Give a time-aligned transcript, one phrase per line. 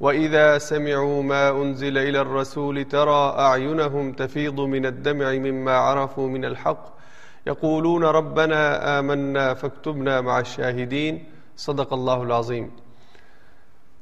[0.00, 6.82] وإذا سمعوا ما أنزل إلى الرسول ترى أعينهم تفيض من الدمع مما عرفوا من الحق
[7.46, 8.62] يقولون ربنا
[8.98, 11.18] آمنا فاكتبنا مع الشاهدين
[11.56, 12.66] صدق الله العظيم۔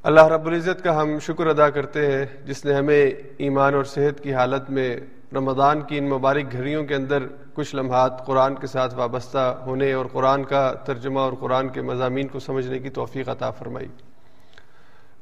[0.03, 3.03] اللہ رب العزت کا ہم شکر ادا کرتے ہیں جس نے ہمیں
[3.45, 4.95] ایمان اور صحت کی حالت میں
[5.35, 10.05] رمضان کی ان مبارک گھڑیوں کے اندر کچھ لمحات قرآن کے ساتھ وابستہ ہونے اور
[10.11, 13.87] قرآن کا ترجمہ اور قرآن کے مضامین کو سمجھنے کی توفیق عطا فرمائی۔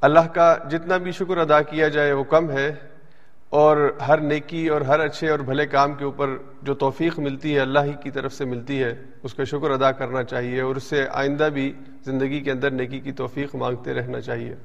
[0.02, 2.70] اللہ کا جتنا بھی شکر ادا کیا جائے وہ کم ہے
[3.50, 6.30] اور ہر نیکی اور ہر اچھے اور بھلے کام کے اوپر
[6.64, 9.92] جو توفیق ملتی ہے، اللہ ہی کی طرف سے ملتی ہے، اس کا شکر ادا
[9.92, 11.72] کرنا چاہیے اور اس سے آئندہ بھی
[12.06, 14.56] زندگی کے اندر نیکی کی توفیق مانگتے رہنا چاہیے۔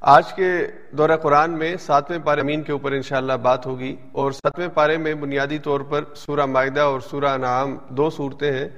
[0.00, 0.50] آج کے
[0.98, 5.14] دورہ قرآن میں ساتویں پارے امین کے اوپر انشاءاللہ بات ہوگی اور ساتویں پارے میں
[5.14, 8.68] بنیادی طور پر سورہ معاہدہ اور سورہ انعام دو صورتیں ہیں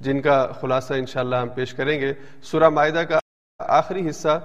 [0.00, 3.18] جن کا خلاصہ انشاءاللہ ہم پیش کریں گے۔ سورہ معاہدہ کا
[3.66, 4.38] آخری حصہ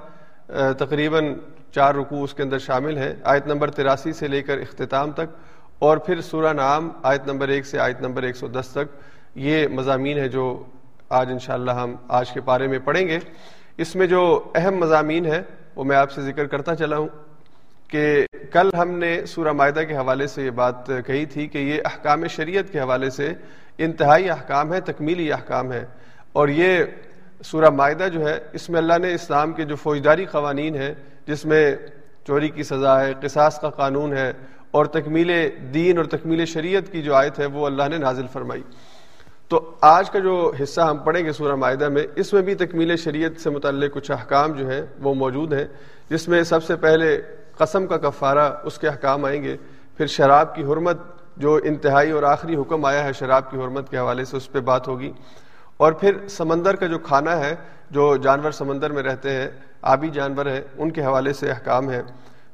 [0.78, 1.34] تقریباً
[1.74, 5.36] چار رکوع اس کے اندر شامل ہے آیت نمبر تراسی سے لے کر اختتام تک،
[5.80, 8.96] اور پھر سورہ نام آیت نمبر ایک سے آیت نمبر ایک سو دس تک،
[9.36, 10.46] یہ مضامین ہے جو
[11.20, 13.20] آج انشاءاللہ ہم آج کے پارے میں پڑھیں گے۔
[13.78, 14.24] اس میں جو
[14.56, 15.42] اہم مضامین ہے
[15.76, 17.08] وہ میں آپ سے ذکر کرتا چلا ہوں
[17.90, 21.82] کہ کل ہم نے سورہ معاہدہ کے حوالے سے یہ بات کہی تھی کہ یہ
[21.86, 23.34] احکام شریعت کے حوالے سے
[23.86, 25.86] انتہائی احکام ہے تکمیلی احکام ہے
[26.34, 26.84] اور یہ
[27.44, 30.94] سورہ معاہدہ جو ہے، اس میں اللہ نے اسلام کے جو فوجداری قوانین ہیں،
[31.28, 31.76] جس میں
[32.28, 34.34] چوری کی سزا ہے، قصاص کا قانون ہے،
[34.72, 35.32] اور تکمیل
[35.74, 38.62] دین اور تکمیل شریعت کی جو آیت ہے، وہ اللہ نے نازل فرمائی۔
[39.48, 42.96] تو آج کا جو حصہ ہم پڑھیں گے سورہ معاہدہ میں، اس میں بھی تکمیل
[42.96, 45.66] شریعت سے متعلق کچھ احکام جو ہیں، وہ موجود ہیں،
[46.10, 47.22] جس میں سب سے پہلے
[47.58, 49.58] قسم کا کفارہ، اس کے احکام آئیں گے۔
[49.98, 50.98] پھر شراب کی حرمت،
[51.38, 54.60] جو انتہائی اور آخری حکم آیا ہے شراب کی حرمت کے حوالے سے، اس پہ
[54.60, 55.12] بات ہوگی۔
[55.78, 57.56] اور پھر سمندر کا جو کھانا ہے،
[57.92, 59.50] جو جانور سمندر میں رہتے ہیں،
[59.82, 62.02] آبی جانور ہیں، ان کے حوالے سے احکام ہے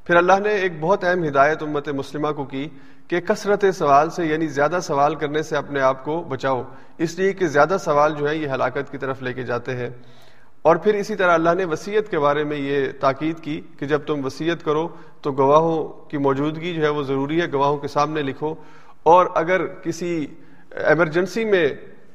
[0.04, 2.70] پھر اللہ نے ایک بہت اہم ہدایت امت مسلمہ کو کی
[3.08, 6.64] کہ کثرت سوال سے یعنی زیادہ سوال کرنے سے اپنے آپ کو بچاؤ۔
[6.98, 9.90] اس لیے کہ زیادہ سوال جو ہے یہ ہلاکت کی طرف لے کے جاتے ہیں۔
[10.62, 14.02] اور پھر اسی طرح اللہ نے وسیعت کے بارے میں یہ تاکید کی کہ جب
[14.06, 14.88] تم وسیعت کرو
[15.22, 18.56] تو گواہوں کی موجودگی جو ہے وہ ضروری ہے، گواہوں کے سامنے لکھو۔
[19.04, 20.28] اور اگر کسی
[20.72, 21.70] ایمرجنسی میں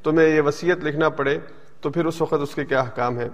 [0.05, 1.39] تمہیں یہ وصیت لکھنا پڑے،
[1.81, 3.29] تو پھر اس وقت اس کے کیا حکام ہے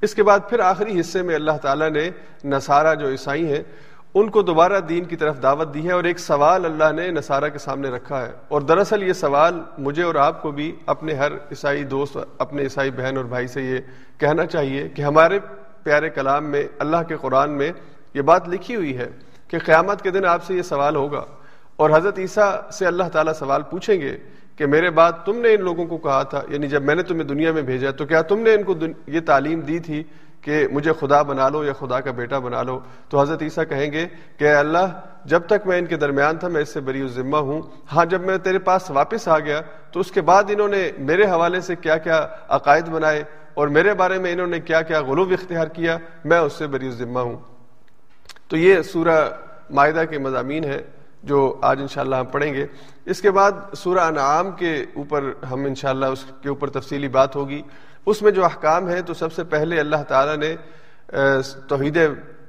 [0.00, 2.10] اس کے بعد پھر آخری حصے میں اللہ تعالیٰ نے
[2.44, 3.62] نصارہ جو عیسائی ہیں،
[4.14, 7.48] ان کو دوبارہ دین کی طرف دعوت دی ہے اور ایک سوال اللہ نے نصارہ
[7.48, 11.32] کے سامنے رکھا ہے۔ اور دراصل یہ سوال مجھے اور آپ کو بھی اپنے ہر
[11.32, 13.78] عیسائی دوست، اپنے عیسائی بہن اور بھائی سے یہ
[14.18, 15.38] کہنا چاہیے کہ ہمارے
[15.82, 17.72] پیارے کلام میں، اللہ کے قرآن میں
[18.14, 19.10] یہ بات لکھی ہوئی ہے
[19.48, 21.24] کہ قیامت کے دن آپ سے یہ سوال ہوگا۔
[21.76, 24.18] اور حضرت عیسیٰ سے اللہ تعالیٰ سوال پوچھیں گے
[24.62, 27.24] کہ میرے بعد تم نے ان لوگوں کو کہا تھا یعنی جب میں نے تمہیں
[27.24, 28.74] دنیا میں بھیجا تو کیا تم نے ان کو
[29.06, 30.02] یہ تعلیم دی تھی
[30.40, 33.92] کہ مجھے خدا بنا لو یا خدا کا بیٹا بنا لو؟ تو حضرت عیسیٰ کہیں
[33.92, 34.06] گے
[34.38, 37.62] کہ اللہ، جب تک میں ان کے درمیان تھا، میں اس سے بری ذمہ ہوں۔
[37.92, 39.60] ہاں جب میں تیرے پاس واپس آ گیا
[39.92, 43.24] تو اس کے بعد انہوں نے میرے حوالے سے کیا کیا عقائد بنائے
[43.54, 46.90] اور میرے بارے میں انہوں نے کیا کیا غلوب اختیار کیا، میں اس سے بری
[46.90, 47.36] ذمہ ہوں۔
[48.48, 49.30] تو یہ سورہ
[49.70, 50.82] معاہدہ کے مضامین ہے
[51.22, 52.66] جو آج انشاءاللہ ہم پڑھیں گے۔
[53.06, 57.60] اس کے بعد سورہ انعام کے اوپر ہم انشاءاللہ اس کے اوپر تفصیلی بات ہوگی۔
[58.06, 60.54] اس میں جو احکام ہے تو سب سے پہلے اللہ تعالیٰ نے
[61.68, 61.98] توحید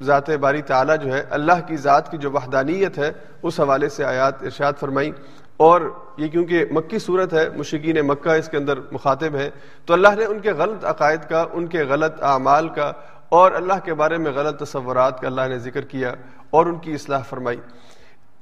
[0.01, 3.12] ذات باری تعالیٰ جو ہے، اللہ کی ذات کی جو وحدانیت ہے،
[3.44, 5.12] اس حوالے سے آیات ارشاد فرمائی
[5.57, 5.81] اور
[6.17, 9.50] یہ کیونکہ مکی صورت ہے مشکین مکہ اس کے اندر مخاطب ہے
[9.85, 12.91] تو اللہ نے ان کے غلط عقائد کا، ان کے غلط اعمال کا
[13.29, 16.13] اور اللہ کے بارے میں غلط تصورات کا اللہ نے ذکر کیا
[16.50, 17.57] اور ان کی اصلاح فرمائی۔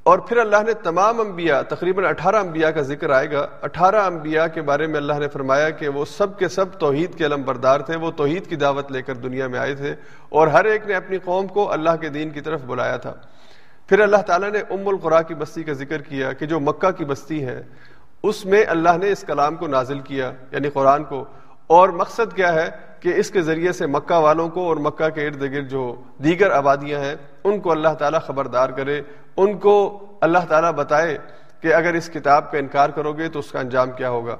[0.04, 4.46] اور پھر اللہ نے تمام انبیاء، تقریباً اٹھارہ انبیاء کا ذکر آئے گا۔ اٹھارہ انبیاء
[4.48, 7.80] کے بارے میں اللہ نے فرمایا کہ وہ سب کے سب توحید کے علم بردار
[7.80, 9.96] تھے، وہ توحید کی دعوت لے کر دنیا میں آئے تھے
[10.30, 13.14] اور ہر ایک نے اپنی قوم کو اللہ کے دین کی طرف بلایا تھا۔
[13.88, 17.06] پھر اللہ تعالیٰ نے ام القرا کی بستی کا ذکر کیا کہ جو مکہ کی
[17.06, 17.64] بستی ہے،
[18.24, 21.26] اس میں اللہ نے اس کلام کو نازل کیا یعنی قرآن کو۔
[21.68, 22.70] اور مقصد کیا ہے؟
[23.02, 26.52] کہ اس کے ذریعے سے مکہ والوں کو اور مکہ کے ارد گرد جو دیگر
[26.52, 29.02] آبادیاں ہیں، ان کو اللہ تعالیٰ خبردار کرے،
[29.38, 31.18] ان کو اللہ تعالیٰ بتائے
[31.62, 34.38] کہ اگر اس کتاب کا انکار کرو گے تو اس کا انجام کیا ہوگا۔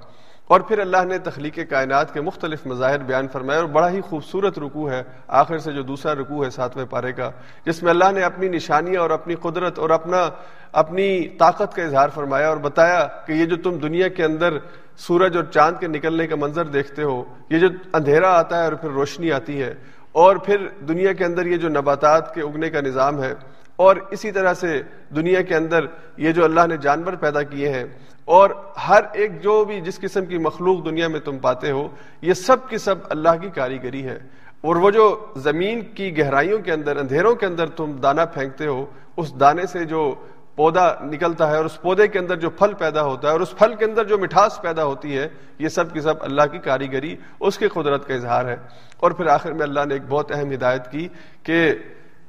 [0.48, 4.60] اور پھر اللہ نے تخلیق کائنات کے مختلف مظاہر بیان فرمائے اور بڑا ہی خوبصورت
[4.60, 7.32] رکوع ہے، آخر سے جو دوسرا رکوع ہے ساتویں پارے کا،
[7.66, 10.30] جس میں اللہ نے اپنی نشانیاں اور اپنی قدرت اور اپنا،
[10.72, 14.58] اپنی طاقت کا اظہار فرمایا اور بتایا کہ یہ جو تم دنیا کے اندر
[15.02, 18.74] سورج اور چاند کے نکلنے کا منظر دیکھتے ہو، یہ جو اندھیرا آتا ہے اور
[18.74, 19.74] پھر روشنی آتی ہے،
[20.14, 23.34] اور پھر دنیا کے اندر یہ جو نباتات کے اگنے کا نظام ہے،
[23.80, 24.82] اور اسی طرح سے
[25.16, 25.86] دنیا کے اندر
[26.18, 27.86] یہ جو اللہ نے جانور پیدا کیے ہیں،
[28.28, 28.50] اور
[28.88, 31.88] ہر ایک جو بھی جس قسم کی مخلوق دنیا میں تم پاتے ہو،
[32.22, 34.18] یہ سب کی سب اللہ کی کاریگری ہے۔
[34.62, 35.06] اور وہ جو
[35.38, 38.86] زمین کی گہرائیوں کے اندر، اندھیروں کے اندر تم دانا پھینکتے ہو،
[39.18, 40.14] اس دانے سے جو
[40.62, 43.56] پودا نکلتا ہے اور اس پودے کے اندر جو پھل پیدا ہوتا ہے اور اس
[43.58, 45.28] پھل کے اندر جو مٹھاس پیدا ہوتی ہے،
[45.60, 48.56] یہ سب کی سب اللہ کی کاریگری، اس کی قدرت کا اظہار ہے۔
[48.98, 51.08] اور پھر آخر میں اللہ نے ایک بہت اہم ہدایت کی
[51.44, 51.58] کہ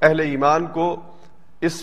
[0.03, 0.87] اہل ایمان کو
[1.61, 1.83] اس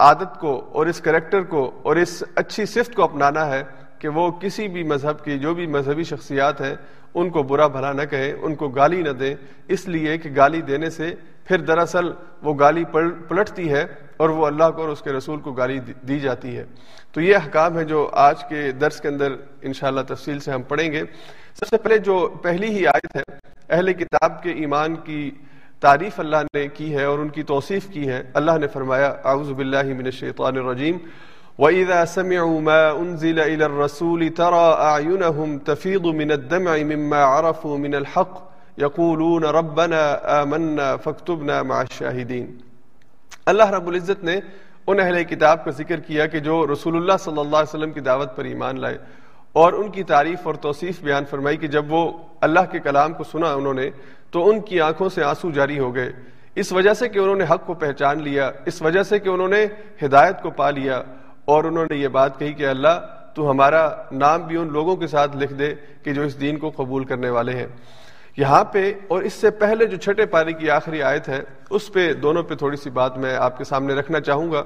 [0.00, 3.62] عادت کو اور اس کریکٹر کو اور اس اچھی صفت کو اپنانا ہے
[3.98, 6.74] کہ وہ کسی بھی مذہب کی، جو بھی مذہبی شخصیات ہیں،
[7.14, 9.34] ان کو برا بھلا نہ کہیں ان کو گالی نہ دیں
[9.68, 11.14] اس لیے کہ گالی دینے سے
[11.44, 12.12] پھر دراصل
[12.42, 12.84] وہ گالی
[13.28, 13.84] پلٹتی ہے
[14.20, 15.78] اور وہ اللہ کو اور اس کے رسول کو گالی
[16.08, 16.64] دی جاتی ہے۔
[17.12, 19.32] تو یہ احکام ہے جو آج کے درس کے اندر
[19.62, 21.02] انشاءاللہ تفصیل سے ہم پڑھیں گے۔
[21.54, 23.22] سب سے پہلے جو پہلی ہی آیت ہے،
[23.70, 25.30] اہل کتاب کے ایمان کی
[25.80, 29.50] تعریف اللہ نے کی ہے اور ان کی توصیف کی ہے۔ اللہ نے فرمایا، اعوذ
[29.50, 30.98] باللہ من الشیطان الرجیم۔
[31.58, 38.40] وَإِذَا سَمِعُوا مَا أُنزِلَ إِلَى الرَّسُولِ تَرَى أَعْيُنَهُمْ تَفِيضُ مِنَ الدَّمْعِ مِمَّا عَرَفُوا مِنَ الْحَقِّ۔
[38.82, 42.69] يَقُولُونَ رَبَّنَا آمَنَّا فَاكْتُبْنَا مَعَ الشَّاهِدِينَ۔
[43.50, 44.38] اللہ رب العزت نے
[44.86, 48.00] ان اہل کتاب کا ذکر کیا کہ جو رسول اللہ صلی اللہ علیہ وسلم کی
[48.00, 48.98] دعوت پر ایمان لائے
[49.52, 52.02] اور ان کی تعریف اور توصیف بیان فرمائی کہ جب وہ
[52.40, 53.90] اللہ کے کلام کو سنا انہوں نے
[54.30, 56.12] تو ان کی آنکھوں سے آنسو جاری ہو گئے۔
[56.54, 59.48] اس وجہ سے کہ انہوں نے حق کو پہچان لیا، اس وجہ سے کہ انہوں
[59.48, 59.66] نے
[60.04, 61.02] ہدایت کو پا لیا
[61.44, 63.00] اور انہوں نے یہ بات کہی کہ اللہ،
[63.34, 66.70] تو ہمارا نام بھی ان لوگوں کے ساتھ لکھ دے کہ جو اس دین کو
[66.76, 67.66] قبول کرنے والے ہیں۔
[68.36, 71.40] یہاں پہ اور اس سے پہلے جو چھٹے پاری کی آخری آیت ہے،
[71.70, 74.62] اس پہ دونوں پہ تھوڑی سی بات میں آپ کے سامنے رکھنا چاہوں گا۔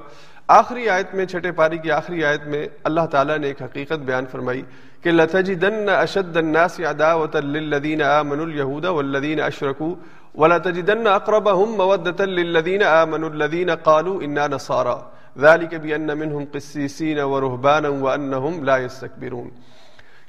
[0.48, 4.26] آخری آیت میں، چھٹے پاری کی آخری آیت میں اللہ تعالیٰ نے ایک حقیقت بیان
[4.30, 4.62] فرمائی
[5.02, 9.94] کہ لتجدن اشد الناس عداوة للذین آمنوا اليهود والذین اشرکوا
[10.34, 14.96] ولتجدن اقربهم مودة للذین آمنوا الذین قالوا انا نصارى
[15.38, 19.48] ذلك بان منهم قسيسين ورهبانا وانهم لا يستكبرون۔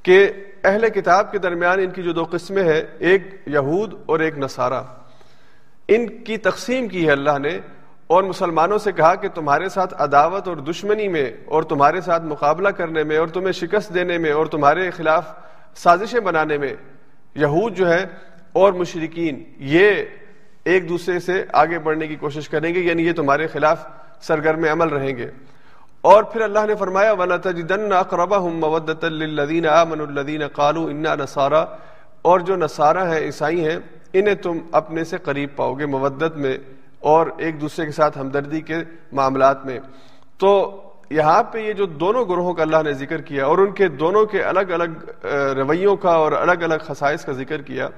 [0.06, 0.30] کہ
[0.64, 4.82] اہل کتاب کے درمیان ان کی جو دو قسمیں ہیں، ایک یہود اور ایک نصارہ۔
[5.88, 7.60] ان کی تقسیم کی ہے اللہ نے،
[8.08, 12.70] اور مسلمانوں سے کہا کہ تمہارے ساتھ عداوت اور دشمنی میں، اور تمہارے ساتھ مقابلہ
[12.70, 15.32] کرنے میں، اور تمہیں شکست دینے میں، اور تمہارے خلاف
[15.76, 16.74] سازشیں بنانے میں
[17.36, 18.06] یہود جو ہے
[18.54, 20.04] اور مشرقین یہ
[20.64, 23.86] ایک دوسرے سے آگے بڑھنے کی کوشش کریں گے یعنی یہ تمہارے خلاف
[24.22, 25.30] سرگرم عمل رہیں گے۔
[26.10, 31.64] اور پھر اللہ نے فرمایا، وَلَتَجِدَنَّ أَقْرَبَهُمْ مَوَدَّةً لِلَّذِينَ آمَنُوا الَّذِينَ قَالُوا إِنَّا نَصَارَى،
[32.22, 33.78] اور جو نصارہ ہیں، عیسائی ہیں،
[34.20, 36.58] انہیں تم اپنے سے قریب پاؤ گے مودت میں
[37.12, 38.78] اور ایک دوسرے کے ساتھ ہمدردی کے
[39.20, 39.80] معاملات میں۔
[40.44, 40.52] تو
[41.10, 44.26] یہاں پہ یہ جو دونوں گروہوں کا اللہ نے ذکر کیا اور ان کے دونوں
[44.26, 44.92] کے الگ الگ
[45.58, 47.90] رویوں کا اور الگ الگ خصائص کا ذکر کیا،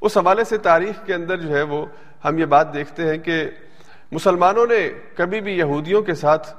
[0.00, 1.84] اس حوالے سے تاریخ کے اندر جو ہے وہ
[2.24, 3.42] ہم یہ بات دیکھتے ہیں کہ
[4.12, 4.82] مسلمانوں نے
[5.16, 6.54] کبھی بھی یہودیوں کے ساتھ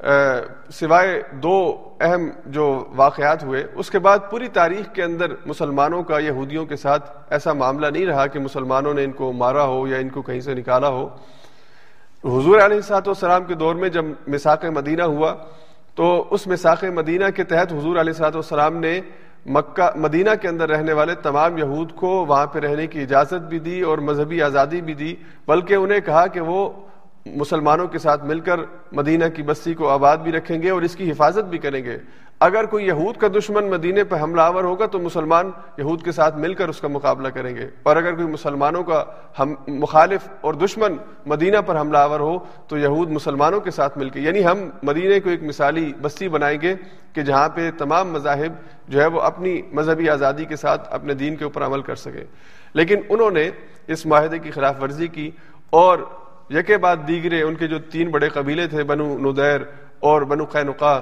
[0.00, 1.56] سوائے دو
[2.00, 2.66] اہم جو
[2.96, 7.52] واقعات ہوئے، اس کے بعد پوری تاریخ کے اندر مسلمانوں کا، یہودیوں کے ساتھ ایسا
[7.52, 10.54] معاملہ نہیں رہا کہ مسلمانوں نے ان کو مارا ہو یا ان کو کہیں سے
[10.54, 11.06] نکالا ہو۔
[12.24, 15.34] حضور علیہ سات والسلام کے دور میں جب مساق مدینہ ہوا،
[15.94, 19.00] تو اس مساق مدینہ کے تحت حضور علیہ سات والسلام نے
[19.46, 23.58] مکہ، مدینہ کے اندر رہنے والے تمام یہود کو وہاں پہ رہنے کی اجازت بھی
[23.58, 25.14] دی اور مذہبی آزادی بھی دی،
[25.46, 26.68] بلکہ انہیں کہا کہ وہ
[27.26, 28.60] مسلمانوں کے ساتھ مل کر
[28.92, 31.98] مدینہ کی بستی کو آباد بھی رکھیں گے اور اس کی حفاظت بھی کریں گے۔
[32.40, 36.36] اگر کوئی یہود کا دشمن مدینے پہ حملہ آور ہوگا تو مسلمان یہود کے ساتھ
[36.36, 39.04] مل کر اس کا مقابلہ کریں گے۔ اور اگر کوئی مسلمانوں کا
[39.38, 40.96] ہم مخالف اور دشمن
[41.26, 45.20] مدینہ پر حملہ آور ہو تو یہود مسلمانوں کے ساتھ مل کے یعنی ہم مدینے
[45.20, 46.74] کو ایک مثالی بستی بنائیں گے
[47.12, 48.52] کہ جہاں پہ تمام مذاہب
[48.88, 52.24] جو ہے وہ اپنی مذہبی آزادی کے ساتھ اپنے دین کے اوپر عمل کر سکے
[52.74, 53.50] لیکن انہوں نے
[53.86, 55.30] اس معاہدے کی خلاف ورزی کی
[55.70, 55.98] اور
[56.50, 59.60] یکے بعد دیگرے، ان کے جو تین بڑے قبیلے تھے، بنو ندیر
[60.00, 61.00] اور بنو قینقا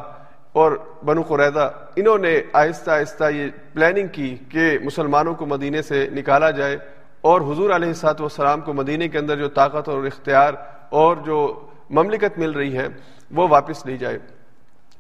[0.53, 0.73] اور
[1.05, 6.51] بنو قریدہ انہوں نے آہستہ آہستہ یہ پلاننگ کی کہ مسلمانوں کو مدینے سے نکالا
[6.51, 6.77] جائے
[7.21, 10.55] اور حضور علیہ سات والسلام کو مدینے کے اندر جو طاقت اور اختیار
[10.89, 11.39] اور جو
[11.91, 12.87] مملکت مل رہی ہے،
[13.31, 14.19] وہ واپس لی جائے۔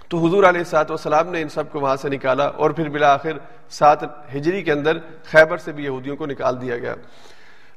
[0.08, 3.32] تو حضور علیہ سات والسلام نے ان سب کو وہاں سے نکالا اور پھر بالآخر
[3.70, 6.94] سات ہجری کے اندر خیبر سے بھی یہودیوں کو نکال دیا گیا۔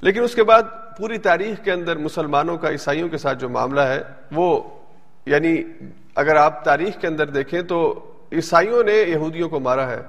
[0.02, 0.64] لیکن اس کے بعد
[0.98, 4.62] پوری تاریخ کے اندر مسلمانوں کا، عیسائیوں کے ساتھ جو معاملہ ہے، وہ
[5.26, 5.64] یعنی
[6.16, 8.00] اگر آپ تاریخ کے اندر دیکھیں تو
[8.32, 10.02] عیسائیوں نے یہودیوں کو مارا ہے۔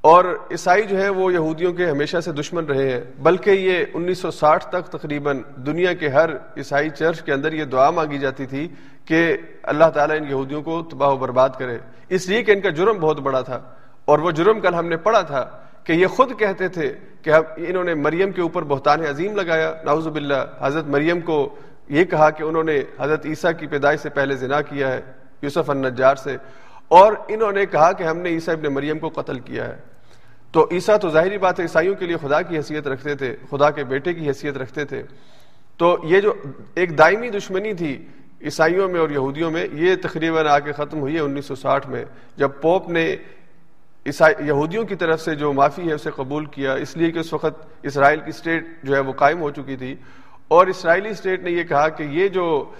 [0.00, 4.18] اور عیسائی جو ہے، وہ یہودیوں کے ہمیشہ سے دشمن رہے ہیں۔ بلکہ یہ انیس
[4.18, 8.46] سو ساٹھ تک تقریباً دنیا کے ہر عیسائی چرچ کے اندر یہ دعا مانگی جاتی
[8.46, 8.68] تھی
[9.04, 12.68] کہ اللہ تعالیٰ ان یہودیوں کو تباہ و برباد کرے۔ اس لیے کہ ان کا
[12.68, 13.60] جرم بہت بڑا تھا۔
[14.04, 15.50] اور وہ جرم کل ہم نے پڑھا تھا
[15.84, 20.08] کہ یہ خود کہتے تھے کہ انہوں نے مریم کے اوپر بہتان عظیم لگایا۔ ناؤز
[20.08, 21.54] باللہ، حضرت مریم کو
[21.88, 25.00] یہ کہا کہ انہوں نے حضرت عیسیٰ کی پیدائش سے پہلے زنا کیا ہے،
[25.42, 26.36] یوسف النجار سے۔
[26.88, 29.76] اور انہوں نے کہا کہ ہم نے عیسیٰ ابن مریم کو قتل کیا ہے۔
[30.52, 33.70] تو عیسیٰ تو ظاہری بات ہے، عیسائیوں کے لیے خدا کی حیثیت رکھتے تھے، خدا
[33.70, 35.02] کے بیٹے کی حیثیت رکھتے تھے۔
[35.76, 36.34] تو یہ جو
[36.74, 38.06] ایک دائمی دشمنی تھی
[38.42, 41.88] عیسائیوں میں اور یہودیوں میں، یہ تقریباً آ کے ختم ہوئی ہے انیس سو ساٹھ
[41.88, 42.04] میں،
[42.36, 43.16] جب پوپ نے
[44.06, 47.32] عیسائی یہودیوں کی طرف سے جو معافی ہے، اسے قبول کیا۔ اس لیے کہ اس
[47.32, 49.96] وقت اسرائیل کی اسٹیٹ جو ہے وہ قائم ہو چکی تھی۔
[50.48, 52.70] اور اسرائیلی اسٹیٹ نے یہ کہا کہ یہ جو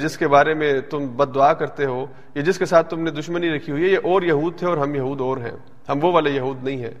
[0.00, 3.10] جس کے بارے میں تم بد دعا کرتے ہو یا جس کے ساتھ تم نے
[3.10, 5.56] دشمنی رکھی ہوئی ہے، یہ اور یہود تھے اور ہم یہود اور ہیں۔
[5.88, 6.94] ہم وہ والے یہود نہیں ہیں۔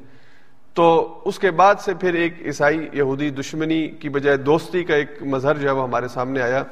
[0.74, 5.22] تو اس کے بعد سے پھر ایک عیسائی یہودی دشمنی کی بجائے دوستی کا ایک
[5.22, 6.62] مظہر جو ہے وہ ہمارے سامنے آیا۔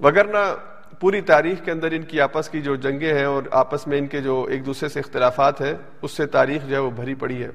[0.00, 0.54] وگرنہ
[1.00, 4.06] پوری تاریخ کے اندر ان کی آپس کی جو جنگیں ہیں اور آپس میں ان
[4.06, 7.42] کے جو ایک دوسرے سے اختلافات ہیں، اس سے تاریخ جو ہے وہ بھری پڑی
[7.42, 7.50] ہے۔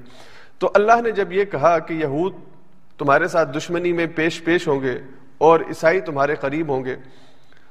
[0.58, 2.34] تو اللہ نے جب یہ کہا کہ یہود
[2.98, 4.98] تمہارے ساتھ دشمنی میں پیش پیش ہوں گے
[5.38, 6.96] اور عیسائی تمہارے قریب ہوں گے،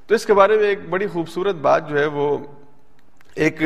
[0.07, 2.37] تو اس کے بارے میں ایک بڑی خوبصورت بات جو ہے وہ
[3.35, 3.61] ایک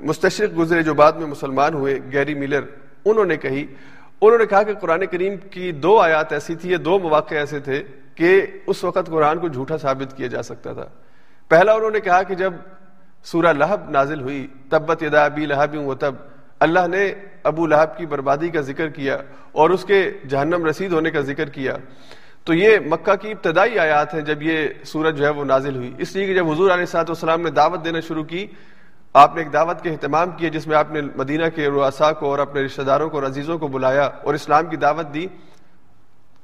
[0.00, 2.60] مستشرق گزرے جو بعد میں مسلمان ہوئے، گیری ملر
[3.04, 3.66] انہوں نے کہی۔
[4.20, 7.60] انہوں نے کہا کہ قرآن کریم کی دو آیات ایسی تھی یہ دو مواقع ایسے
[7.60, 7.82] تھے
[8.14, 10.86] کہ اس وقت قرآن کو جھوٹا ثابت کیا جا سکتا تھا۔
[11.48, 12.54] پہلا انہوں نے کہا کہ جب
[13.24, 16.14] سورہ لہب نازل ہوئی، تبت یدا ابی لہب و تب،
[16.60, 19.16] اللہ نے ابو لہب کی بربادی کا ذکر کیا
[19.52, 21.76] اور اس کے جہنم رسید ہونے کا ذکر کیا۔
[22.44, 25.94] تو یہ مکہ کی ابتدائی آیات ہیں جب یہ سورج جو ہے وہ نازل ہوئی۔
[25.98, 28.46] اس لیے کہ جب حضور علیہ صاحب والسلام نے دعوت دینا شروع کی،
[29.12, 32.26] آپ نے ایک دعوت کے اہتمام کیا جس میں آپ نے مدینہ کے رؤسا کو
[32.26, 35.26] اور اپنے رشتہ داروں کو اور عزیزوں کو بلایا اور اسلام کی دعوت دی۔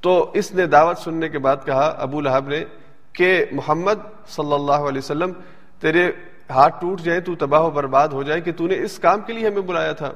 [0.00, 2.64] تو اس نے دعوت سننے کے بعد کہا، ابو لہب نے
[3.12, 5.32] کہ محمد صلی اللہ علیہ وسلم،
[5.80, 6.12] تیرے
[6.50, 9.32] ہاتھ ٹوٹ جائے، تو تباہ و برباد ہو جائے کہ تو نے اس کام کے
[9.32, 10.12] لیے ہمیں بلایا تھا۔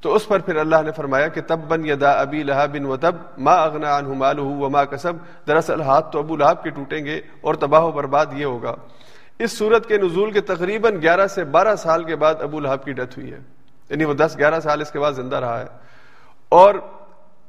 [0.00, 2.96] تو اس پر پھر اللہ نے فرمایا کہ تب بن یدا ابی لہب بن و
[2.96, 5.12] تب ماں اغنا مال و ماں کسب۔
[5.46, 8.74] دراصل ہاتھ تو ابو لہب کے ٹوٹیں گے اور تباہ و برباد یہ ہوگا۔
[9.38, 12.92] اس صورت کے نزول کے تقریباً گیارہ سے بارہ سال کے بعد ابو لہب کی
[12.92, 13.38] ڈیتھ ہوئی ہے۔
[13.90, 15.66] یعنی وہ دس گیارہ سال اس کے بعد زندہ رہا ہے۔
[16.48, 16.74] اور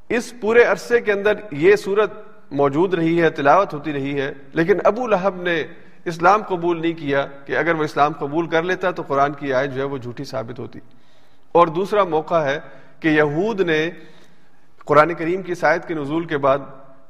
[0.09, 2.11] اس پورے عرصے کے اندر یہ صورت
[2.51, 5.63] موجود رہی ہے، تلاوت ہوتی رہی ہے، لیکن ابو لہب نے
[6.05, 9.73] اسلام قبول نہیں کیا کہ اگر وہ اسلام قبول کر لیتا تو قرآن کی آیت
[9.73, 10.79] جو ہے وہ جھوٹی ثابت ہوتی۔
[11.51, 12.59] اور دوسرا موقع ہے
[12.99, 13.91] کہ یہود نے
[14.85, 16.57] قرآن کریم کی سائد کے نزول کے بعد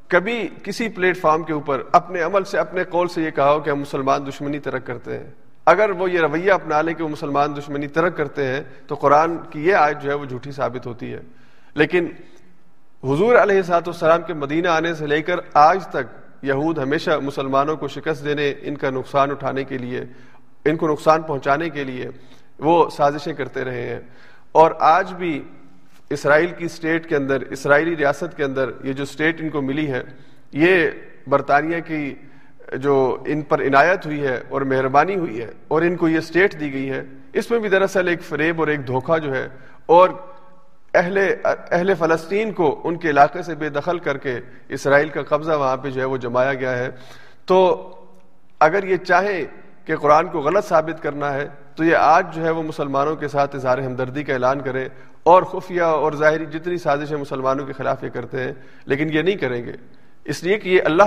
[0.08, 3.60] کبھی کسی پلیٹ فارم کے اوپر اپنے عمل سے، اپنے قول سے یہ کہا ہو
[3.60, 5.28] کہ ہم مسلمان دشمنی ترک کرتے ہیں۔
[5.66, 9.38] اگر وہ یہ رویہ اپنا لے کہ وہ مسلمان دشمنی ترک کرتے ہیں تو قرآن
[9.50, 11.20] کی یہ آیت جو ہے وہ جھوٹی ثابت ہوتی ہے۔
[11.74, 12.08] لیکن
[13.08, 16.06] حضور علیہ سات السلام کے مدینہ آنے سے لے کر آج تک
[16.42, 20.02] یہود ہمیشہ مسلمانوں کو شکست دینے، ان کا نقصان اٹھانے کے لیے،
[20.66, 22.10] ان کو نقصان پہنچانے کے لیے
[22.60, 24.00] وہ سازشیں کرتے رہے ہیں۔
[24.52, 25.44] اور آج بھی
[26.10, 29.92] اسرائیل کی اسٹیٹ کے اندر، اسرائیلی ریاست کے اندر یہ جو اسٹیٹ ان کو ملی
[29.92, 30.04] ہے،
[30.52, 30.90] یہ
[31.28, 32.16] برطانیہ کی
[32.74, 36.60] جو ان پر عنایت ہوئی ہے اور مہربانی ہوئی ہے اور ان کو یہ اسٹیٹ
[36.60, 39.48] دی گئی ہے۔ اس میں بھی دراصل ایک فریب اور ایک دھوکہ جو ہے
[39.86, 40.10] اور
[40.98, 41.18] اہل
[41.72, 44.40] اہل فلسطین کو ان کے علاقے سے بے دخل کر کے
[44.70, 46.90] اسرائیل کا قبضہ وہاں پہ جو ہے وہ جمایا گیا ہے۔
[47.46, 47.90] تو
[48.60, 49.46] اگر یہ چاہیں
[49.86, 53.28] کہ قرآن کو غلط ثابت کرنا ہے، تو یہ آج جو ہے وہ مسلمانوں کے
[53.28, 54.88] ساتھ اظہار ہمدردی کا اعلان کرے
[55.24, 58.52] اور خفیہ اور ظاہری جتنی سازشیں مسلمانوں کے خلاف یہ کرتے ہیں،
[58.86, 59.72] لیکن یہ نہیں کریں گے۔
[60.26, 61.04] اس لیے کہ یہ اللہ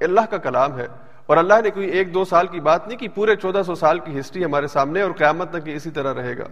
[0.00, 0.86] اللہ کا کلام ہے۔
[1.26, 3.98] اور اللہ نے کوئی ایک دو سال کی بات نہیں کی، پورے چودہ سو سال
[3.98, 6.44] کی ہسٹری ہمارے سامنے اور قیامت تک اسی طرح رہے گا۔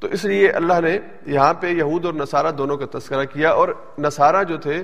[0.00, 3.68] تو اس لیے اللہ نے یہاں پہ یہود اور نصارہ دونوں کا تذکرہ کیا اور
[3.98, 4.82] نصارہ جو تھے،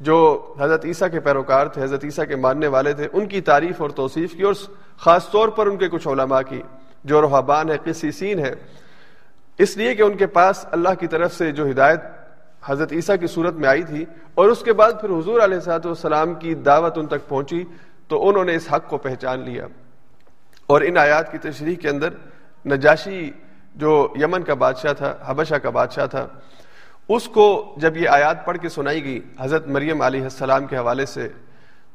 [0.00, 3.80] جو حضرت عیسیٰ کے پیروکار تھے، حضرت عیسیٰ کے ماننے والے تھے، ان کی تعریف
[3.80, 4.54] اور توصیف کی اور
[4.98, 6.62] خاص طور پر ان کے کچھ علماء کی،
[7.04, 8.54] جو روحابان ہے قصیسین ہے
[9.58, 12.00] اس لیے کہ ان کے پاس اللہ کی طرف سے جو ہدایت
[12.66, 14.04] حضرت عیسیٰ کی صورت میں آئی تھی
[14.34, 17.64] اور اس کے بعد پھر حضور علیہ صاحب والسلام کی دعوت ان تک پہنچی،
[18.08, 19.66] تو انہوں نے اس حق کو پہچان لیا۔
[20.66, 22.08] اور ان آیات کی تشریح کے اندر
[22.66, 23.30] نجاشی
[23.74, 26.26] جو یمن کا بادشاہ تھا، حبشہ کا بادشاہ تھا،
[27.08, 31.06] اس کو جب یہ آیات پڑھ کے سنائی گئی حضرت مریم علیہ السلام کے حوالے
[31.06, 31.28] سے،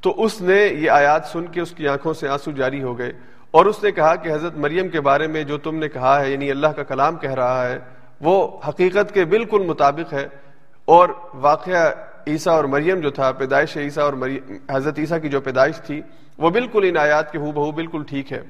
[0.02, 3.12] تو اس نے یہ آیات سن کے اس کی آنکھوں سے آنسو جاری ہو گئے
[3.52, 6.32] اور اس نے کہا کہ حضرت مریم کے بارے میں جو تم نے کہا ہے
[6.32, 7.80] یعنی اللہ کا کلام کہہ رہا ہے،
[8.22, 10.28] وہ حقیقت کے بالکل مطابق ہے
[10.86, 11.92] اور واقعہ
[12.28, 16.02] عیسیٰ اور مریم جو تھا، پیدائش عیسیٰ اور مریم، حضرت عیسیٰ کی جو پیدائش تھی،
[16.38, 18.42] وہ بالکل ان آیات کے ہو بہو بالکل ٹھیک ہے۔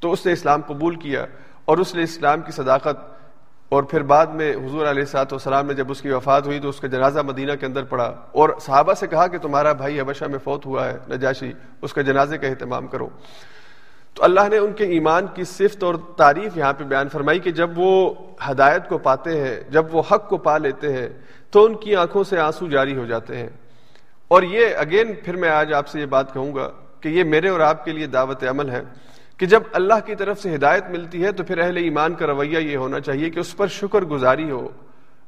[0.00, 1.26] تو اس نے اسلام قبول کیا۔
[1.68, 2.96] اور اس نے اسلام کی صداقت
[3.68, 6.68] اور پھر بعد میں حضور علیہ سات وسلام نے جب اس کی وفات ہوئی تو
[6.68, 10.24] اس کا جنازہ مدینہ کے اندر پڑا اور صحابہ سے کہا کہ تمہارا بھائی حبشہ
[10.24, 13.08] میں فوت ہوا ہے، نجاشی، اس کے جنازے کا اہتمام کرو۔
[14.14, 17.50] تو اللہ نے ان کے ایمان کی صفت اور تعریف یہاں پہ بیان فرمائی کہ
[17.50, 18.14] جب وہ
[18.50, 21.08] ہدایت کو پاتے ہیں، جب وہ حق کو پا لیتے ہیں،
[21.50, 23.48] تو ان کی آنکھوں سے آنسو جاری ہو جاتے ہیں۔
[24.28, 26.70] اور یہ اگین پھر میں آج آپ سے یہ بات کہوں گا
[27.00, 28.82] کہ یہ میرے اور آپ کے لیے دعوت عمل ہے۔
[29.38, 32.58] کہ جب اللہ کی طرف سے ہدایت ملتی ہے تو پھر اہل ایمان کا رویہ
[32.58, 34.68] یہ ہونا چاہیے کہ اس پر شکر گزاری ہو۔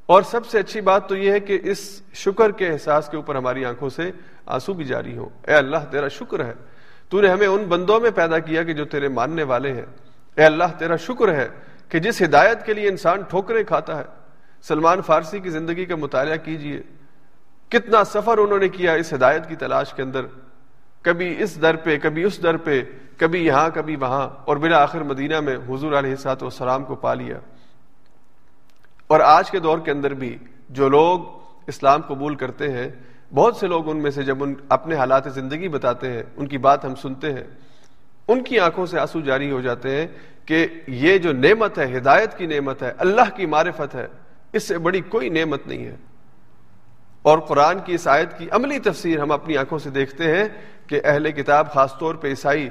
[0.06, 3.34] اور سب سے اچھی بات تو یہ ہے کہ اس شکر کے احساس کے اوپر
[3.34, 4.10] ہماری آنکھوں سے
[4.46, 6.52] آنسو بھی جاری ہو۔ اے اللہ، تیرا شکر ہے۔
[7.08, 9.86] تو نے ہمیں ان بندوں میں پیدا کیا کہ جو تیرے ماننے والے ہیں۔
[10.36, 11.48] اے اللہ، تیرا شکر ہے
[11.88, 14.04] کہ جس ہدایت کے لیے انسان ٹھوکریں کھاتا ہے۔
[14.62, 16.82] سلمان فارسی کی زندگی کا مطالعہ کیجیے۔
[17.68, 20.22] کتنا سفر انہوں نے کیا اس ہدایت کی تلاش کے اندر۔
[21.02, 22.82] کبھی اس در پہ، کبھی اس در پہ،
[23.16, 27.14] کبھی یہاں، کبھی وہاں، اور بلا آخر مدینہ میں حضور علیہ سات وسلام کو پا
[27.14, 27.38] لیا۔
[29.06, 30.38] اور آج کے دور کے اندر بھی
[30.68, 31.20] جو لوگ
[31.66, 32.88] اسلام قبول کرتے ہیں،
[33.34, 36.58] بہت سے لوگ ان میں سے جب ان اپنے حالات زندگی بتاتے ہیں، ان کی
[36.58, 37.44] بات ہم سنتے ہیں،
[38.28, 40.06] ان کی آنکھوں سے آنسو جاری ہو جاتے ہیں
[40.44, 44.06] کہ یہ جو نعمت ہے، ہدایت کی نعمت ہے، اللہ کی معرفت ہے،
[44.52, 45.96] اس سے بڑی کوئی نعمت نہیں ہے۔
[47.22, 50.48] اور قرآن کی اس آیت کی عملی تفسیر ہم اپنی آنکھوں سے دیکھتے ہیں
[50.90, 52.68] کہ اہل کتاب خاص طور پہ عیسائی،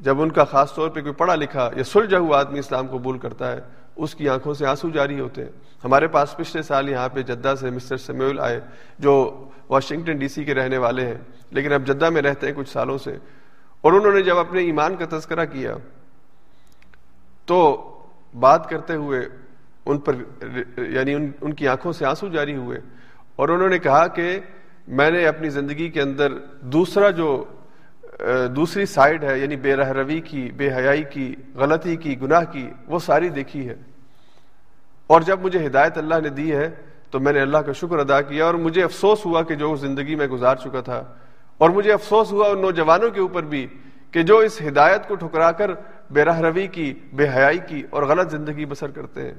[0.00, 3.18] جب ان کا خاص طور پہ کوئی پڑھا لکھا یا سلجھا ہوا آدمی اسلام قبول
[3.18, 3.60] کرتا ہے،
[3.96, 5.52] اس کی آنکھوں سے آنسو جاری ہوتے ہیں۔
[5.84, 8.60] ہمارے پاس پچھلے سال یہاں پہ جدہ سے مسٹر سمیول آئے،
[8.98, 11.18] جو واشنگٹن ڈی سی کے رہنے والے ہیں۔
[11.50, 13.16] لیکن اب جدہ میں رہتے ہیں کچھ سالوں سے۔
[13.80, 15.76] اور انہوں نے جب اپنے ایمان کا تذکرہ کیا،
[17.44, 17.90] تو
[18.38, 19.20] بات کرتے ہوئے
[19.86, 20.14] ان پر
[20.76, 22.78] یعنی ان ان کی آنکھوں سے آنسو جاری ہوئے۔
[23.36, 24.40] اور انہوں نے کہا کہ
[24.88, 27.44] میں نے اپنی زندگی کے اندر دوسرا جو
[28.56, 32.70] دوسری سائڈ ہے یعنی بے رہ روی کی، بے حیائی کی، غلطی کی، گناہ کی،
[32.86, 33.74] وہ ساری دیکھی ہے۔
[35.06, 36.70] اور جب مجھے ہدایت اللہ نے دی ہے،
[37.10, 40.14] تو میں نے اللہ کا شکر ادا کیا اور مجھے افسوس ہوا کہ جو زندگی
[40.14, 41.04] میں گزار چکا تھا۔
[41.58, 43.66] اور مجھے افسوس ہوا ان نوجوانوں کے اوپر بھی
[44.10, 45.70] کہ جو اس ہدایت کو ٹھکرا کر
[46.10, 49.34] بے راہ روی کی، بے حیائی کی اور غلط زندگی بسر کرتے ہیں۔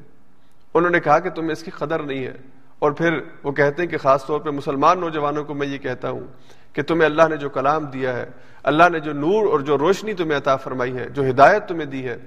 [0.73, 2.33] انہوں نے کہا کہ تمہیں اس کی قدر نہیں ہے۔
[2.79, 6.09] اور پھر وہ کہتے ہیں کہ خاص طور پہ مسلمان نوجوانوں کو میں یہ کہتا
[6.09, 6.27] ہوں
[6.75, 8.25] کہ تمہیں اللہ نے جو کلام دیا ہے،
[8.63, 12.07] اللہ نے جو نور اور جو روشنی تمہیں عطا فرمائی ہے، جو ہدایت تمہیں دی
[12.07, 12.17] ہے،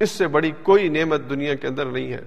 [0.00, 2.20] اس سے بڑی کوئی نعمت دنیا کے اندر نہیں ہے۔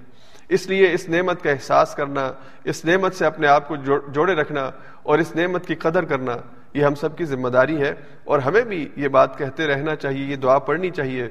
[0.49, 2.31] اس لیے اس نعمت کا احساس کرنا،
[2.63, 3.75] اس نعمت سے اپنے آپ کو
[4.13, 4.71] جوڑے رکھنا
[5.03, 6.37] اور اس نعمت کی قدر کرنا،
[6.73, 10.25] یہ ہم سب کی ذمہ داری ہے۔ اور ہمیں بھی یہ بات کہتے رہنا چاہیے،
[10.25, 11.29] یہ دعا پڑھنی چاہیے۔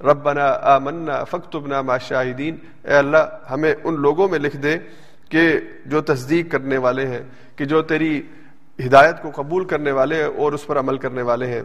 [0.00, 4.76] ربنا آمنا فکتبنا مع شاہدین اے اللہ، ہمیں ان لوگوں میں لکھ دے
[5.28, 7.22] کہ جو تصدیق کرنے والے ہیں،
[7.56, 8.22] کہ جو تیری
[8.86, 11.62] ہدایت کو قبول کرنے والے اور اس پر عمل کرنے والے ہیں۔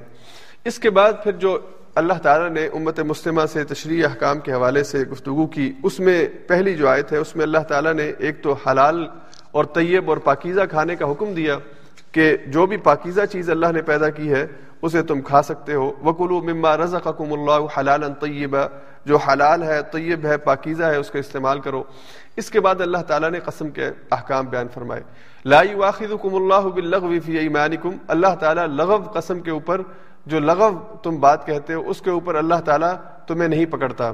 [0.66, 1.58] اس کے بعد پھر جو
[1.96, 6.28] اللہ تعالیٰ نے امت مسلمہ سے تشریح احکام کے حوالے سے گفتگو کی، اس میں
[6.48, 9.08] پہلی جو آیت ہے، اس میں اللہ تعالیٰ نے ایک تو حلال
[9.52, 11.58] اور طیب اور پاکیزہ کھانے کا حکم دیا
[12.12, 14.48] کہ جو بھی پاکیزہ چیز اللہ نے پیدا کی ہے،
[14.82, 18.68] اسے تم کھا سکتے ہو۔ وکلو مما رزقکم اللہ حلالا طیبا
[19.06, 21.84] جو حلال ہے، طیب ہے، پاکیزہ ہے، اس کا استعمال کرو۔
[22.36, 25.02] اس کے بعد اللہ تعالیٰ نے قسم کے احکام بیان فرمائے۔
[25.46, 29.82] لا یواخذکم اللہ باللغو فی ایمانکم۔ اللہ تعالیٰ لغو قسم کے اوپر،
[30.26, 32.94] جو لغو تم بات کہتے ہو، اس کے اوپر اللہ تعالیٰ
[33.28, 34.12] تمہیں نہیں پکڑتا۔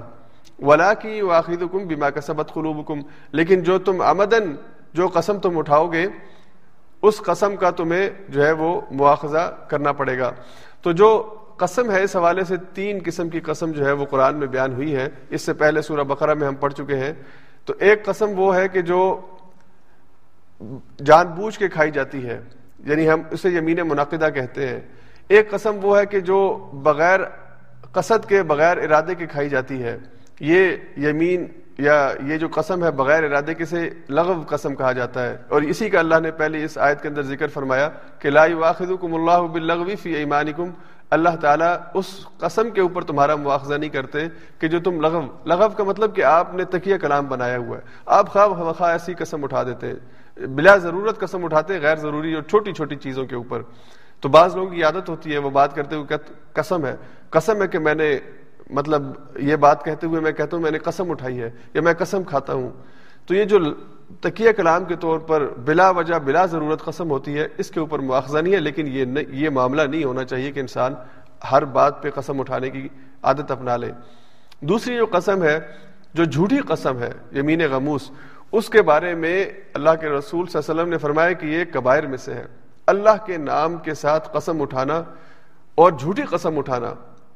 [0.60, 2.99] ولا کی واخذکم بما کسبت قلوبکم۔
[3.32, 4.56] لیکن جو تم عمدن
[4.93, 6.08] جو قسم تم اٹھاؤ گے،
[7.02, 10.32] اس قسم کا تمہیں جو ہے وہ مواخذہ کرنا پڑے گا۔
[10.82, 14.38] تو جو قسم ہے، اس حوالے سے تین قسم کی قسم جو ہے وہ قرآن
[14.38, 17.13] میں بیان ہوئی ہے اس سے پہلے سورہ بقرہ میں ہم پڑھ چکے ہیں۔
[17.65, 19.22] تو ایک قسم وہ ہے کہ جو
[21.06, 22.41] جان بوجھ کے کھائی جاتی ہے
[22.86, 24.80] یعنی ہم اسے یمین منعقدہ کہتے ہیں۔
[25.28, 27.19] ایک قسم وہ ہے کہ جو بغیر
[27.91, 29.98] قصد کے، بغیر ارادے کے کھائی جاتی ہے۔
[30.39, 31.45] یہ یمین
[31.78, 35.62] یا یہ جو قسم ہے، بغیر ارادے کے سے لغو قسم کہا جاتا ہے۔ اور
[35.62, 39.48] اسی کا اللہ نے پہلے اس آیت کے اندر ذکر فرمایا کہ لا واخذکم اللہ
[39.48, 40.69] باللغو فی ایمانکم
[41.10, 44.19] اللہ تعالیٰ اس قسم کے اوپر تمہارا مواخذہ نہیں کرتے
[44.60, 47.82] کہ جو تم لغو لغو کا مطلب کہ آپ نے تکیہ کلام بنایا ہوا ہے۔
[48.06, 49.93] آپ خواہ خواہ ایسی قسم اٹھا دیتے
[50.48, 53.62] بلا ضرورت قسم اٹھاتے غیر ضروری اور چھوٹی چھوٹی چیزوں کے اوپر۔
[54.19, 56.17] تو بعض لوگوں کی عادت ہوتی ہے، وہ بات کرتے ہوئے
[56.54, 56.95] قسم ہے۔
[57.30, 58.19] قسم ہے کہ میں نے
[58.69, 59.04] مطلب
[59.36, 62.24] یہ بات کہتے ہوئے میں کہتا ہوں، میں نے قسم اٹھائی ہے یا میں قسم
[62.24, 62.69] کھاتا ہوں۔
[63.28, 63.58] تو یہ جو
[64.22, 68.00] تکیہ کلام کے طور پر بلا وجہ بلا ضرورت قسم ہوتی ہے، اس کے اوپر
[68.00, 70.93] مواخذہ نہیں ہے، لیکن یہ یہ معاملہ نہیں ہونا چاہیے کہ انسان
[71.52, 72.88] ہر بات پہ قسم اٹھانے کی
[73.24, 73.91] عادت اپنا لے۔
[74.62, 75.60] دوسری جو قسم ہے،
[76.13, 78.12] جو جھوٹی قسم ہے، یمین غموس،
[78.52, 81.63] اس کے بارے میں اللہ کے رسول صلی اللہ علیہ وسلم نے فرمایا کہ یہ
[81.74, 82.45] کبائر میں سے ہے۔
[82.88, 85.04] اللہ کے نام کے ساتھ قسم اٹھانا
[85.76, 86.93] اور جھوٹی قسم اٹھانا،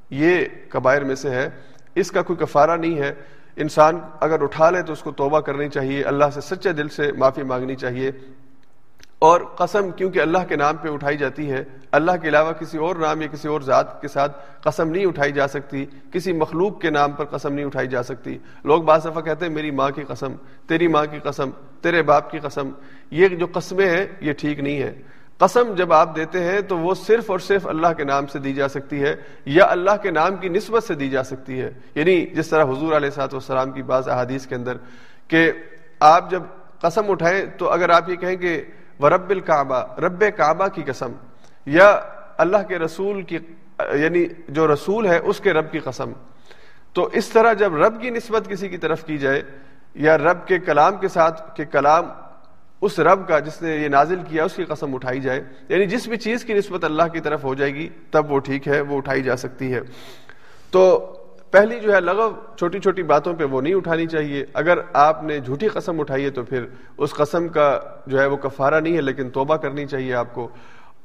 [0.10, 1.50] یہ کبائر میں سے ہے۔
[1.96, 3.14] اس کا کوئی کفارہ نہیں ہے۔
[3.56, 7.12] انسان اگر اٹھا لے تو اس کو توبہ کرنی چاہیے، اللہ سے سچے دل سے
[7.12, 8.12] معافی مانگنی چاہیے۔
[9.20, 12.96] اور قسم، کیونکہ اللہ کے نام پہ اٹھائی جاتی ہے، اللہ کے علاوہ کسی اور
[12.96, 16.90] نام یا کسی اور ذات کے ساتھ قسم نہیں اٹھائی جا سکتی، کسی مخلوق کے
[16.90, 20.04] نام پر قسم نہیں اٹھائی جا سکتی۔ لوگ بعض دفعہ کہتے ہیں، میری ماں کی
[20.08, 20.34] قسم،
[20.68, 21.50] تیری ماں کی قسم،
[21.82, 22.70] تیرے باپ کی قسم۔
[23.12, 25.02] یہ جو قسمیں ہیں، یہ ٹھیک نہیں ہے۔
[25.44, 28.54] قسم جب آپ دیتے ہیں تو وہ صرف اور صرف اللہ کے نام سے دی
[28.54, 32.26] جا سکتی ہے یا اللہ کے نام کی نسبت سے دی جا سکتی ہے یعنی
[32.28, 34.78] جس طرح حضور علیہ سات والسلام کی بعض احادیث کے اندر
[35.28, 35.52] کہ
[36.00, 36.44] آپ جب
[36.82, 38.62] قسم اٹھائیں تو اگر آپ یہ کہیں کہ
[39.00, 41.12] وہ رب الکعبہ، رب کعبہ کی قسم
[41.68, 41.90] یا
[42.38, 43.38] اللہ کے رسول کی
[43.94, 46.12] یعنی جو رسول ہے اس کے رب کی قسم،
[46.94, 49.42] تو اس طرح جب رب کی نسبت کسی کی طرف کی جائے
[49.96, 52.10] یا رب کے کلام کے ساتھ کہ کلام
[52.84, 56.08] اس رب کا جس نے یہ نازل کیا اس کی قسم اٹھائی جائے۔ یعنی جس
[56.08, 58.98] بھی چیز کی نسبت اللہ کی طرف ہو جائے گی، تب وہ ٹھیک ہے، وہ
[58.98, 59.80] اٹھائی جا سکتی ہے۔
[60.72, 61.00] تو
[61.52, 65.40] پہلی جو ہے لغو، چھوٹی چھوٹی باتوں پہ وہ نہیں اٹھانی چاہیے۔ اگر آپ نے
[65.40, 66.66] جھوٹی قسم اٹھائی ہے تو پھر
[66.98, 70.50] اس قسم کا جو ہے وہ کفارہ نہیں ہے، لیکن توبہ کرنی چاہیے آپ کو۔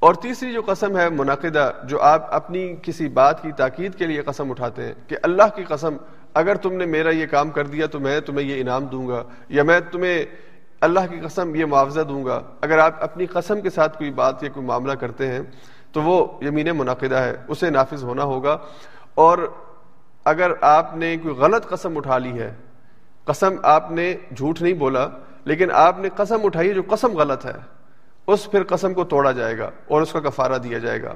[0.00, 4.22] اور تیسری جو قسم ہے منعقدہ، جو آپ اپنی کسی بات کی تاکید کے لیے
[4.22, 5.96] قسم اٹھاتے ہیں کہ اللہ کی قسم،
[6.34, 9.24] اگر تم نے میرا یہ کام کر دیا تو میں تمہیں یہ انعام دوں گا،
[9.48, 10.24] یا میں تمہیں
[10.80, 14.42] اللہ کی قسم یہ معاوضہ دوں گا۔ اگر آپ اپنی قسم کے ساتھ کوئی بات
[14.42, 15.40] یا کوئی معاملہ کرتے ہیں،
[15.92, 18.58] تو وہ یمین منعقدہ ہے، اسے نافذ ہونا ہوگا۔
[19.14, 19.38] اور
[20.24, 22.54] اگر آپ نے کوئی غلط قسم اٹھا لی ہے،
[23.24, 25.06] قسم آپ نے جھوٹ نہیں بولا،
[25.44, 27.52] لیکن آپ نے قسم اٹھائی جو قسم غلط ہے،
[28.26, 31.14] اس پھر قسم کو توڑا جائے گا اور اس کا کفارہ دیا جائے گا۔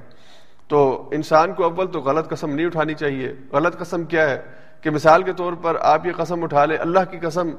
[0.68, 4.42] تو انسان کو اول تو غلط قسم نہیں اٹھانی چاہیے۔ غلط قسم کیا ہے؟
[4.80, 7.50] کہ مثال کے طور پر آپ یہ قسم اٹھا لیں، اللہ کی قسم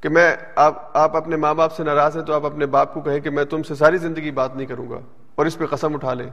[0.00, 3.00] کہ میں آپ آپ اپنے ماں باپ سے ناراض ہیں تو آپ اپنے باپ کو
[3.00, 4.98] کہیں کہ میں تم سے ساری زندگی بات نہیں کروں گا
[5.34, 6.30] اور اس پہ قسم اٹھا لیں۔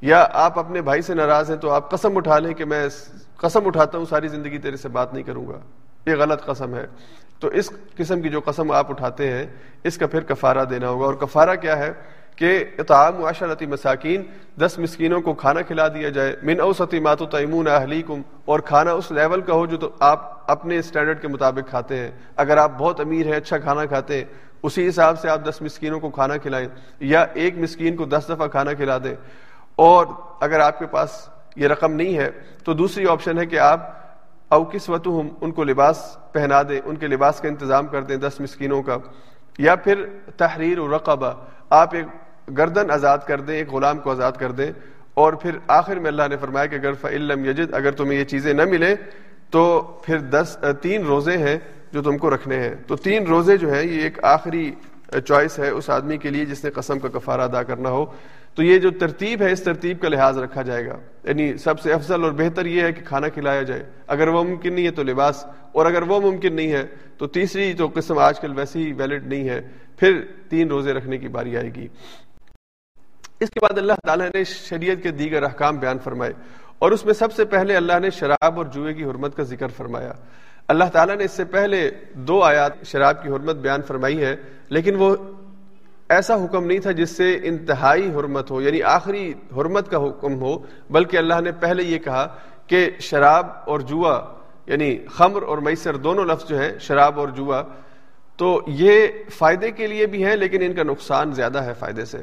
[0.00, 2.88] یا آپ اپنے بھائی سے ناراض ہیں تو آپ قسم اٹھا لیں کہ میں
[3.36, 5.58] قسم اٹھاتا ہوں ساری زندگی تیرے سے بات نہیں کروں گا۔
[6.06, 6.86] یہ غلط قسم ہے۔
[7.38, 9.46] تو اس قسم کی جو قسم آپ اٹھاتے ہیں،
[9.84, 11.92] اس کا پھر کفارہ دینا ہوگا۔ اور کفارہ کیا ہے؟
[12.38, 14.22] کہ اطعام معاشرتی مساکین
[14.60, 19.10] دس مسکینوں کو کھانا کھلا دیا جائے۔ من اوسطی ماتو تیمون اہلیکم، اور کھانا اس
[19.10, 23.00] لیول کا ہو جو تو آپ اپنے اسٹینڈرڈ کے مطابق کھاتے ہیں۔ اگر آپ بہت
[23.00, 24.24] امیر ہیں اچھا کھانا کھاتے ہیں،
[24.62, 26.68] اسی حساب سے آپ دس مسکینوں کو کھانا کھلائیں۔
[27.00, 29.14] یا ایک مسکین کو دس دفعہ کھانا کھلا دیں۔
[29.76, 30.06] اور
[30.40, 32.30] اگر آپ کے پاس یہ رقم نہیں ہے،
[32.64, 33.92] تو دوسری آپشن ہے کہ آپ
[34.48, 34.90] او کس
[35.40, 38.96] ان کو لباس پہنا دیں، ان کے لباس کا انتظام کر دیں دس مسکینوں کا۔
[39.58, 40.04] یا پھر
[40.36, 41.32] تحریر و رقبہ
[41.70, 42.06] آپ ایک
[42.56, 44.72] گردن آزاد کر دیں ایک غلام کو آزاد کر دیں
[45.14, 48.52] اور پھر آخر میں اللہ نے فرمایا کہ اگر فعلم یجد اگر تمہیں یہ چیزیں
[48.52, 48.94] نہ ملے
[49.50, 51.58] تو پھر دس تین روزے ہیں
[51.92, 54.74] جو تم کو رکھنے ہیں۔ تو تین روزے جو ہیں، یہ ایک آخری
[55.26, 58.06] چوائس ہے اس آدمی کے لیے جس نے قسم کا کفارہ ادا کرنا ہو۔
[58.54, 61.92] تو یہ جو ترتیب ہے، اس ترتیب کا لحاظ رکھا جائے گا۔ یعنی سب سے
[61.92, 65.02] افضل اور بہتر یہ ہے کہ کھانا کھلایا جائے۔ اگر وہ ممکن نہیں ہے تو
[65.02, 66.86] لباس، اور اگر وہ ممکن نہیں ہے
[67.18, 69.60] تو تیسری تو قسم آج کل ویسی ہی ویلڈ نہیں ہے۔
[69.96, 71.88] پھر تین روزے رکھنے کی باری آئے گی۔
[73.40, 76.32] اس کے بعد اللہ تعالیٰ نے شریعت کے دیگر احکام بیان فرمائے
[76.78, 79.68] اور اس میں سب سے پہلے اللہ نے شراب اور جوئے کی حرمت کا ذکر
[79.68, 80.12] فرمایا۔
[80.68, 84.36] اللہ تعالیٰ نے اس سے پہلے دو آیات شراب کی حرمت بیان فرمائی ہے
[84.68, 85.16] لیکن وہ
[86.08, 90.58] ایسا حکم نہیں تھا جس سے انتہائی حرمت ہو یعنی آخری حرمت کا حکم ہو،
[90.90, 92.26] بلکہ اللہ نے پہلے یہ کہا
[92.66, 94.20] کہ شراب اور جوا
[94.66, 97.62] یعنی خمر اور میسر دونوں لفظ جو ہیں، شراب اور جوا
[98.36, 102.18] تو یہ فائدے کے لیے بھی ہیں، لیکن ان کا نقصان زیادہ ہے فائدے سے۔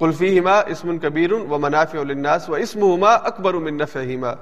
[0.00, 4.32] قلفی ہما اسم کبیر و منافع الناس و اسم ہما اکبر منفیما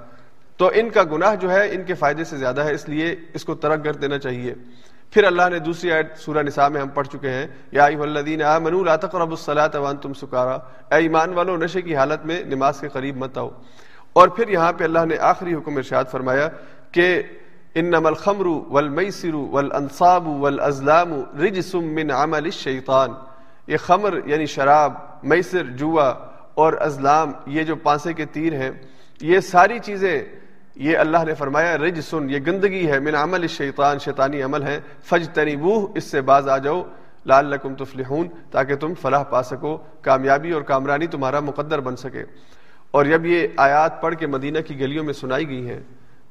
[0.57, 3.45] تو ان کا گناہ جو ہے، ان کے فائدے سے زیادہ ہے، اس لیے اس
[3.45, 4.55] کو ترک کر دینا چاہیے۔
[5.11, 8.43] پھر اللہ نے دوسری آیت سورہ نساء میں ہم پڑھ چکے ہیں۔ یا ایھا الذین
[8.43, 10.55] آمنوا لا تقربوا الصلاة وانتم سکارا۔
[10.95, 13.51] اے ایمان والو، نشے کی حالت میں نماز کے قریب مت آؤ۔
[14.13, 16.49] اور پھر یہاں پہ اللہ نے آخری حکم ارشاد فرمایا
[16.93, 17.23] کہ
[17.75, 23.09] انما الخمر والمیسر والانصاب والازلام رجس من عمل الشیطان۔
[23.69, 26.09] یہ خمر یعنی شراب، میسر، جوا
[26.55, 28.71] اور ازلام، یہ جو پانسے کے تیر ہیں،
[29.21, 30.23] یہ ساری چیزیں،
[30.77, 34.79] یہ اللہ نے فرمایا رج سن یہ گندگی ہے، من عمل شیطان شیطانی عمل ہے
[35.05, 35.57] فج تنی
[35.95, 36.83] اس سے باز آ جاؤ
[37.27, 42.25] لال لکم تفلحون، تاکہ تم فلاح پا سکو، کامیابی اور کامرانی تمہارا مقدر بن سکے۔
[42.91, 45.81] اور جب یہ آیات پڑھ کے مدینہ کی گلیوں میں سنائی گئی ہیں،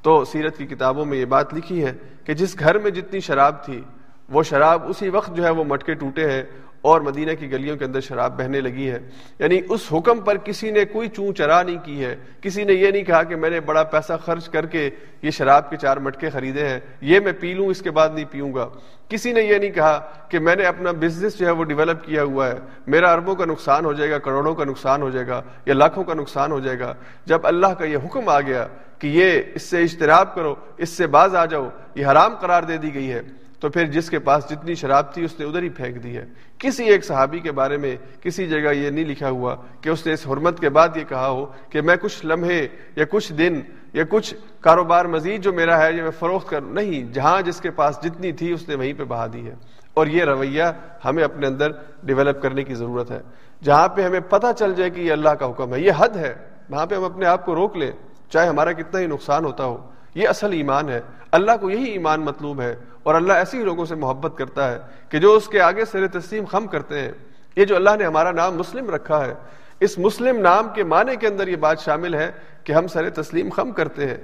[0.01, 1.93] تو سیرت کی کتابوں میں یہ بات لکھی ہے
[2.25, 3.81] کہ جس گھر میں جتنی شراب تھی،
[4.29, 6.43] وہ شراب اسی وقت جو ہے وہ مٹکے ٹوٹے ہیں
[6.87, 8.99] اور مدینہ کی گلیوں کے اندر شراب بہنے لگی ہے
[9.39, 12.91] یعنی اس حکم پر کسی نے کوئی چون چرا نہیں کی ہے۔ کسی نے یہ
[12.91, 14.89] نہیں کہا کہ میں نے بڑا پیسہ خرچ کر کے
[15.21, 18.25] یہ شراب کے چار مٹکے خریدے ہیں۔ یہ میں پی لوں، اس کے بعد نہیں
[18.31, 18.69] پیوں گا۔
[19.09, 22.23] کسی نے یہ نہیں کہا کہ میں نے اپنا بزنس جو ہے وہ ڈیولپ کیا
[22.23, 22.53] ہوا ہے۔
[22.87, 26.03] میرا اربوں کا نقصان ہو جائے گا، کروڑوں کا نقصان ہو جائے گا یا لاکھوں
[26.03, 26.93] کا نقصان ہو جائے گا۔
[27.25, 28.67] جب اللہ کا یہ حکم آ گیا
[28.99, 32.77] کہ یہ اس سے اجتراب کرو، اس سے باز آ جاؤ، یہ حرام قرار دے
[32.77, 33.21] دی گئی ہے۔
[33.59, 36.25] تو پھر جس کے پاس جتنی شراب تھی اس نے ادھر ہی پھینک دی ہے۔
[36.57, 40.13] کسی ایک صحابی کے بارے میں کسی جگہ یہ نہیں لکھا ہوا کہ اس نے
[40.13, 43.61] اس حرمت کے بعد یہ کہا ہو کہ میں کچھ لمحے یا کچھ دن
[43.93, 47.71] یا کچھ کاروبار مزید جو میرا ہے یہ میں فروخت کروں۔ نہیں، جہاں جس کے
[47.71, 49.55] پاس جتنی تھی اس نے وہیں پہ بہا دی ہے۔
[49.93, 50.63] اور یہ رویہ
[51.05, 51.71] ہمیں اپنے اندر
[52.03, 53.21] ڈیولپ کرنے کی ضرورت ہے۔
[53.63, 56.33] جہاں پہ ہمیں پتہ چل جائے کہ یہ اللہ کا حکم ہے، یہ حد ہے۔
[56.69, 57.91] وہاں پہ ہم اپنے آپ کو روک لیں،
[58.29, 62.21] چاہے ہمارا کتنا ہی نقصان ہوتا ہو۔ یہ اصل ایمان ہے۔ اللہ کو یہی ایمان
[62.21, 62.75] مطلوب ہے۔
[63.07, 64.77] اور اللہ ایسے ہی لوگوں سے محبت کرتا ہے
[65.09, 67.11] کہ جو اس کے آگے سر تسلیم خم کرتے ہیں۔
[67.55, 69.33] یہ جو اللہ نے ہمارا نام مسلم رکھا ہے،
[69.79, 72.31] اس مسلم نام کے معنی کے اندر یہ بات شامل ہے
[72.63, 74.17] کہ ہم سر تسلیم خم کرتے ہیں۔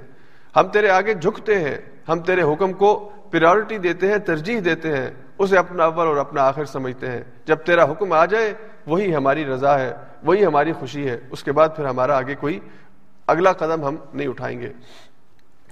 [0.56, 1.76] ہم تیرے آگے جھکتے ہیں،
[2.08, 6.42] ہم تیرے حکم کو پریورٹی دیتے ہیں، ترجیح دیتے ہیں، اسے اپنا اول اور اپنا
[6.42, 8.52] آخر سمجھتے ہیں۔ جب تیرا حکم آ جائے،
[8.86, 9.92] وہی ہماری رضا ہے،
[10.22, 12.60] وہی ہماری خوشی ہے۔ اس کے بعد پھر ہمارا آگے کوئی
[13.26, 14.72] اگلا قدم ہم نہیں اٹھائیں گے۔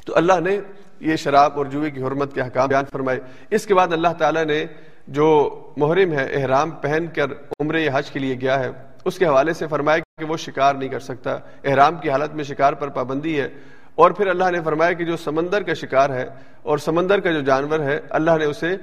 [0.07, 0.61] تو اللہ نے
[1.03, 4.45] یہ شراب اور جوئے کی حرمت کے حکام بیان فرمائے۔ اس کے بعد اللہ تعالیٰ
[4.45, 4.65] نے
[5.09, 7.25] جو محرم ہے، احرام پہن کر
[7.61, 8.71] عمر حج کے لیے گیا ہے،
[9.05, 12.45] اس کے حوالے سے فرمایا کہ وہ شکار نہیں کر سکتا۔ احرام کی حالت میں
[12.45, 13.49] شکار پر پابندی ہے۔
[13.95, 16.27] اور پھر اللہ نے فرمایا کہ جو سمندر کا شکار ہے
[16.63, 18.77] اور سمندر کا جو جانور ہے، اللہ نے اسے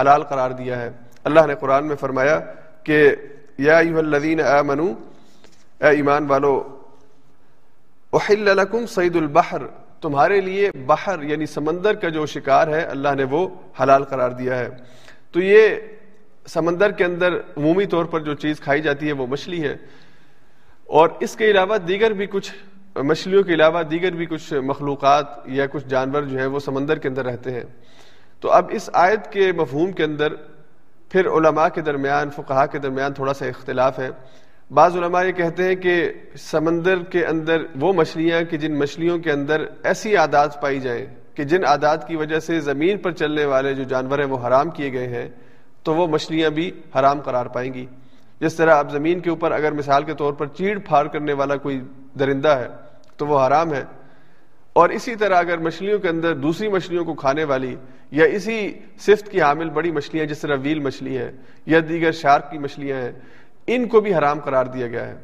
[0.00, 0.90] حلال قرار دیا ہے۔
[1.24, 2.40] اللہ نے قرآن میں فرمایا
[2.82, 3.14] کہ
[3.58, 4.92] یا الذین آمنو،
[5.80, 6.78] اے ایمان والو،
[8.12, 13.24] احل لکم سعید البحر۔ تمہارے لیے بحر یعنی سمندر کا جو شکار ہے، اللہ نے
[13.24, 13.48] وہ
[13.82, 14.68] حلال قرار دیا ہے۔
[15.32, 15.68] تو یہ
[16.46, 19.76] سمندر کے اندر عمومی طور پر جو چیز کھائی جاتی ہے، وہ مچھلی ہے۔
[20.86, 22.52] اور اس کے علاوہ دیگر بھی کچھ
[22.98, 27.08] مچھلیوں کے علاوہ دیگر بھی کچھ مخلوقات یا کچھ جانور جو ہیں، وہ سمندر کے
[27.08, 27.64] اندر رہتے ہیں۔
[28.40, 30.34] تو اب اس آیت کے مفہوم کے اندر
[31.08, 34.10] پھر علماء کے درمیان فقہا کے درمیان تھوڑا سا اختلاف ہے۔
[34.70, 39.32] بعض علماء یہ کہتے ہیں کہ سمندر کے اندر وہ مچھلیاں کہ جن مچھلیوں کے
[39.32, 43.74] اندر ایسی عادات پائی جائیں کہ جن عادات کی وجہ سے زمین پر چلنے والے
[43.74, 45.28] جو جانور ہیں وہ حرام کیے گئے ہیں،
[45.82, 47.86] تو وہ مچھلیاں بھی حرام قرار پائیں گی۔
[48.40, 51.56] جس طرح اب زمین کے اوپر اگر مثال کے طور پر چیڑ پھاڑ کرنے والا
[51.56, 51.80] کوئی
[52.18, 52.68] درندہ ہے،
[53.16, 53.84] تو وہ حرام ہے۔
[54.72, 57.76] اور اسی طرح اگر مچھلیوں کے اندر دوسری مچھلیوں کو کھانے والی
[58.10, 61.32] یا اسی صفت کی حامل بڑی مچھلیاں، جس طرح ویل مچھلی ہے
[61.66, 63.12] یا دیگر شارک کی مچھلیاں ہیں
[63.66, 65.14] ان کو بھی حرام قرار دیا گیا ہے۔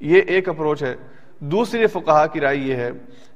[0.00, 0.94] یہ ایک اپروچ ہے۔
[1.38, 2.90] دوسری فقہا کی رائے یہ ہے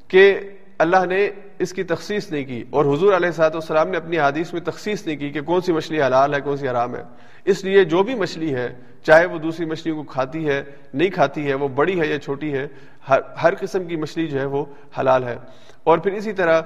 [0.08, 0.38] کہ
[0.78, 4.52] اللہ نے اس کی تخصیص نہیں کی اور حضور علیہ سات والسلام نے اپنی حادیث
[4.52, 7.02] میں تخصیص نہیں کی کہ کون سی مچھلی حلال ہے، کون سی حرام ہے۔
[7.44, 10.62] اس لیے جو بھی مچھلی ہے، چاہے وہ دوسری مچھلیوں کو کھاتی ہے،
[10.94, 12.66] نہیں کھاتی ہے، وہ بڑی ہے یا چھوٹی ہے،
[13.08, 14.64] ہر ہر قسم کی مچھلی جو ہے وہ
[15.00, 15.36] حلال ہے۔
[15.84, 16.62] اور پھر اسی طرح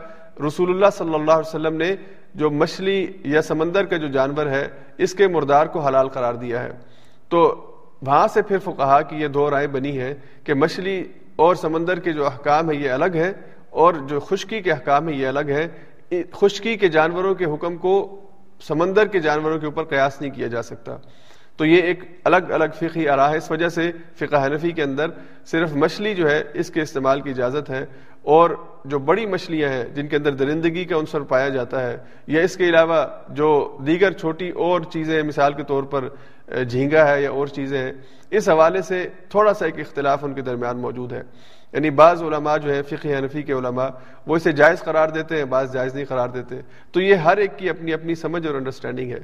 [0.46, 1.96] رسول اللہ صلی اللہ علیہ وسلم نے
[2.34, 6.62] جو مچھلی یا سمندر کا جو جانور ہے، اس کے مردار کو حلال قرار دیا
[6.62, 6.72] ہے۔
[7.28, 7.64] تو
[8.06, 11.04] وہاں سے پھر فقہا کی یہ دو رائے بنی ہے کہ مچھلی
[11.36, 13.32] اور سمندر کے جو احکام ہے یہ الگ ہے
[13.70, 15.68] اور جو خشکی کے احکام ہے یہ الگ ہے
[16.32, 18.20] خشکی کے جانوروں کے حکم کو
[18.60, 20.96] سمندر کے جانوروں کے اوپر قیاس نہیں کیا جا سکتا۔
[21.56, 25.06] تو یہ ایک الگ الگ فقی آرا ہے۔ اس وجہ سے فقہ حنفی کے اندر
[25.46, 27.86] صرف مچھلی جو ہے اس کے استعمال کی اجازت ہے
[28.22, 28.50] اور
[28.84, 32.56] جو بڑی مچھلیاں ہیں جن کے اندر درندگی کا عنصر پایا جاتا ہے یا اس
[32.56, 36.08] کے علاوہ جو دیگر چھوٹی اور چیزیں مثال کے طور پر
[36.48, 37.92] جھینگا ہے یا اور چیزیں ہیں،
[38.30, 41.22] اس حوالے سے تھوڑا سا ایک اختلاف ان کے درمیان موجود ہے۔
[41.72, 43.88] یعنی بعض علماء جو ہے فقہ حنفی کے علماء،
[44.26, 46.56] وہ اسے جائز قرار دیتے ہیں، بعض جائز نہیں قرار دیتے۔
[46.92, 49.18] تو یہ ہر ایک کی اپنی اپنی سمجھ اور انڈرسٹینڈنگ ہے۔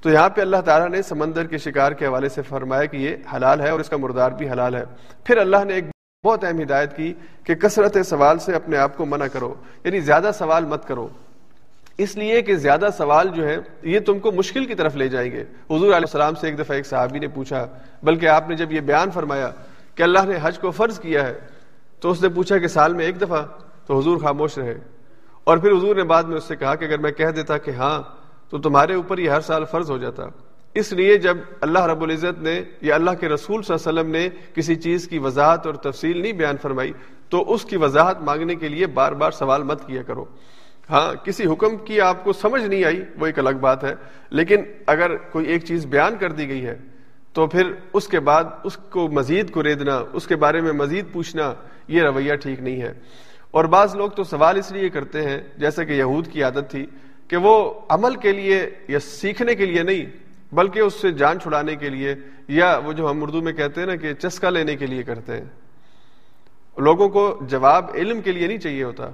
[0.00, 3.16] تو یہاں پہ اللہ تعالیٰ نے سمندر کے شکار کے حوالے سے فرمایا کہ یہ
[3.36, 4.84] حلال ہے اور اس کا مردار بھی حلال ہے۔
[5.24, 5.84] پھر اللہ نے ایک
[6.24, 9.54] بہت اہم ہدایت کی کہ کثرت سوال سے اپنے آپ کو منع کرو۔
[9.84, 11.08] یعنی زیادہ سوال مت کرو۔
[11.98, 15.32] اس لیے کہ زیادہ سوال جو ہے، یہ تم کو مشکل کی طرف لے جائیں
[15.32, 17.66] گے۔ حضور علیہ السلام سے ایک دفعہ ایک صحابی نے پوچھا،
[18.02, 19.50] بلکہ آپ نے جب یہ بیان فرمایا
[19.94, 21.38] کہ اللہ نے حج کو فرض کیا ہے،
[22.00, 23.42] تو اس نے پوچھا کہ سال میں ایک دفعہ؟
[23.86, 24.78] تو حضور خاموش رہے۔
[25.44, 27.70] اور پھر حضور نے بعد میں اس سے کہا کہ اگر میں کہہ دیتا کہ
[27.70, 28.02] ہاں
[28.50, 30.22] تو تمہارے اوپر یہ ہر سال فرض ہو جاتا۔
[30.74, 34.12] اس لیے جب اللہ رب العزت نے یا اللہ کے رسول صلی اللہ علیہ وسلم
[34.12, 36.92] نے کسی چیز کی وضاحت اور تفصیل نہیں بیان فرمائی،
[37.28, 40.24] تو اس کی وضاحت مانگنے کے لیے بار بار سوال مت کیا کرو۔
[40.90, 43.94] ہاں کسی حکم کی آپ کو سمجھ نہیں آئی، وہ ایک الگ بات ہے۔
[44.30, 46.76] لیکن اگر کوئی ایک چیز بیان کر دی گئی ہے،
[47.32, 51.04] تو پھر اس کے بعد اس کو مزید کو ریدنا اس کے بارے میں مزید
[51.12, 51.54] پوچھنا،
[51.88, 52.92] یہ رویہ ٹھیک نہیں ہے۔
[53.50, 56.86] اور بعض لوگ تو سوال اس لیے کرتے ہیں جیسے کہ یہود کی عادت تھی،
[57.28, 60.06] کہ وہ عمل کے لیے یا سیکھنے کے لیے نہیں،
[60.54, 62.14] بلکہ اس سے جان چھڑانے کے لیے،
[62.48, 65.32] یا وہ جو ہم اردو میں کہتے ہیں نا کہ چسکا لینے کے لیے کرتے
[65.32, 65.44] ہیں۔
[66.78, 69.10] لوگوں کو جواب علم کے لیے نہیں چاہیے ہوتا۔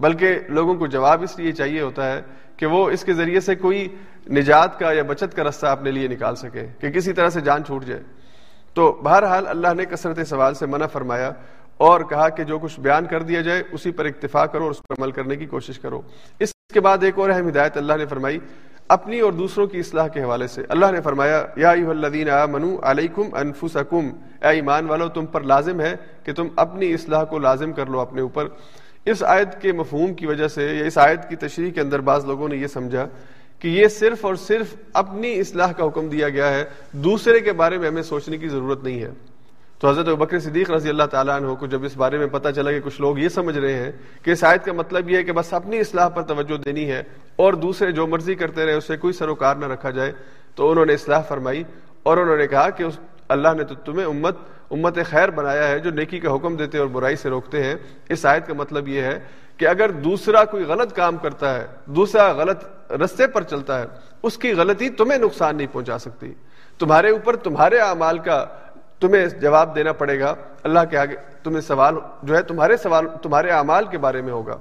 [0.00, 2.22] بلکہ لوگوں کو جواب اس لیے چاہیے ہوتا ہے
[2.56, 3.88] کہ وہ اس کے ذریعے سے کوئی
[4.30, 7.64] نجات کا یا بچت کا رستہ اپنے لیے نکال سکے کہ کسی طرح سے جان
[7.64, 8.02] چھوٹ جائے۔
[8.74, 11.30] تو بہرحال اللہ نے کثرت سوال سے منع فرمایا
[11.76, 14.82] اور کہا کہ جو کچھ بیان کر دیا جائے اسی پر اکتفا کرو اور اس
[14.82, 16.00] پر عمل کرنے کی کوشش کرو۔
[16.38, 18.38] اس کے بعد ایک اور اہم ہدایت اللہ نے فرمائی،
[18.88, 23.22] اپنی اور دوسروں کی اصلاح کے حوالے سے۔ اللہ نے فرمایا، یا الذین آمنو علیکم
[23.32, 24.08] انفسکم۔
[24.42, 28.00] اے ایمان والو، تم پر لازم ہے کہ تم اپنی اصلاح کو لازم کر لو
[28.00, 28.48] اپنے اوپر۔
[29.06, 32.24] اس آیت کے مفہوم کی وجہ سے یا اس آیت کی تشریح کے اندر بعض
[32.24, 33.06] لوگوں نے یہ سمجھا
[33.60, 37.78] کہ یہ صرف اور صرف اپنی اصلاح کا حکم دیا گیا ہے، دوسرے کے بارے
[37.78, 39.10] میں ہمیں سوچنے کی ضرورت نہیں ہے۔
[39.80, 42.72] تو حضرت بکر صدیق رضی اللہ تعالیٰ عنہ کو جب اس بارے میں پتہ چلا
[42.72, 43.90] کہ کچھ لوگ یہ سمجھ رہے ہیں
[44.22, 47.02] کہ اس آیت کا مطلب یہ ہے کہ بس اپنی اصلاح پر توجہ دینی ہے
[47.36, 50.12] اور دوسرے جو مرضی کرتے رہے، اسے کوئی سروکار نہ رکھا جائے،
[50.54, 51.62] تو انہوں نے اصلاح فرمائی
[52.02, 54.36] اور انہوں نے کہا کہ اس اللہ نے تو تمہیں امت
[54.70, 57.74] امت خیر بنایا ہے جو نیکی کا حکم دیتے اور برائی سے روکتے ہیں۔
[58.08, 59.18] اس آیت کا مطلب یہ ہے
[59.56, 63.84] کہ اگر دوسرا کوئی غلط کام کرتا ہے، دوسرا غلط رستے پر چلتا ہے،
[64.22, 66.34] اس کی غلطی تمہیں نقصان نہیں پہنچا سکتی۔
[66.78, 68.44] تمہارے اوپر تمہارے اعمال کا
[69.00, 73.50] تمہیں جواب دینا پڑے گا۔ اللہ کے آگے تمہیں سوال جو ہے، تمہارے سوال، تمہارے
[73.50, 74.56] اعمال کے بارے میں ہوگا۔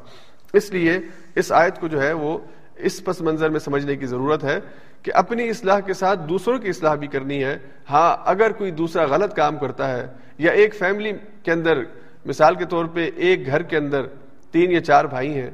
[0.53, 0.99] اس لیے
[1.35, 2.37] اس آیت کو جو ہے، وہ
[2.75, 4.59] اس پس منظر میں سمجھنے کی ضرورت ہے
[5.05, 7.57] کہ اپنی اصلاح کے ساتھ دوسروں کی اصلاح بھی کرنی ہے۔
[7.89, 11.11] ہاں اگر کوئی دوسرا غلط کام کرتا ہے یا ایک فیملی
[11.43, 11.81] کے اندر،
[12.25, 14.05] مثال کے طور پہ ایک گھر کے اندر
[14.51, 15.49] تین یا چار بھائی ہیں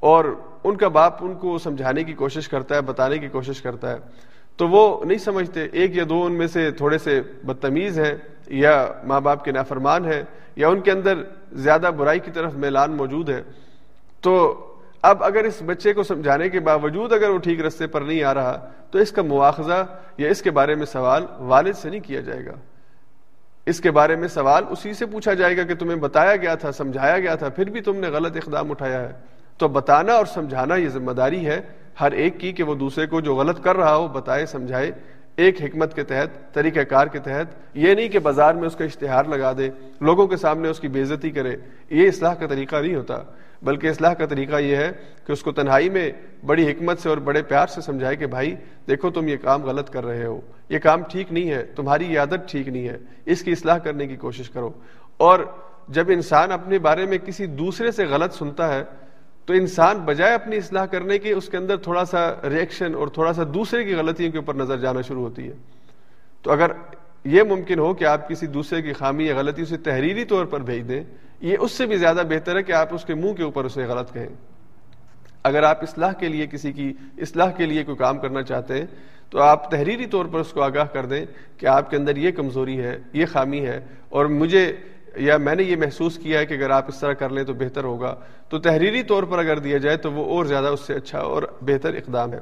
[0.00, 0.24] اور
[0.64, 3.98] ان کا باپ ان کو سمجھانے کی کوشش کرتا ہے، بتانے کی کوشش کرتا ہے،
[4.56, 8.14] تو وہ نہیں سمجھتے۔ ایک یا دو ان میں سے تھوڑے سے بدتمیز ہیں
[8.46, 10.22] یا ماں باپ کے نافرمان ہیں
[10.56, 13.42] یا ان کے اندر زیادہ برائی کی طرف میلان موجود ہے۔
[14.20, 14.54] تو
[15.06, 18.34] اب اگر اس بچے کو سمجھانے کے باوجود اگر وہ ٹھیک رستے پر نہیں آ
[18.34, 19.86] رہا، تو اس کا مواخذہ
[20.18, 22.52] یا اس کے بارے میں سوال والد سے نہیں کیا جائے گا۔
[23.66, 26.72] اس کے بارے میں سوال اسی سے پوچھا جائے گا کہ تمہیں بتایا گیا تھا،
[26.72, 29.12] سمجھایا گیا تھا، پھر بھی تم نے غلط اقدام اٹھایا ہے۔
[29.58, 31.60] تو بتانا اور سمجھانا یہ ذمہ داری ہے
[32.00, 34.92] ہر ایک کی کہ وہ دوسرے کو جو غلط کر رہا ہو، بتائے، سمجھائے۔
[35.36, 38.84] ایک حکمت کے تحت، طریقہ کار کے تحت۔ یہ نہیں کہ بازار میں اس کا
[38.84, 41.56] اشتہار لگا دے، لوگوں کے سامنے اس کی بےزتی کرے۔
[41.90, 43.22] یہ اصلاح کا طریقہ نہیں ہوتا۔
[43.62, 44.92] بلکہ اصلاح کا طریقہ یہ ہے
[45.26, 46.12] کہ اس کو تنہائی میں
[46.46, 48.54] بڑی حکمت سے اور بڑے پیار سے سمجھائے کہ بھائی،
[48.88, 52.18] دیکھو تم یہ کام غلط کر رہے ہو۔ یہ کام ٹھیک نہیں ہے، تمہاری یہ
[52.18, 54.70] عادت ٹھیک نہیں ہے۔ اس کی اصلاح کرنے کی کوشش کرو۔
[55.16, 55.40] اور
[55.88, 58.84] جب انسان اپنے بارے میں کسی دوسرے سے غلط سنتا ہے،
[59.44, 63.32] تو انسان بجائے اپنی اصلاح کرنے کے اس کے اندر تھوڑا سا ریئیکشن اور تھوڑا
[63.32, 65.52] سا دوسرے کی غلطیوں کے اوپر نظر جانا شروع ہوتی ہے۔
[66.42, 66.70] تو اگر
[67.24, 70.60] یہ ممکن ہو کہ آپ کسی دوسرے کی خامی یا غلطی اسے تحریری طور پر
[70.60, 71.04] بھیج دیں
[71.40, 73.84] یہ اس سے بھی زیادہ بہتر ہے کہ آپ اس کے منہ کے اوپر اسے
[73.84, 74.28] غلط کہیں۔
[75.42, 78.86] اگر آپ اصلاح کے لیے کسی کی اصلاح کے لیے کوئی کام کرنا چاہتے ہیں،
[79.30, 82.30] تو آپ تحریری طور پر اس کو آگاہ کر دیں کہ آپ کے اندر یہ
[82.30, 84.76] کمزوری ہے، یہ خامی ہے۔ اور مجھے
[85.16, 87.54] یا میں نے یہ محسوس کیا ہے کہ اگر آپ اس طرح کر لیں تو
[87.54, 88.14] بہتر ہوگا۔
[88.48, 91.42] تو تحریری طور پر اگر دیا جائے تو وہ اور زیادہ اس سے اچھا اور
[91.60, 92.38] بہتر اقدام ہے۔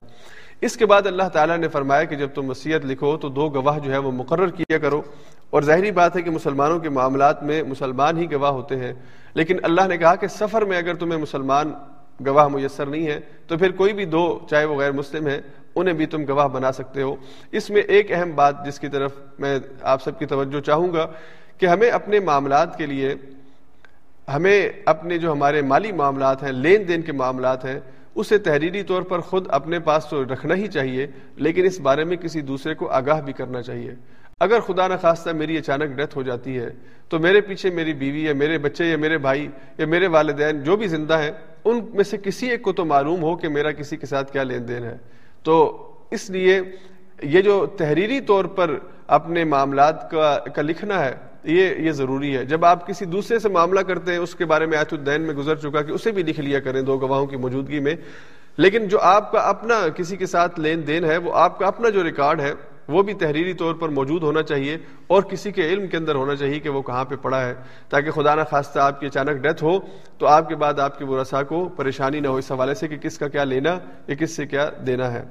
[0.61, 3.79] اس کے بعد اللہ تعالیٰ نے فرمایا کہ جب تم وصیت لکھو تو دو گواہ
[3.79, 5.03] جو ہے وہ مقرر کیا کرو۔
[5.55, 8.93] اور ظاہری بات ہے کہ مسلمانوں کے معاملات میں مسلمان ہی گواہ ہوتے ہیں،
[9.35, 11.73] لیکن اللہ نے کہا کہ سفر میں اگر تمہیں مسلمان
[12.27, 15.41] گواہ میسر نہیں ہے، تو پھر کوئی بھی دو، چاہے وہ غیر مسلم ہے
[15.75, 17.15] انہیں بھی تم گواہ بنا سکتے ہو۔
[17.53, 21.07] اس میں ایک اہم بات جس کی طرف میں آپ سب کی توجہ چاہوں گا
[21.59, 23.15] کہ ہمیں اپنے معاملات کے لیے،
[24.35, 27.79] ہمیں اپنے جو ہمارے مالی معاملات ہیں، لین دین کے معاملات ہیں،
[28.15, 32.17] اسے تحریری طور پر خود اپنے پاس تو رکھنا ہی چاہیے، لیکن اس بارے میں
[32.17, 33.95] کسی دوسرے کو آگاہ بھی کرنا چاہیے۔
[34.41, 36.71] اگر خدا نخواستہ میری اچانک ڈیتھ ہو جاتی ہے،
[37.09, 40.77] تو میرے پیچھے میری بیوی یا میرے بچے یا میرے بھائی یا میرے والدین جو
[40.77, 41.31] بھی زندہ ہیں،
[41.65, 44.43] ان میں سے کسی ایک کو تو معلوم ہو کہ میرا کسی کے ساتھ کیا
[44.43, 44.97] لین دین ہے۔
[45.43, 46.61] تو اس لیے
[47.23, 52.45] یہ جو تحریری طور پر اپنے معاملات کا کا لکھنا ہے، یہ یہ ضروری ہے۔
[52.45, 55.35] جب آپ کسی دوسرے سے معاملہ کرتے ہیں، اس کے بارے میں آیت الدین میں
[55.35, 57.95] گزر چکا کہ اسے بھی لکھ لیا کریں دو گواہوں کی موجودگی میں۔
[58.57, 61.89] لیکن جو آپ کا اپنا کسی کے ساتھ لین دین ہے، وہ آپ کا اپنا
[61.89, 62.53] جو ریکارڈ ہے
[62.89, 66.37] وہ بھی تحریری طور پر موجود ہونا چاہیے اور کسی کے علم کے اندر ہونا
[66.37, 67.55] چاہیے کہ وہ کہاں پہ پڑا ہے۔
[67.89, 69.79] تاکہ خدا نہ خواستہ آپ کی اچانک ڈیتھ ہو،
[70.19, 72.97] تو آپ کے بعد آپ کے ورثا کو پریشانی نہ ہو۔ اس حوالے سے کہ
[72.97, 75.25] کس کا کیا لینا، یا کس سے کیا دینا ہے۔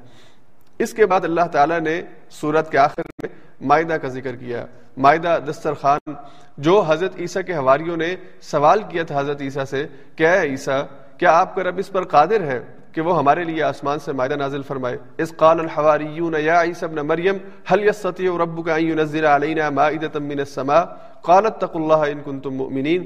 [0.80, 3.30] اس کے بعد اللہ تعالیٰ نے سورت کے آخر میں
[3.62, 4.66] معدہ کا ذکر کیا۔
[4.98, 6.14] معدہ دسترخوان،
[6.58, 10.86] جو حضرت عیسیٰ کے حواریوں نے سوال کیا تھا حضرت عیسیٰ سے کیا ہے عیسیٰ،
[11.18, 12.60] کیا آپ کا رب اس پر قادر ہے؟
[12.94, 16.96] کہ وہ ہمارے لیے آسمان سے معدہ نازل فرمائے۔ اس قال الحواریون یا عیسی ابن
[16.96, 17.38] مریم،
[17.72, 20.84] هل يستطيع ربك ان ينزل علينا مائدة من السماء؟
[21.22, 23.04] قالت تقوا الله ان كنتم مؤمنين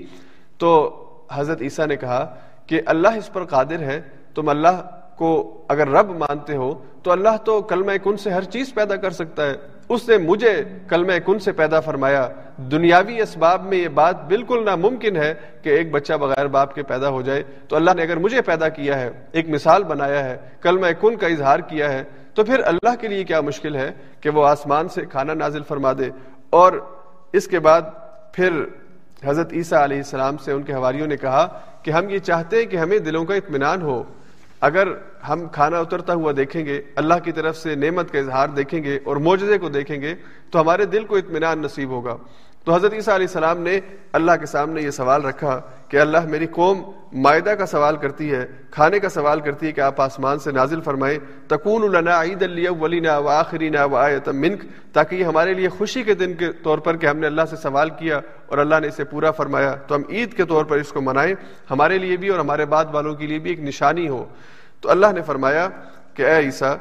[0.57, 2.35] تو حضرت عیسیٰ نے کہا
[2.65, 4.01] کہ اللہ اس پر قادر ہے۔
[4.35, 8.73] تم اللہ کو اگر رب مانتے ہو، تو اللہ تو کلمہ کن سے ہر چیز
[8.73, 9.53] پیدا کر سکتا ہے۔
[9.89, 15.16] اس نے مجھے کلمہ کن سے پیدا فرمایا۔ دنیاوی اسباب میں یہ بات بالکل ناممکن
[15.16, 18.41] ہے کہ ایک بچہ بغیر باپ کے پیدا ہو جائے۔ تو اللہ نے اگر مجھے
[18.41, 22.03] پیدا کیا ہے، ایک مثال بنایا ہے کلمہ کن کا اظہار کیا ہے،
[22.34, 23.91] تو پھر اللہ کے لیے کیا مشکل ہے
[24.22, 26.10] کہ وہ آسمان سے کھانا نازل فرما دے۔
[26.49, 26.74] اور
[27.34, 27.82] اس کے بعد
[28.34, 28.64] پھر
[29.24, 32.66] حضرت عیسیٰ علیہ السلام سے ان کے حواریوں نے کہا کہ ہم یہ چاہتے ہیں
[32.66, 34.03] کہ ہمیں دلوں کا اطمینان ہو۔
[34.62, 34.88] اگر
[35.30, 38.99] ہم کھانا اترتا ہوا دیکھیں گے، اللہ کی طرف سے نعمت کا اظہار دیکھیں گے
[39.03, 40.16] اور معجزے کو دیکھیں گے،
[40.51, 42.18] تو ہمارے دل کو اطمینان نصیب ہوگا۔
[42.68, 43.80] تو حضرت عیسیٰ علیہ السلام نے
[44.13, 48.47] اللہ کے سامنے یہ سوال رکھا کہ اللہ میری قوم معدہ کا سوال کرتی ہے،
[48.72, 53.18] کھانے کا سوال کرتی ہے کہ آپ آسمان سے نازل فرمائیں۔ تکون لنا عید ولینا
[53.18, 54.63] و آخرینا و آیت منک،
[54.93, 57.55] تاکہ یہ ہمارے لیے خوشی کے دن کے طور پر کہ ہم نے اللہ سے
[57.55, 60.89] سوال کیا اور اللہ نے اسے پورا فرمایا۔ تو ہم عید کے طور پر اس
[60.89, 61.36] کو منائیں۔
[61.72, 64.26] ہمارے لیے بھی اور ہمارے بعد والوں کے لیے بھی ایک نشانی ہو۔
[64.82, 65.70] تو اللہ نے فرمایا
[66.13, 66.76] کہ اے عیسیٰ،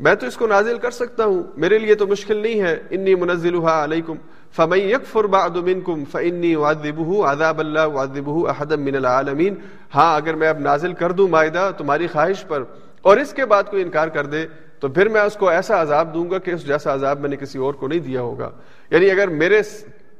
[0.00, 3.14] میں تو اس کو نازل کر سکتا ہوں، میرے لیے تو مشکل نہیں ہے۔ انی
[3.14, 4.14] منزلها علیکم۔
[4.56, 9.54] فمن یکفر بعد منکم فانی اعذبه عذاب اللہ اعذبه احدا من العالمین
[9.94, 12.64] ہاں اگر میں اب نازل کر دوں مائدہ تمہاری خواہش پر
[13.02, 14.46] اور اس کے بعد کوئی انکار کر دے،
[14.80, 17.36] تو پھر میں اس کو ایسا عذاب دوں گا کہ اس جیسا عذاب میں نے
[17.36, 18.50] کسی اور کو نہیں دیا ہوگا۔
[18.90, 19.60] یعنی اگر میرے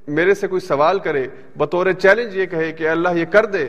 [0.09, 1.27] میرے سے کوئی سوال کرے،
[1.59, 3.69] بطور چیلنج یہ کہے کہ اللہ یہ کر دے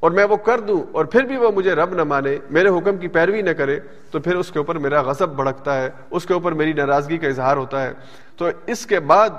[0.00, 2.96] اور میں وہ کر دوں اور پھر بھی وہ مجھے رب نہ مانے، میرے حکم
[2.96, 3.78] کی پیروی نہ کرے،
[4.10, 7.28] تو پھر اس کے اوپر میرا غضب بھڑکتا ہے، اس کے اوپر میری ناراضگی کا
[7.28, 7.92] اظہار ہوتا ہے۔
[8.36, 9.30] تو اس کے بعد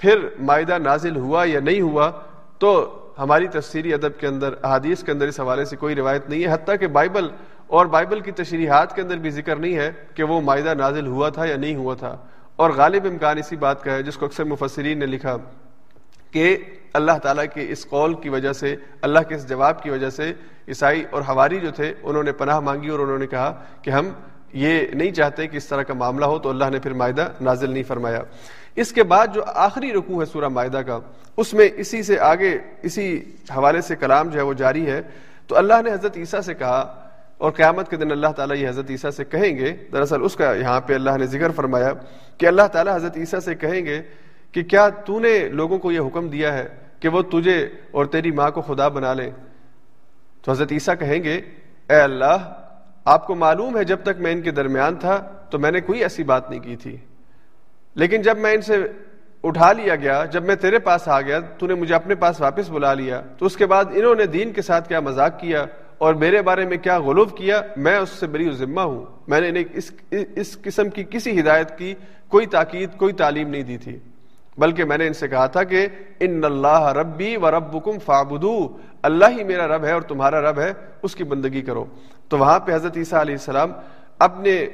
[0.00, 2.10] پھر معاہدہ نازل ہوا یا نہیں ہوا،
[2.58, 6.44] تو ہماری تفسیری ادب کے اندر، احادیث کے اندر اس حوالے سے کوئی روایت نہیں
[6.44, 7.28] ہے۔ حتیٰ کہ بائبل
[7.66, 11.28] اور بائبل کی تشریحات کے اندر بھی ذکر نہیں ہے کہ وہ معاہدہ نازل ہوا
[11.28, 12.16] تھا یا نہیں ہوا تھا۔
[12.56, 15.36] اور غالب امکان اسی بات کا ہے، جس کو اکثر مفسرین نے لکھا
[16.30, 16.56] کہ
[16.92, 20.32] اللہ تعالیٰ کے اس قول کی وجہ سے، اللہ کے اس جواب کی وجہ سے
[20.68, 24.08] عیسائی اور ہواری جو تھے، انہوں نے پناہ مانگی اور انہوں نے کہا کہ ہم
[24.52, 27.70] یہ نہیں چاہتے کہ اس طرح کا معاملہ ہو، تو اللہ نے پھر معاہدہ نازل
[27.70, 28.22] نہیں فرمایا۔
[28.76, 30.98] اس کے بعد جو آخری رکوع ہے سورہ معاہدہ کا،
[31.36, 33.06] اس میں اسی سے آگے، اسی
[33.56, 35.00] حوالے سے کلام جو ہے وہ جاری ہے۔
[35.46, 36.80] تو اللہ نے حضرت عیسیٰ سے کہا،
[37.38, 40.52] اور قیامت کے دن اللہ تعالیٰ یہ حضرت عیسیٰ سے کہیں گے، دراصل اس کا
[40.54, 41.92] یہاں پہ اللہ نے ذکر فرمایا
[42.38, 44.00] کہ اللہ تعالیٰ حضرت عیسیٰ سے کہیں گے
[44.52, 46.66] کہ کیا تو نے لوگوں کو یہ حکم دیا ہے
[47.00, 47.58] کہ وہ تجھے
[47.90, 49.30] اور تیری ماں کو خدا بنا لیں؟
[50.42, 51.34] تو حضرت عیسیٰ کہیں گے،
[51.90, 52.36] اے اللہ،
[53.04, 55.16] آپ کو معلوم ہے جب تک میں ان کے درمیان تھا،
[55.50, 56.96] تو میں نے کوئی ایسی بات نہیں کی تھی۔
[57.94, 58.76] لیکن جب میں ان سے
[59.42, 62.70] اٹھا لیا گیا، جب میں تیرے پاس آ گیا، تو نے مجھے اپنے پاس واپس
[62.70, 65.66] بلا لیا۔ تو اس کے بعد انہوں نے دین کے ساتھ کیا مذاق کیا
[65.98, 69.62] اور میرے بارے میں کیا غلوف کیا، میں اس سے بری ذمہ ہوں۔ میں نے
[69.74, 71.94] اس اس قسم کی کسی ہدایت کی
[72.28, 73.98] کوئی تاکید، کوئی تعلیم نہیں دی تھی۔
[74.58, 75.86] بلکہ میں نے ان سے کہا تھا کہ
[76.20, 80.72] ان اللہ ربی و رب فابدو اللہ ہی میرا رب ہے اور تمہارا رب ہے،
[81.02, 81.84] اس کی بندگی کرو۔
[82.28, 83.72] تو وہاں پہ حضرت عیسیٰ علیہ السلام
[84.18, 84.66] اپنے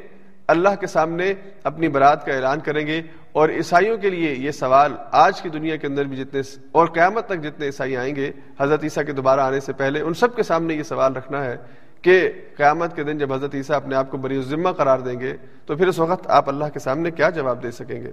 [0.48, 1.34] اللہ کے سامنے
[1.64, 5.76] اپنی برات کا اعلان کریں گے اور عیسائیوں کے لیے یہ سوال آج کی دنیا
[5.76, 6.40] کے اندر بھی جتنے
[6.72, 10.14] اور قیامت تک جتنے عیسائی آئیں گے، حضرت عیسیٰ کے دوبارہ آنے سے پہلے ان
[10.14, 11.56] سب کے سامنے یہ سوال رکھنا ہے
[12.02, 15.36] کہ قیامت کے دن جب حضرت عیسیٰ اپنے آپ کو بری ذمہ قرار دیں گے،
[15.66, 18.12] تو پھر اس وقت آپ اللہ کے سامنے کیا جواب دے سکیں گے؟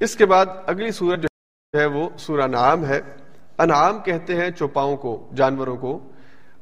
[0.00, 3.00] اس کے بعد اگلی سورت جو ہے وہ سورہ نعام ہے۔
[3.58, 6.09] انعام کہتے ہیں چوپاؤں کو، جانوروں کو۔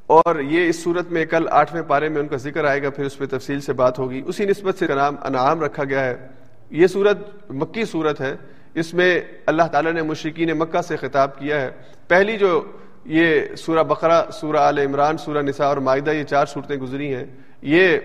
[0.09, 3.05] اور یہ اس صورت میں کل آٹھویں پارے میں ان کا ذکر آئے گا، پھر
[3.05, 6.29] اس پہ تفصیل سے بات ہوگی۔ اسی نسبت سے نام انعام رکھا گیا ہے۔
[6.71, 7.19] یہ صورت
[7.51, 8.37] مکی صورت ہے۔
[8.75, 11.71] اس میں اللہ تعالیٰ نے مشرقین مکہ سے خطاب کیا ہے۔
[12.09, 12.65] پہلی جو
[13.05, 17.25] یہ سورہ بقرہ، سورہ آل عمران، سورہ نساء اور معاہدہ یہ چار صورتیں گزری ہیں۔
[17.63, 17.99] یہ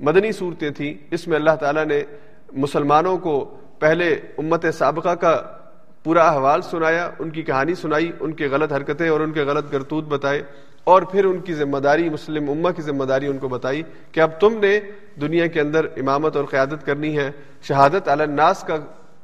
[0.00, 2.02] مدنی صورتیں تھیں۔ اس میں اللہ تعالیٰ نے
[2.52, 5.42] مسلمانوں کو پہلے امت سابقہ کا
[6.04, 9.72] پورا احوال سنایا، ان کی کہانی سنائی، ان کے غلط حرکتیں اور ان کے غلط
[9.72, 10.42] کرتوت بتائے۔
[10.84, 14.20] اور پھر ان کی ذمہ داری، مسلم امہ کی ذمہ داری ان کو بتائی کہ
[14.20, 14.80] اب تم نے
[15.20, 17.30] دنیا کے اندر امامت اور قیادت کرنی ہے،
[17.62, 18.76] شہادت الناس کا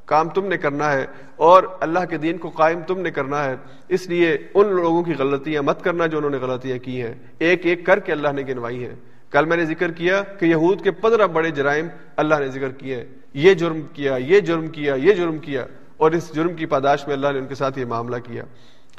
[0.05, 1.07] کام تم نے کرنا ہے
[1.37, 3.57] اور اللہ کے دین کو قائم تم نے کرنا ہے۔
[3.89, 7.67] اس لیے ان لوگوں کی غلطیاں مت کرنا جو انہوں نے غلطیاں کی ہیں۔ ایک
[7.67, 8.95] ایک کر کے اللہ نے گنوائی ہیں۔
[9.31, 13.05] کل میں نے ذکر کیا کہ یہود کے پندرہ بڑے جرائم اللہ نے ذکر کیے۔
[13.35, 17.15] یہ جرم کیا، یہ جرم کیا، یہ جرم کیا۔ اور اس جرم کی پاداش میں
[17.15, 18.45] اللہ نے ان کے ساتھ یہ معاملہ کیا۔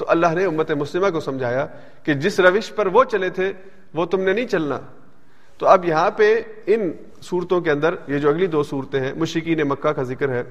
[0.00, 1.66] تو اللہ نے امت مسلمہ کو سمجھایا
[2.02, 3.52] کہ جس روش پر وہ چلے تھے،
[3.94, 4.78] وہ تم نے نہیں چلنا۔
[5.58, 6.34] تو اب یہاں پہ
[6.66, 6.90] ان
[7.22, 10.42] صورتوں کے اندر، یہ جو اگلی دو صورتیں ہیں مشکین مکہ کا ذکر ہے،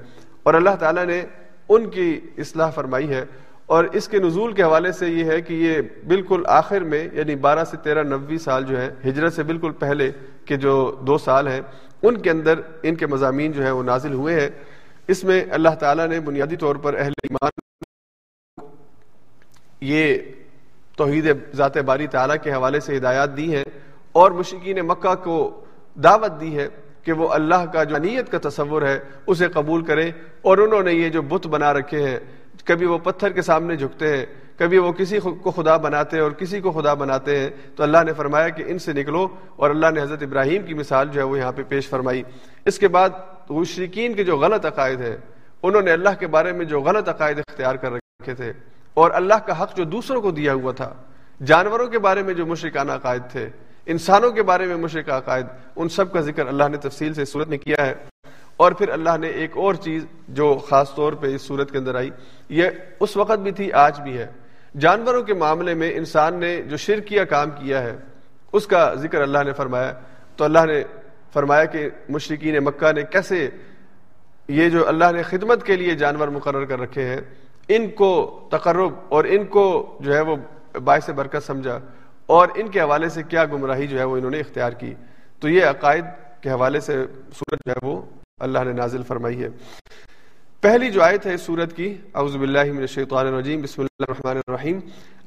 [0.42, 1.20] اور اللہ تعالیٰ نے
[1.68, 3.24] ان کی اصلاح فرمائی ہے۔
[3.66, 7.34] اور اس کے نزول کے حوالے سے یہ ہے کہ یہ بالکل آخر میں یعنی
[7.34, 10.10] بارہ سے تیرہ نوی سال جو ہے، ہجرت سے بالکل پہلے
[10.44, 10.74] کے جو
[11.06, 11.60] دو سال ہیں،
[12.02, 14.50] ان کے اندر ان کے مضامین جو ہے وہ نازل ہوئے ہیں۔
[15.08, 17.12] اس میں اللہ تعالیٰ نے بنیادی طور پر اہل
[19.80, 20.16] یہ
[20.96, 23.64] توحید ذات باری تعالیٰ کے حوالے سے ہدایات دی ہیں
[24.12, 25.64] اور مشکین مکہ کو
[25.96, 26.68] دعوت دی ہے
[27.04, 30.10] کہ وہ اللہ کا جو نیت کا تصور ہے اسے قبول کریں
[30.42, 32.18] اور انہوں نے یہ جو بت بنا رکھے ہیں،
[32.64, 34.26] کبھی وہ پتھر کے سامنے جھکتے ہیں،
[34.56, 38.04] کبھی وہ کسی کو خدا بناتے ہیں اور کسی کو خدا بناتے ہیں، تو اللہ
[38.04, 39.26] نے فرمایا کہ ان سے نکلو
[39.56, 42.22] اور اللہ نے حضرت ابراہیم کی مثال جو ہے وہ یہاں پہ پیش فرمائی۔
[42.64, 43.10] اس کے بعد
[43.50, 45.16] مشرقین کے جو غلط عقائد ہیں،
[45.62, 48.52] انہوں نے اللہ کے بارے میں جو غلط عقائد اختیار کر رکھے تھے۔
[48.94, 50.94] اور اللہ کا حق جو دوسروں کو دیا ہوا تھا،
[51.46, 53.48] جانوروں کے بارے میں جو مشرکانہ عقائد تھے،
[53.86, 57.48] انسانوں کے بارے میں مشرق عقائد، ان سب کا ذکر اللہ نے تفصیل سے صورت
[57.48, 57.94] میں کیا ہے۔
[58.56, 61.94] اور پھر اللہ نے ایک اور چیز جو خاص طور پہ اس صورت کے اندر
[61.94, 62.10] آئی،
[62.48, 62.64] یہ
[63.00, 64.26] اس وقت بھی تھی، آج بھی ہے۔
[64.78, 67.96] جانوروں کے معاملے میں انسان نے جو شرکیہ کام کیا ہے،
[68.52, 69.92] اس کا ذکر اللہ نے فرمایا۔
[70.36, 70.82] تو اللہ نے
[71.32, 73.50] فرمایا کہ مشرقین مکہ نے کیسے
[74.48, 77.20] یہ جو اللہ نے خدمت کے لیے جانور مقرر کر رکھے ہیں
[77.76, 80.36] ان کو تقرب اور ان کو جو ہے وہ
[80.84, 81.78] باعث برکت سمجھا
[82.26, 84.94] اور ان کے حوالے سے کیا گمراہی جو ہے وہ انہوں نے اختیار کی۔
[85.40, 86.04] تو یہ عقائد
[86.40, 88.00] کے حوالے سے سورت جو ہے وہ
[88.40, 89.48] اللہ نے نازل فرمائی ہے۔
[90.60, 94.36] پہلی جو آیت ہے اس سورت کی، اعوذ باللہ من الشیطان الرجیم، بسم اللہ الرحمن
[94.36, 94.80] الرحیم۔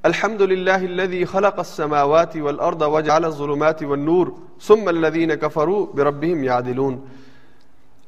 [0.04, 4.28] الحمد للہ الذي خلق السماوات والارض وجعل الظلمات والنور
[4.62, 7.00] ثم الذين كفروا بربهم يعدلون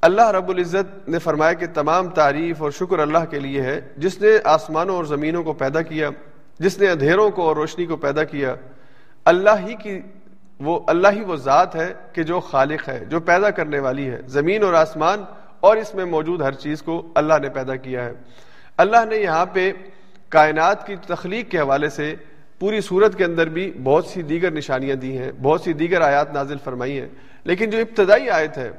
[0.01, 4.21] اللہ رب العزت نے فرمایا کہ تمام تعریف اور شکر اللہ کے لیے ہے۔ جس
[4.21, 6.09] نے آسمانوں اور زمینوں کو پیدا کیا،
[6.59, 8.55] جس نے اندھیروں کو اور روشنی کو پیدا کیا،
[9.25, 9.99] اللہ ہی کی
[10.59, 14.21] وہ، اللہ ہی وہ ذات ہے کہ جو خالق ہے، جو پیدا کرنے والی ہے۔
[14.27, 15.23] زمین اور آسمان
[15.59, 18.11] اور اس میں موجود ہر چیز کو اللہ نے پیدا کیا ہے۔
[18.77, 19.71] اللہ نے یہاں پہ
[20.29, 22.15] کائنات کی تخلیق کے حوالے سے
[22.59, 26.33] پوری صورت کے اندر بھی بہت سی دیگر نشانیاں دی ہیں، بہت سی دیگر آیات
[26.33, 27.09] نازل فرمائی ہیں۔
[27.43, 28.71] لیکن جو ابتدائی آیت ہے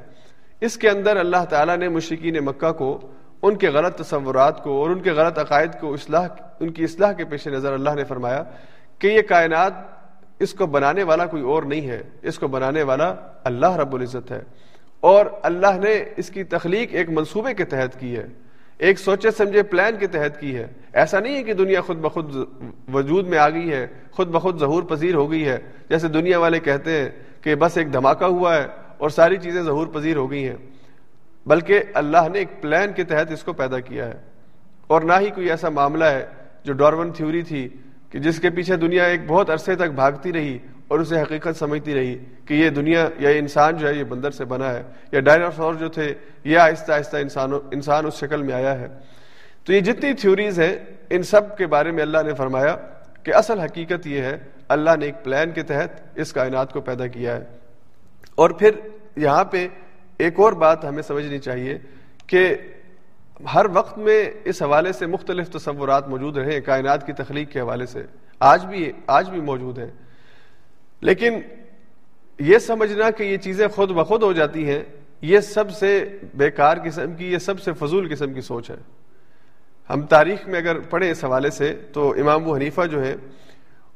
[0.61, 3.01] اس کے اندر اللہ تعالیٰ نے مشرقین مکہ کو،
[3.41, 6.27] ان کے غلط تصورات کو اور ان کے غلط عقائد کو اصلاح،
[6.59, 8.43] ان کی اصلاح کے پیش نظر اللہ نے فرمایا
[8.99, 9.73] کہ یہ کائنات
[10.39, 14.31] اس کو بنانے والا کوئی اور نہیں ہے، اس کو بنانے والا اللہ رب العزت
[14.31, 14.41] ہے۔
[14.99, 18.27] اور اللہ نے اس کی تخلیق ایک منصوبے کے تحت کی ہے،
[18.77, 22.35] ایک سوچے سمجھے پلان کے تحت کی ہے۔ ایسا نہیں ہے کہ دنیا خود بخود
[22.93, 25.57] وجود میں آ گئی ہے، خود بخود ظہور پذیر ہو گئی ہے۔
[25.89, 27.09] جیسے دنیا والے کہتے ہیں
[27.41, 28.67] کہ بس ایک دھماکہ ہوا ہے
[28.97, 30.55] اور ساری چیزیں ظہور پذیر ہو گئی ہیں۔
[31.45, 34.13] بلکہ اللہ نے ایک پلان کے تحت اس کو پیدا کیا ہے۔
[34.87, 36.25] اور نہ ہی کوئی ایسا معاملہ ہے
[36.63, 37.69] جو ڈارون تھیوری تھی
[38.09, 41.95] کہ جس کے پیچھے دنیا ایک بہت عرصے تک بھاگتی رہی اور اسے حقیقت سمجھتی
[41.95, 45.73] رہی کہ یہ دنیا یا انسان جو ہے یہ بندر سے بنا ہے، یا ڈائناسور
[45.73, 48.87] جو تھے، یہ آہستہ آہستہ انسان انسان اس شکل میں آیا ہے۔
[49.63, 50.77] تو یہ جتنی تھیوریز ہیں،
[51.09, 52.75] ان سب کے بارے میں اللہ نے فرمایا
[53.23, 54.37] کہ اصل حقیقت یہ ہے،
[54.67, 57.56] اللہ نے ایک پلان کے تحت اس کائنات کو پیدا کیا ہے۔
[58.37, 58.71] اور پھر
[59.15, 59.67] یہاں پہ
[60.17, 61.77] ایک اور بات ہمیں سمجھنی چاہیے
[62.27, 62.55] کہ
[63.53, 67.59] ہر وقت میں اس حوالے سے مختلف تصورات موجود رہے ہیں کائنات کی تخلیق کے
[67.59, 68.03] حوالے سے،
[68.39, 69.91] آج بھی آج بھی موجود ہیں۔
[71.01, 71.39] لیکن
[72.39, 74.83] یہ سمجھنا کہ یہ چیزیں خود بخود ہو جاتی ہیں،
[75.21, 78.75] یہ سب سے بیکار قسم کی، یہ سب سے فضول قسم کی سوچ ہے۔
[79.89, 83.15] ہم تاریخ میں اگر پڑھیں اس حوالے سے تو امام و حنیفہ جو ہے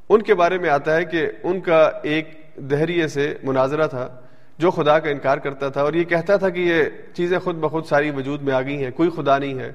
[0.09, 4.21] ان کے بارے میں آتا ہے کہ ان کا ایک دہریے سے مناظرہ تھا۔
[4.61, 6.83] جو خدا کا انکار کرتا تھا اور یہ کہتا تھا کہ یہ
[7.13, 9.71] چیزیں خود بخود ساری وجود میں آ گئی ہیں، کوئی خدا نہیں ہے،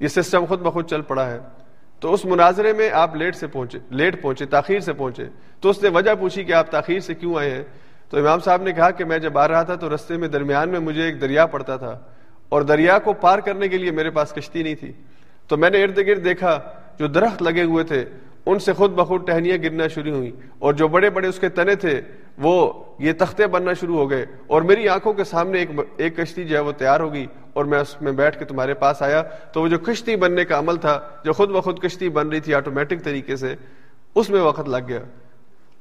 [0.00, 1.38] یہ سسٹم خود بخود چل پڑا ہے۔
[2.00, 5.24] تو اس مناظرے میں آپ لیٹ سے پہنچے، لیٹ پہنچے، تاخیر سے پہنچے۔
[5.60, 7.62] تو اس نے وجہ پوچھی کہ آپ تاخیر سے کیوں آئے ہیں؟
[8.10, 10.68] تو امام صاحب نے کہا کہ میں جب آ رہا تھا تو رستے میں درمیان
[10.68, 11.98] میں مجھے ایک دریا پڑتا تھا
[12.48, 14.92] اور دریا کو پار کرنے کے لیے میرے پاس کشتی نہیں تھی۔
[15.48, 16.60] تو میں نے ارد گرد دیکھا،
[16.98, 18.04] جو درخت لگے ہوئے تھے،
[18.46, 21.74] ان سے خود بخود ٹہنیاں گرنا شروع ہوئی اور جو بڑے بڑے اس کے تنے
[21.74, 22.00] تھے
[22.38, 26.44] وہ یہ تختے بننا شروع ہو گئے اور میری آنکھوں کے سامنے ایک ایک کشتی
[26.44, 29.62] جو ہے وہ تیار ہوگی اور میں اس میں بیٹھ کے تمہارے پاس آیا تو
[29.62, 33.04] وہ جو کشتی بننے کا عمل تھا، جو خود بخود کشتی بن رہی تھی آٹومیٹک
[33.04, 33.54] طریقے سے،
[34.14, 35.00] اس میں وقت لگ گیا۔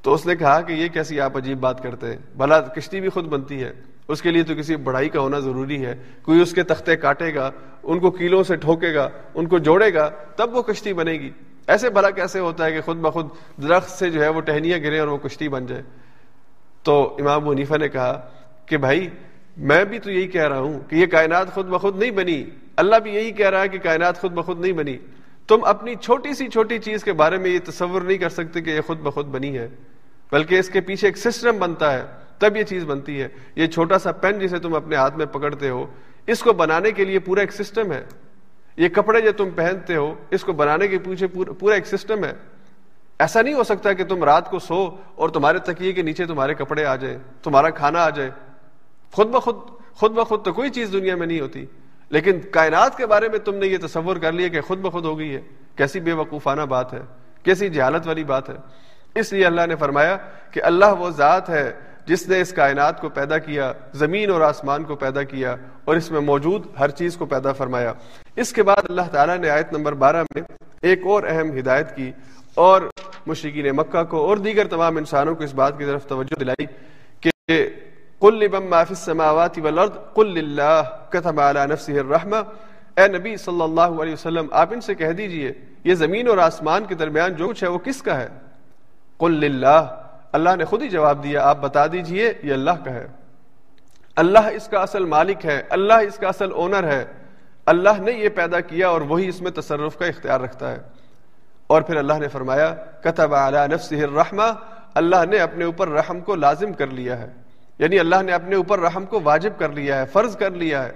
[0.02, 3.10] تو اس نے کہا کہ یہ کیسی آپ عجیب بات کرتے ہیں۔ بھلا کشتی بھی
[3.10, 3.74] خود بنتی ہے۔
[4.08, 7.36] اس کے لیے تو کسی بڑھائی کا ہونا ضروری ہے۔ کوئی اس کے تختے کاٹے
[7.36, 7.52] گا،
[7.84, 11.32] ان کو کیلوں سے ٹھوکے گا، ان کو جوڑے گا، تب وہ کشتی بنے گی۔
[11.68, 13.28] ایسے بھلا کیسے ہوتا ہے کہ خود بخود
[13.64, 15.84] درخت سے جو ہے وہ ٹہنیاں گرے اور وہ کشتی بن جائے؟
[16.86, 18.30] تو امام منیفا نے کہا
[18.66, 19.10] کہ بھائی
[19.58, 22.44] میں بھی تو یہی کہہ رہا ہوں کہ یہ کائنات خود بخود نہیں بنی۔
[22.76, 24.98] اللہ بھی یہی کہہ رہا ہے کہ کائنات خود بخود نہیں بنی۔
[25.48, 28.70] تم اپنی چھوٹی سی چھوٹی چیز کے بارے میں یہ تصور نہیں کر سکتے کہ
[28.70, 29.68] یہ خود بخود بنی ہے۔
[30.32, 32.06] بلکہ اس کے پیچھے ایک سسٹم بنتا ہے۔
[32.38, 35.70] تب یہ چیز بنتی ہے۔ یہ چھوٹا سا پین جسے تم اپنے ہاتھ میں پکڑتے
[35.70, 35.86] ہو،
[36.28, 38.04] اس کو بنانے کے لیے پورا ایک سسٹم ہے۔
[38.78, 41.28] یہ کپڑے جو تم پہنتے ہو، اس کو بنانے کے پیچھے
[41.60, 42.34] پورا ایک سسٹم ہے۔
[43.20, 46.54] ایسا نہیں ہو سکتا کہ تم رات کو سو اور تمہارے تکیے کے نیچے تمہارے
[46.54, 48.32] کپڑے آ جائیں، تمہارا کھانا آ جائے۔
[49.12, 49.56] خود بخود
[49.94, 51.66] خود بخود تو کوئی چیز دنیا میں نہیں ہوتی۔
[52.10, 55.20] لیکن کائنات کے بارے میں تم نے یہ تصور کر لیا کہ خود بخود ہو
[55.20, 55.42] گئی ہے۔
[55.76, 57.02] کیسی بے وقوفانہ بات ہے،
[57.44, 58.56] کیسی جہالت والی بات ہے۔
[59.16, 60.18] اس لیے اللہ نے فرمایا
[60.52, 61.74] کہ اللہ وہ ذات ہے
[62.06, 65.56] جس نے اس کائنات کو پیدا کیا، زمین اور آسمان کو پیدا کیا
[65.86, 67.94] اور اس میں موجود ہر چیز کو پیدا فرمایا۔
[68.36, 70.42] اس کے بعد اللہ تعالیٰ نے آیت نمبر بارہ میں
[70.82, 72.12] ایک اور اہم ہدایت کی۔
[72.56, 72.82] اور
[73.26, 76.66] مشرقین مکہ کو اور دیگر تمام انسانوں کو اس بات کی طرف توجہ دلائی
[77.20, 77.70] کہ
[78.20, 82.36] قل لمن ما فی السماوات والارض، قل للہ كتب على نفسه الرحمہ۔
[82.98, 85.52] اے نبی صلی اللہ علیہ وسلم، آپ ان سے کہہ دیجیے،
[85.84, 88.28] یہ زمین اور آسمان کے درمیان جو کچھ ہے وہ کس کا ہے؟
[89.18, 90.02] قل للہ۔
[90.32, 93.08] اللہ نے خود ہی جواب دیا، آپ بتا دیجیے، یہ اللہ کا ہے۔
[94.16, 97.06] اللہ اس کا اصل مالک ہے، اللہ اس کا اصل اونر ہے۔
[97.66, 100.78] اللہ نے یہ پیدا کیا اور وہی اس میں تصرف کا اختیار رکھتا ہے۔
[101.68, 104.60] اور پھر اللہ نے فرمایا، کتب علی نفسه الرحمہ،
[104.94, 107.28] اللہ نے اپنے اوپر رحم کو لازم کر لیا ہے۔
[107.80, 110.92] یعنی اللہ نے اپنے اوپر رحم کو واجب کر لیا ہے، فرض کر لیا ہے۔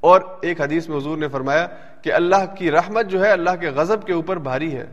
[0.00, 1.66] اور ایک حدیث میں حضور نے فرمایا
[2.02, 4.86] کہ اللہ کی رحمت جو ہے، اللہ کے غضب کے اوپر بھاری ہے۔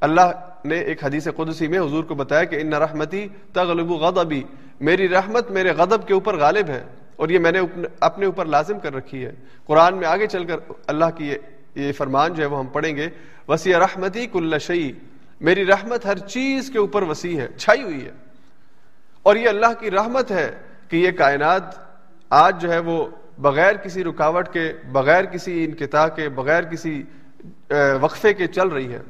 [0.00, 0.32] اللہ
[0.64, 4.42] نے ایک حدیث قدسی میں حضور کو بتایا کہ، ان رحمتی تغلب غضبی،
[4.80, 6.84] میری رحمت میرے غضب کے اوپر غالب ہے،
[7.16, 7.60] اور یہ میں نے
[8.00, 9.32] اپنے اوپر لازم کر رکھی ہے۔
[9.66, 10.56] قرآن میں آگے چل کر
[10.86, 11.34] اللہ کی
[11.76, 13.08] یہ فرمان جو ہے وہ ہم پڑھیں گے۔
[13.48, 14.90] وسیع رحمتی کل شعی
[15.40, 18.10] میری رحمت ہر چیز کے اوپر وسیع ہے، چھائی ہوئی ہے۔
[19.22, 20.50] اور یہ اللہ کی رحمت ہے
[20.88, 21.62] کہ یہ کائنات
[22.30, 23.06] آج جو ہے وہ
[23.38, 27.02] بغیر کسی رکاوٹ کے، بغیر کسی انقطاع کے، بغیر کسی
[28.00, 29.00] وقفے کے چل رہی ہے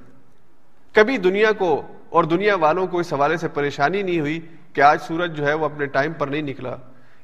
[0.92, 4.40] کبھی دنیا کو اور دنیا والوں کو اس حوالے سے پریشانی نہیں ہوئی
[4.72, 6.76] کہ آج سورج جو ہے وہ اپنے ٹائم پر نہیں نکلا،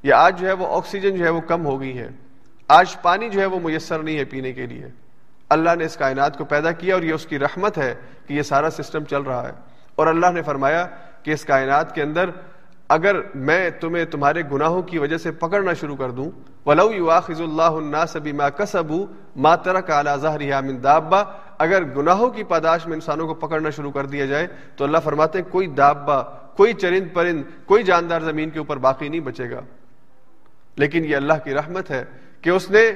[0.03, 2.09] یا آج جو ہے وہ آکسیجن جو ہے وہ کم ہو گئی ہے۔
[2.69, 4.87] آج پانی جو ہے وہ میسر نہیں ہے پینے کے لیے۔
[5.53, 7.95] اللہ نے اس کائنات کو پیدا کیا اور یہ اس کی رحمت ہے
[8.27, 9.53] کہ یہ سارا سسٹم چل رہا ہے۔
[9.95, 10.87] اور اللہ نے فرمایا
[11.23, 12.31] کہ اس کائنات کے اندر
[12.89, 16.31] اگر میں تمہیں تمہارے گناہوں کی وجہ سے پکڑنا شروع کر دوں،
[16.67, 21.23] ولو یواخذ اللہ الناس بما كسبوا ما ترك على ظهرها من دابہ
[21.59, 24.47] اگر گناہوں کی پاداش میں انسانوں کو پکڑنا شروع کر دیا جائے
[24.77, 26.23] تو اللہ فرماتے ہیں کوئی دابا
[26.57, 29.61] کوئی چرند پرند، کوئی جاندار زمین کے اوپر باقی نہیں بچے گا۔
[30.77, 32.05] لیکن یہ اللہ کی رحمت ہے
[32.41, 32.93] کہ اس نے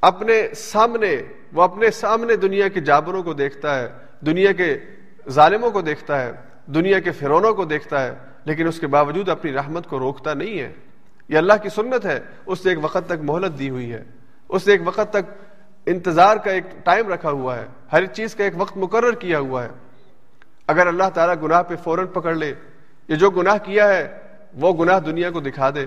[0.00, 1.16] اپنے سامنے
[1.52, 3.88] وہ اپنے سامنے دنیا کے جابروں کو دیکھتا ہے،
[4.20, 4.78] دنیا کے
[5.28, 6.32] ظالموں کو دیکھتا ہے،
[6.66, 10.60] دنیا کے فرونوں کو دیکھتا ہے، لیکن اس کے باوجود اپنی رحمت کو روکتا نہیں
[10.60, 10.72] ہے۔
[11.28, 14.04] یہ اللہ کی سنت ہے، اس نے ایک وقت تک مہلت دی ہوئی ہے۔
[14.48, 15.32] اس نے ایک وقت تک
[15.86, 19.64] انتظار کا ایک ٹائم رکھا ہوا ہے۔ ہر چیز کا ایک وقت مقرر کیا ہوا
[19.64, 19.68] ہے۔
[20.66, 22.54] اگر اللہ تعالیٰ گناہ پہ فوراً پکڑ لے،
[23.08, 24.18] یہ جو گناہ کیا ہے،
[24.54, 25.86] وہ گناہ دنیا کو دکھا دے۔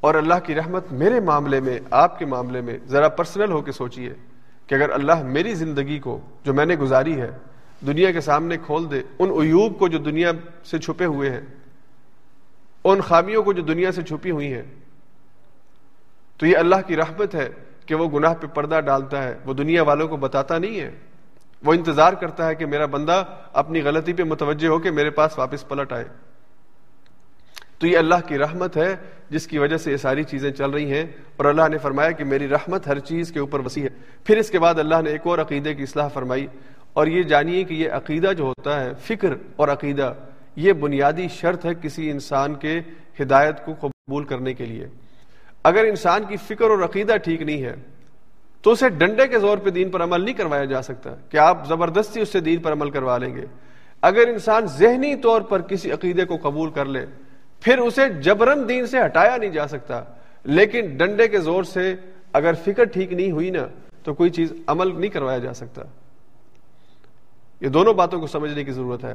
[0.00, 3.72] اور اللہ کی رحمت میرے معاملے میں، آپ کے معاملے میں، ذرا پرسنل ہو کے
[3.72, 4.14] سوچئے۔
[4.68, 7.30] کہ اگر اللہ میری زندگی کو جو میں نے گزاری ہے
[7.86, 10.32] دنیا کے سامنے کھول دے، ان عیوب کو جو دنیا
[10.64, 11.40] سے چھپے ہوئے ہیں،
[12.84, 14.62] ان خامیوں کو جو دنیا سے چھپی ہوئی ہیں،
[16.36, 17.48] تو یہ اللہ کی رحمت ہے
[17.86, 20.90] کہ وہ گناہ پہ پردہ ڈالتا ہے، وہ دنیا والوں کو بتاتا نہیں ہے۔
[21.64, 25.38] وہ انتظار کرتا ہے کہ میرا بندہ اپنی غلطی پہ متوجہ ہو کے میرے پاس
[25.38, 26.04] واپس پلٹ آئے۔
[27.78, 28.96] تو یہ اللہ کی رحمت ہے
[29.30, 31.04] جس کی وجہ سے یہ ساری چیزیں چل رہی ہیں
[31.36, 33.88] اور اللہ نے فرمایا کہ میری رحمت ہر چیز کے اوپر وسیع ہے۔
[34.24, 36.46] پھر اس کے بعد اللہ نے ایک اور عقیدے کی اصلاح فرمائی
[36.92, 40.14] اور یہ جانیے کہ یہ عقیدہ جو ہوتا ہے، فکر اور عقیدہ،
[40.56, 42.80] یہ بنیادی شرط ہے کسی انسان کے
[43.22, 44.86] ہدایت کو قبول کرنے کے لیے۔
[45.64, 47.74] اگر انسان کی فکر اور عقیدہ ٹھیک نہیں ہے،
[48.62, 51.68] تو اسے ڈنڈے کے زور پہ دین پر عمل نہیں کروایا جا سکتا۔ کہ آپ
[51.68, 53.44] زبردستی اس سے دین پر عمل کروا لیں گے۔
[54.02, 57.06] اگر انسان ذہنی طور پر کسی عقیدے کو قبول کر لے
[57.60, 60.02] پھر اسے جبرن دین سے ہٹایا نہیں جا سکتا۔
[60.44, 61.94] لیکن ڈنڈے کے زور سے
[62.32, 63.66] اگر فکر ٹھیک نہیں ہوئی نا،
[64.02, 65.82] تو کوئی چیز عمل نہیں کروایا جا سکتا۔
[67.60, 69.14] یہ دونوں باتوں کو سمجھنے کی ضرورت ہے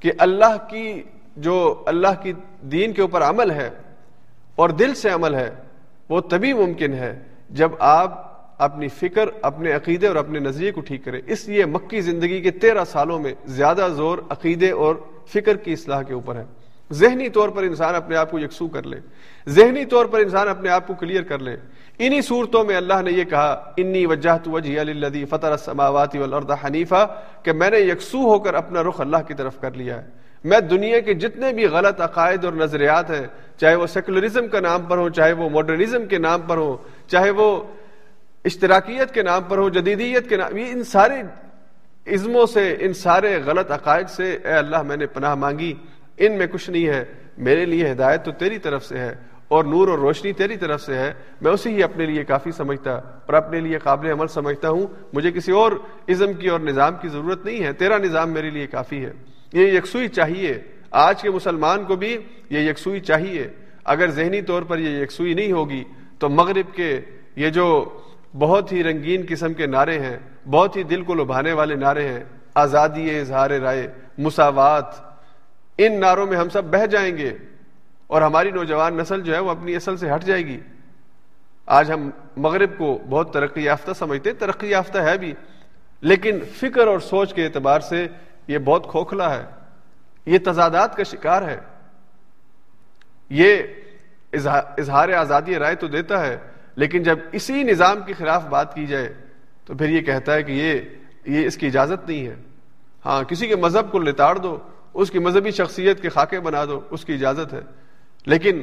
[0.00, 1.02] کہ اللہ کی
[1.36, 3.70] جو اللہ کی دین کے اوپر عمل ہے
[4.56, 5.50] اور دل سے عمل ہے،
[6.08, 11.04] وہ تبھی ممکن ہے جب آپ اپنی فکر، اپنے عقیدے اور اپنے نظریے کو ٹھیک
[11.04, 14.94] کریں۔ اس لیے مکی زندگی کے تیرہ سالوں میں زیادہ زور عقیدے اور
[15.26, 16.44] فکر کی اصلاح کے اوپر ہے۔
[16.90, 19.00] ذہنی طور پر انسان اپنے آپ کو یکسو کر لے،
[19.48, 21.56] ذہنی طور پر انسان اپنے آپ کو کلیئر کر لے۔
[21.98, 27.06] انہی صورتوں میں اللہ نے یہ کہا، انی وجہ وجہ فتح السماوات والارض حنیفہ
[27.42, 30.06] کہ میں نے یکسو ہو کر اپنا رخ اللہ کی طرف کر لیا ہے۔
[30.44, 33.26] میں دنیا کے جتنے بھی غلط عقائد اور نظریات ہیں،
[33.56, 36.76] چاہے وہ سیکولرزم کا نام پر ہو چاہے وہ ماڈرنزم کے نام پر ہو
[37.06, 37.62] چاہے وہ
[38.44, 41.22] اشتراکیت کے نام پر ہو جدیدیت کے نام، یہ ان سارے
[42.06, 45.74] عزموں سے، ان سارے غلط عقائد سے، اے اللہ میں نے پناہ مانگی۔
[46.26, 47.04] ان میں کچھ نہیں ہے،
[47.38, 49.14] میرے لیے ہدایت تو تیری طرف سے ہے
[49.48, 52.90] اور نور اور روشنی تیری طرف سے ہے۔ میں اسی ہی اپنے لیے کافی سمجھتا
[52.92, 55.72] اور اپنے لیے قابل عمل سمجھتا ہوں۔ مجھے کسی اور
[56.08, 59.12] عزم کی اور نظام کی ضرورت نہیں ہے۔ تیرا نظام میرے لیے کافی ہے۔
[59.52, 60.58] یہ یکسوئی چاہیے۔
[60.90, 62.18] آج کے مسلمان کو بھی
[62.50, 63.48] یہ یکسوئی چاہیے۔
[63.84, 65.84] اگر ذہنی طور پر یہ یکسوئی نہیں ہوگی
[66.18, 67.00] تو مغرب کے
[67.36, 67.98] یہ جو
[68.38, 70.18] بہت ہی رنگین قسم کے نعرے ہیں،
[70.50, 73.86] بہت ہی دل کو لبھانے والے نعرے ہیں۔ آزادی اظہار رائے،
[74.18, 75.11] مساوات
[75.86, 77.36] ان نعروں میں ہم سب بہ جائیں گے
[78.06, 80.60] اور ہماری نوجوان نسل جو ہے وہ اپنی اصل سے ہٹ جائے گی۔
[81.66, 85.32] آج ہم مغرب کو بہت ترقی یافتہ سمجھتے ترقی یافتہ ہے بھی،
[86.00, 88.06] لیکن فکر اور سوچ کے اعتبار سے
[88.48, 89.44] یہ بہت کھوکھلا ہے۔
[90.26, 91.60] یہ تضادات کا شکار ہے۔
[93.30, 93.56] یہ
[94.32, 96.36] اظہار آزادی رائے تو دیتا ہے،
[96.76, 99.14] لیکن جب اسی نظام کے خلاف بات کی جائے
[99.64, 100.80] تو پھر یہ کہتا ہے کہ یہ
[101.26, 102.34] یہ اس کی اجازت نہیں ہے۔
[103.04, 104.58] ہاں کسی کے مذہب کو لتاڑ دو
[104.94, 107.60] اس کی مذہبی شخصیت کے خاکے بنا دو، اس کی اجازت ہے۔
[108.26, 108.62] لیکن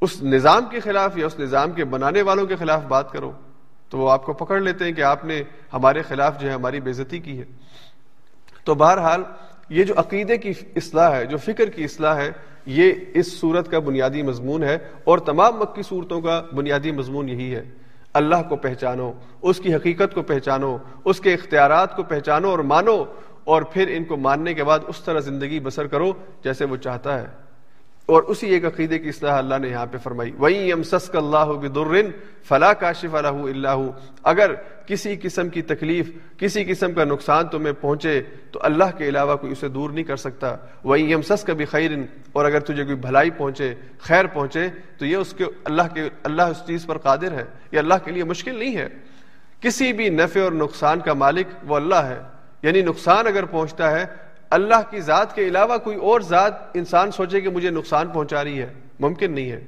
[0.00, 3.32] اس نظام کے خلاف یا اس نظام کے بنانے والوں کے خلاف بات کرو،
[3.88, 6.80] تو وہ آپ کو پکڑ لیتے ہیں کہ آپ نے ہمارے خلاف جو ہے ہماری
[6.80, 7.44] بےزتی کی ہے۔
[8.64, 9.22] تو بہرحال
[9.68, 12.32] یہ جو عقیدے کی اصلاح ہے، جو فکر کی اصلاح ہے،
[12.66, 17.54] یہ اس صورت کا بنیادی مضمون ہے اور تمام مکی صورتوں کا بنیادی مضمون یہی
[17.54, 17.64] ہے۔
[18.12, 19.12] اللہ کو پہچانو،
[19.42, 23.04] اس کی حقیقت کو پہچانو، اس کے اختیارات کو پہچانو اور مانو۔
[23.44, 26.12] اور پھر ان کو ماننے کے بعد اس طرح زندگی بسر کرو
[26.44, 27.26] جیسے وہ چاہتا ہے۔
[28.06, 31.44] اور اسی ایک عقیدے کی اصلاح اللہ نے یہاں پہ فرمائی۔ وہی ام سسک اللہ
[31.44, 32.10] بدرن
[32.48, 33.90] فلا کاشف الح اللہ
[34.22, 34.54] اگر
[34.86, 39.52] کسی قسم کی تکلیف، کسی قسم کا نقصان تمہیں پہنچے، تو اللہ کے علاوہ کوئی
[39.52, 42.96] اسے دور نہیں کر سکتا۔ وہی یم سس کا بھی خیرن اور اگر تجھے کوئی
[42.96, 44.68] بھلائی پہنچے، خیر پہنچے،
[44.98, 48.10] تو یہ اس کے، اللہ کے، اللہ اس چیز پر قادر ہے۔ یہ اللہ کے
[48.10, 48.88] لیے مشکل نہیں ہے۔
[49.60, 52.33] کسی بھی نفع اور نقصان کا مالک وہ اللہ ہے۔
[52.64, 54.04] یعنی نقصان اگر پہنچتا ہے،
[54.50, 58.60] اللہ کی ذات کے علاوہ کوئی اور ذات انسان سوچے کہ مجھے نقصان پہنچا رہی
[58.62, 59.64] ہے، ممکن نہیں ہے۔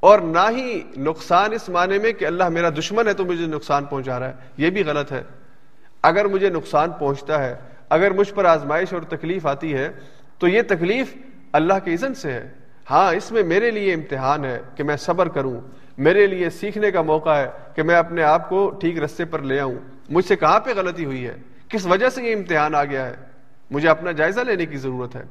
[0.00, 3.84] اور نہ ہی نقصان اس معنی میں کہ اللہ میرا دشمن ہے تو مجھے نقصان
[3.84, 5.22] پہنچا رہا ہے۔ یہ بھی غلط ہے۔
[6.02, 7.54] اگر مجھے نقصان پہنچتا ہے،
[7.88, 9.88] اگر مجھ پر آزمائش اور تکلیف آتی ہے،
[10.38, 11.14] تو یہ تکلیف
[11.52, 12.48] اللہ کے اذن سے ہے۔
[12.90, 15.60] ہاں اس میں میرے لیے امتحان ہے کہ میں صبر کروں۔
[15.98, 19.60] میرے لیے سیکھنے کا موقع ہے کہ میں اپنے آپ کو ٹھیک رستے پر لے
[19.60, 19.74] آؤں۔
[20.10, 21.34] مجھ سے کہاں پہ غلطی ہوئی ہے؟
[21.68, 23.14] کس وجہ سے یہ امتحان آ گیا ہے؟
[23.70, 25.22] مجھے اپنا جائزہ لینے کی ضرورت ہے۔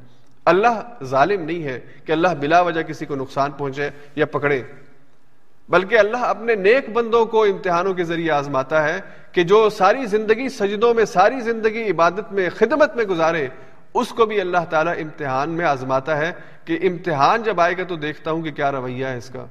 [0.45, 4.63] اللہ ظالم نہیں ہے کہ اللہ بلا وجہ کسی کو نقصان پہنچے یا پکڑے۔
[5.69, 8.99] بلکہ اللہ اپنے نیک بندوں کو امتحانوں کے ذریعے آزماتا ہے
[9.31, 13.47] کہ جو ساری زندگی سجدوں میں، ساری زندگی عبادت میں، خدمت میں گزارے،
[13.93, 16.31] اس کو بھی اللہ تعالیٰ امتحان میں آزماتا ہے
[16.65, 19.45] کہ امتحان جب آئے گا تو دیکھتا ہوں کہ کیا رویہ ہے اس کا۔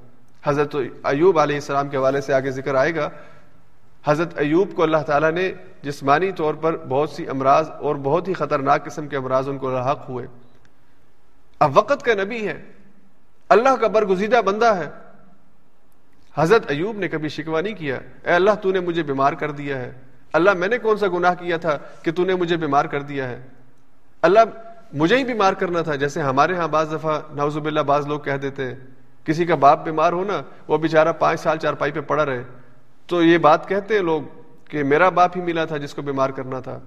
[0.45, 3.11] حضرت ایوب علیہ السلام کے حوالے سے آگے ذکر آئے گا
[4.07, 5.53] حضرت ایوب کو اللہ تعالیٰ نے
[5.83, 9.71] جسمانی طور پر بہت سی امراض اور بہت ہی خطرناک قسم کے امراض ان کو
[9.71, 10.27] لاحق ہوئے۔
[11.61, 12.63] اب وقت کا نبی ہے۔
[13.49, 14.91] اللہ کا برگزیدہ بندہ ہے۔
[16.37, 19.79] حضرت ایوب نے کبھی شکوا نہیں کیا۔ اے اللہ، تو نے مجھے بیمار کر دیا
[19.79, 19.93] ہے۔
[20.33, 23.29] اللہ، میں نے کون سا گناہ کیا تھا کہ تو نے مجھے بیمار کر دیا
[23.29, 23.47] ہے؟
[24.23, 24.41] اللہ،
[24.93, 28.33] مجھے ہی بیمار کرنا تھا۔ جیسے ہمارے ہاں بعض دفعہ نوزب اللہ بعض لوگ کہہ
[28.33, 28.75] دیتے ہیں،
[29.25, 32.45] کسی کا باپ بیمار ہو نا وہ بےچارا پانچ سال چار پائی پہ پڑا رہے۔
[33.07, 34.23] تو یہ بات کہتے ہیں لوگ
[34.69, 36.81] کہ میرا باپ ہی ملا تھا جس کو بیمار کرنا تھا۔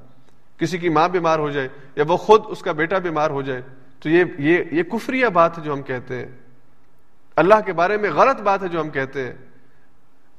[0.57, 3.61] کسی کی ماں بیمار ہو جائے یا وہ خود اس کا بیٹا بیمار ہو جائے،
[3.99, 6.27] تو یہ یہ یہ کفری بات ہے جو ہم کہتے ہیں۔
[7.35, 9.33] اللہ کے بارے میں غلط بات ہے جو ہم کہتے ہیں۔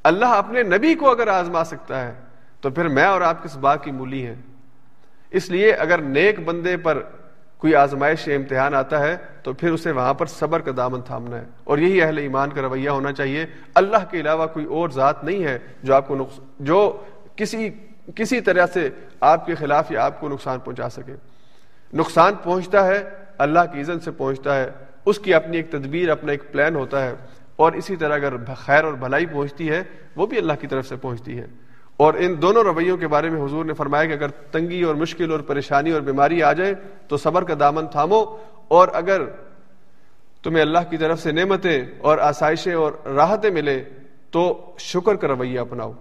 [0.04, 2.14] اللہ اپنے نبی کو اگر آزما سکتا ہے،
[2.60, 4.34] تو پھر میں اور آپ کس بات کی مولی ہیں۔
[5.30, 7.02] اس لیے اگر نیک بندے پر
[7.60, 11.38] کوئی آزمائش یا امتحان آتا ہے تو پھر اسے وہاں پر صبر کا دامن تھامنا
[11.38, 15.24] ہے۔ اور یہی اہل ایمان کا رویہ ہونا چاہیے۔ اللہ کے علاوہ کوئی اور ذات
[15.24, 16.40] نہیں ہے جو آپ کو نقص...
[16.58, 17.04] جو
[17.36, 17.70] کسی
[18.14, 18.90] کسی طرح سے
[19.20, 21.14] آپ کے خلاف یا آپ کو نقصان پہنچا سکے۔
[21.92, 23.08] نقصان پہنچتا ہے،
[23.38, 24.70] اللہ کی عزت سے پہنچتا ہے۔
[25.06, 27.14] اس کی اپنی ایک تدبیر، اپنا ایک پلان ہوتا ہے۔
[27.56, 29.82] اور اسی طرح اگر خیر اور بھلائی پہنچتی ہے،
[30.16, 31.46] وہ بھی اللہ کی طرف سے پہنچتی ہے۔
[32.00, 35.32] اور ان دونوں رویوں کے بارے میں حضور نے فرمایا کہ اگر تنگی اور مشکل
[35.32, 36.74] اور پریشانی اور بیماری آ جائے
[37.08, 38.36] تو صبر کا دامن تھامو
[38.68, 39.22] اور اگر
[40.42, 43.84] تمہیں اللہ کی طرف سے نعمتیں اور آسائشیں اور راحتیں ملے
[44.30, 45.92] تو شکر کا رویہ اپناؤ۔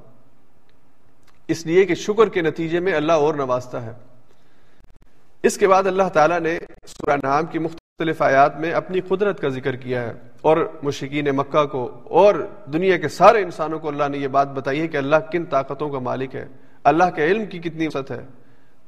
[1.48, 3.92] اس لیے کہ شکر کے نتیجے میں اللہ اور نوازتا ہے۔
[5.44, 7.89] اس کے بعد اللہ تعالیٰ نے سورہ نام کی مختلف
[8.20, 12.36] آیات میں اپنی قدرت کا ذکر کیا ہے اور مشکین مکہ کو اور
[12.74, 15.90] دنیا کے سارے انسانوں کو اللہ نے یہ بات بتائی ہے کہ اللہ کن طاقتوں
[15.90, 16.46] کا مالک ہے،
[16.84, 18.26] اللہ کے علم کی کتنی وسط ہے۔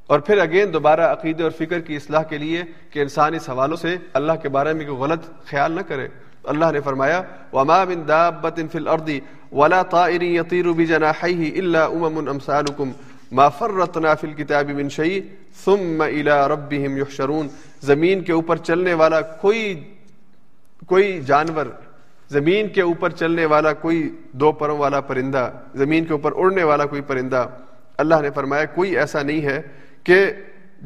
[0.08, 3.76] اور پھر اگین دوبارہ عقیدے اور فکر کی اصلاح کے لیے کہ انسان اس حوالوں
[3.76, 6.08] سے اللہ کے بارے میں کوئی غلط خیال نہ کرے۔
[6.44, 7.22] اللہ نے فرمایا،
[7.54, 9.10] وما من دابت فی الارض
[9.52, 12.92] ولا طائر يطير بجناحيه الا امم امثالكم
[13.32, 15.22] ما فرطنا فی الكتاب من شيء
[15.64, 17.48] ثم الى ربهم يحشرون.
[17.82, 19.62] زمین کے اوپر چلنے والا کوئی
[20.88, 21.66] کوئی جانور،
[22.30, 24.02] زمین کے اوپر چلنے والا کوئی
[24.42, 27.46] دو پروں والا پرندہ، زمین کے اوپر اڑنے والا کوئی پرندہ،
[28.04, 29.62] اللہ نے فرمایا کوئی ایسا نہیں ہے
[30.04, 30.20] کہ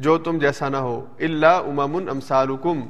[0.04, 2.80] جو تم جیسا نہ ہو اللہ امام امسالکم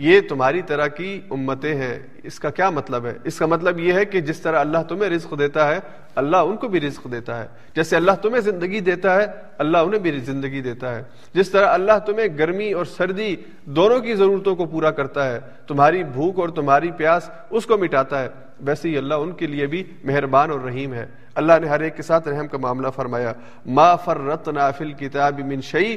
[0.00, 3.92] یہ تمہاری طرح کی امتیں ہیں۔ اس کا کیا مطلب ہے؟ اس کا مطلب یہ
[3.92, 5.78] ہے کہ جس طرح اللہ تمہیں رزق دیتا ہے،
[6.14, 9.26] اللہ ان کو بھی رزق دیتا ہے۔ جیسے اللہ تمہیں زندگی دیتا ہے،
[9.58, 11.02] اللہ انہیں بھی زندگی دیتا ہے۔
[11.34, 16.04] جس طرح اللہ تمہیں گرمی اور سردی دونوں کی ضرورتوں کو پورا کرتا ہے، تمہاری
[16.04, 18.28] بھوک اور تمہاری پیاس اس کو مٹاتا ہے۔
[18.60, 21.96] ویسے ہی اللہ ان کے لیے بھی مہربان اور رحیم ہے۔ اللہ نے ہر ایک
[21.96, 23.32] کے ساتھ رحم کا معاملہ فرمایا،
[23.66, 25.96] ما فرتنا فی الکتاب من شیء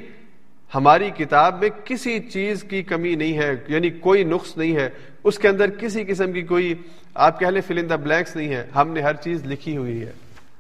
[0.76, 4.89] ہماری کتاب میں کسی چیز کی کمی نہیں ہے یعنی کوئی نقص نہیں ہے۔
[5.24, 6.74] اس کے اندر کسی قسم کی کوئی،
[7.14, 10.01] آپ کہہ لیں فل ان دا بلینکس نہیں ہے۔ ہم نے ہر چیز لکھی ہوئی
[10.01, 10.11] ہے۔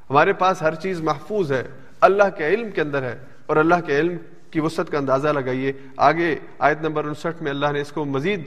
[0.09, 1.63] ہمارے پاس ہر چیز محفوظ ہے۔
[2.01, 4.17] اللہ کے علم کے اندر ہے۔ اور اللہ کے علم
[4.51, 8.41] کی وسعت کا اندازہ لگائیے۔ آگے آیت نمبر انسٹھ میں اللہ نے اس کو مزید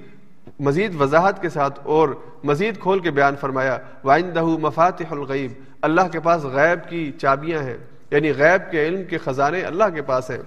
[0.60, 2.08] مزید وضاحت کے ساتھ اور
[2.44, 5.52] مزید کھول کے بیان فرمایا۔ وائندہ مفاتح الغیب
[5.82, 7.76] اللہ کے پاس غیب کی چابیاں ہیں۔
[8.10, 10.38] یعنی غیب کے علم کے خزانے اللہ کے پاس ہیں۔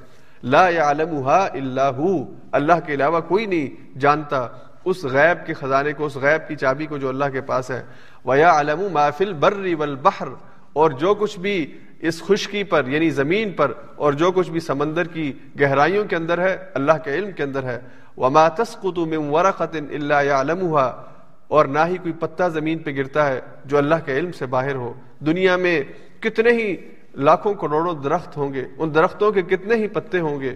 [0.43, 4.47] لا يعلمها الا هو۔ اللہ کے علاوہ کوئی نہیں جانتا
[4.85, 7.83] اس غیب کے خزانے کو، اس غیب کی چابی کو جو اللہ کے پاس ہے۔
[8.25, 10.29] وَيَعْلَمُ مَا فِي الْبَرِّ وَالْبَحْرِ۔
[10.73, 15.03] اور جو کچھ بھی اس خشکی پر یعنی زمین پر، اور جو کچھ بھی سمندر
[15.03, 17.79] کی گہرائیوں کے اندر ہے، اللہ کے علم کے اندر ہے۔
[18.17, 21.03] وَمَا تَسْقُطُ مِن وَرَقَةٍ إِلَّا يَعْلَمُهَا۔
[21.47, 24.75] اور نہ ہی کوئی پتہ زمین پہ گرتا ہے جو اللہ کے علم سے باہر
[24.75, 25.83] ہو۔ دنیا میں
[26.19, 26.77] کتنے ہی
[27.15, 30.55] لاکھوں کروڑوں درخت ہوں گے۔ ان درختوں کے کتنے ہی پتے ہوں گے۔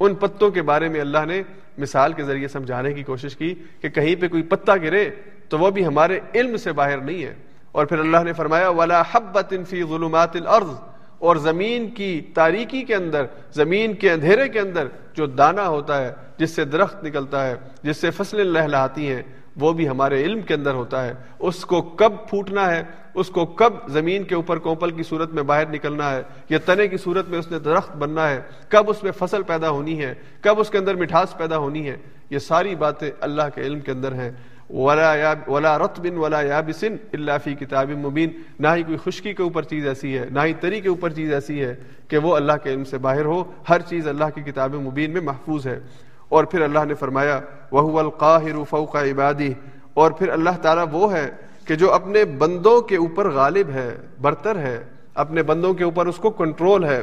[0.00, 1.42] ان پتوں کے بارے میں اللہ نے
[1.78, 5.10] مثال کے ذریعے سمجھانے کی کوشش کی کہ کہیں پہ کوئی پتا گرے
[5.48, 7.34] تو وہ بھی ہمارے علم سے باہر نہیں ہے۔
[7.72, 10.70] اور پھر اللہ نے فرمایا، ولا حبت فی ظلمات الارض
[11.18, 16.12] اور زمین کی تاریکی کے اندر، زمین کے اندھیرے کے اندر جو دانا ہوتا ہے،
[16.38, 19.22] جس سے درخت نکلتا ہے، جس سے فصلیں لہلاتی ہیں،
[19.56, 22.82] وہ بھی ہمارے علم کے اندر ہوتا ہے۔ اس کو کب پھوٹنا ہے؟
[23.16, 26.88] اس کو کب زمین کے اوپر کوپل کی صورت میں باہر نکلنا ہے، یا تنے
[26.88, 30.14] کی صورت میں اس نے درخت بننا ہے، کب اس میں فصل پیدا ہونی ہے،
[30.40, 31.96] کب اس کے اندر مٹھاس پیدا ہونی ہے،
[32.30, 34.30] یہ ساری باتیں اللہ کے علم کے اندر ہیں۔
[34.70, 39.86] ولا رتبن ولا یابسن اللہ فی کتاب مبین۔ نہ ہی کوئی خشکی کے اوپر چیز
[39.86, 41.74] ایسی ہے، نہ ہی تری کے اوپر چیز ایسی ہے
[42.08, 45.20] کہ وہ اللہ کے علم سے باہر ہو۔ ہر چیز اللہ کی کتاب مبین میں
[45.20, 45.80] محفوظ ہے۔
[46.28, 47.40] اور پھر اللہ نے فرمایا
[47.72, 49.52] وہ القاہر فوق عبادی
[49.94, 51.30] اور پھر اللہ تعالیٰ وہ ہے
[51.66, 56.16] کہ جو اپنے بندوں کے اوپر غالب ہے، برتر ہے، اپنے بندوں کے اوپر اس
[56.16, 57.02] کو کنٹرول ہے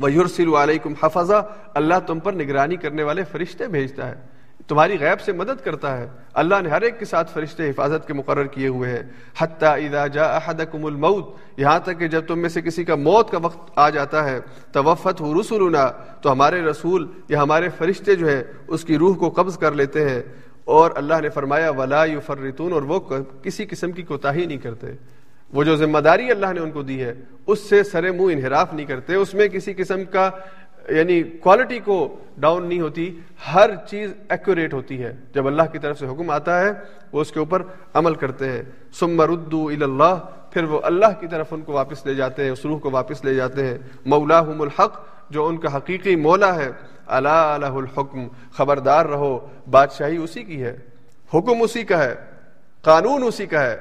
[0.00, 4.36] وہ یورسل علیکم حفظہ اللہ تم پر نگرانی کرنے والے فرشتے بھیجتا ہے۔
[4.68, 8.12] تمہاری غیب سے مدد کرتا ہے۔ اللہ نے ہر ایک کے ساتھ فرشتے حفاظت کے
[8.12, 9.02] مقرر کیے ہوئے ہیں۔
[9.38, 13.30] حتیٰ اذا جاء احدکم الموت، یہاں تک کہ جب تم میں سے کسی کا موت
[13.30, 14.40] کا وقت آ جاتا ہے
[14.72, 15.90] توفت رسولنا
[16.20, 20.08] تو ہمارے رسول یا ہمارے فرشتے جو ہے اس کی روح کو قبض کر لیتے
[20.08, 20.22] ہیں۔
[20.66, 23.00] اور اللہ نے فرمایا، ولا یفرتون اور وہ
[23.42, 24.86] کسی قسم کی کوتاہی نہیں کرتے۔
[25.52, 27.14] وہ جو ذمہ داری اللہ نے ان کو دی ہے،
[27.46, 30.30] اس سے سر منہ انحراف نہیں کرتے۔ اس میں کسی قسم کا
[30.88, 33.18] یعنی کوالٹی کو ڈاؤن نہیں ہوتی،
[33.54, 36.70] ہر چیز ایکوریٹ ہوتی ہے۔ جب اللہ کی طرف سے حکم آتا ہے،
[37.12, 37.62] وہ اس کے اوپر
[37.94, 38.62] عمل کرتے ہیں۔
[38.92, 40.14] ثم ردوا الی اللہ
[40.50, 43.24] پھر وہ اللہ کی طرف ان کو واپس لے جاتے ہیں، اس روح کو واپس
[43.24, 44.98] لے جاتے ہیں۔ مولاہم الحق،
[45.30, 46.70] جو ان کا حقیقی مولا ہے
[47.06, 49.38] اللہ الہ الحکم، خبردار رہو،
[49.70, 50.76] بادشاہی اسی کی ہے،
[51.34, 52.14] حکم اسی کا ہے،
[52.82, 53.76] قانون اسی کا ہے،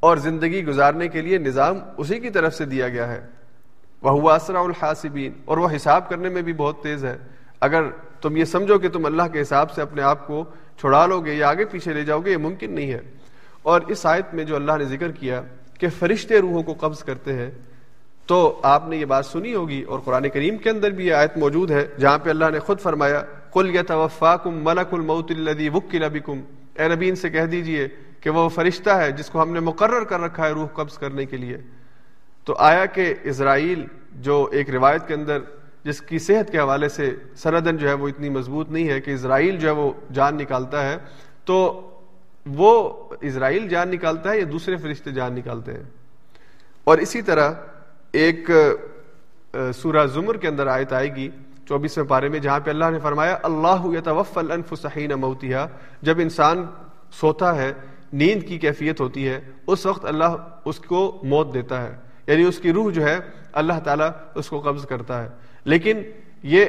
[0.00, 3.26] اور زندگی گزارنے کے لیے نظام اسی کی طرف سے دیا گیا ہے۔
[4.02, 7.16] وہ اسرا الحاسبین، اور وہ حساب کرنے میں بھی بہت تیز ہے۔
[7.60, 7.82] اگر
[8.20, 10.44] تم یہ سمجھو کہ تم اللہ کے حساب سے اپنے آپ کو
[10.80, 13.00] چھڑا لو گے یا آگے پیچھے لے جاؤ گے، یہ ممکن نہیں ہے۔
[13.62, 15.40] اور اس آیت میں جو اللہ نے ذکر کیا
[15.78, 17.50] کہ فرشتے روحوں کو قبض کرتے ہیں
[18.26, 21.36] تو آپ نے یہ بات سنی ہوگی اور قرآن کریم کے اندر بھی یہ آیت
[21.36, 25.68] موجود ہے جہاں پہ اللہ نے خود فرمایا کل یا توفا کم ملک المعت الدی
[25.68, 27.88] وکل اے نبی، ان سے کہہ دیجیے
[28.20, 31.26] کہ وہ فرشتہ ہے جس کو ہم نے مقرر کر رکھا ہے روح قبض کرنے
[31.26, 31.56] کے لیے۔
[32.44, 35.38] تو آیا کہ اسرائیل جو ایک روایت کے اندر
[35.84, 39.10] جس کی صحت کے حوالے سے سندن جو ہے وہ اتنی مضبوط نہیں ہے کہ
[39.10, 40.98] اسرائیل جو ہے وہ جان نکالتا ہے،
[41.44, 41.88] تو
[42.46, 45.82] وہ اسرائیل جان نکالتا ہے یا دوسرے فرشتے جان نکالتے ہیں؟
[46.84, 47.52] اور اسی طرح
[48.12, 48.50] ایک
[49.74, 51.30] سورہ زمر کے اندر آیت آئے گی
[51.68, 55.66] چوبیسویں پارے میں، جہاں پہ اللہ نے فرمایا، اللہ یتوف الانفس حین موتها
[56.02, 56.66] جب انسان
[57.12, 57.72] سوتا ہے،
[58.12, 61.96] نیند کی کیفیت ہوتی ہے، اس وقت اللہ اس کو موت دیتا ہے۔
[62.26, 63.18] یعنی اس کی روح جو ہے،
[63.52, 65.28] اللہ تعالیٰ اس کو قبض کرتا ہے۔
[65.64, 66.02] لیکن
[66.42, 66.64] یہ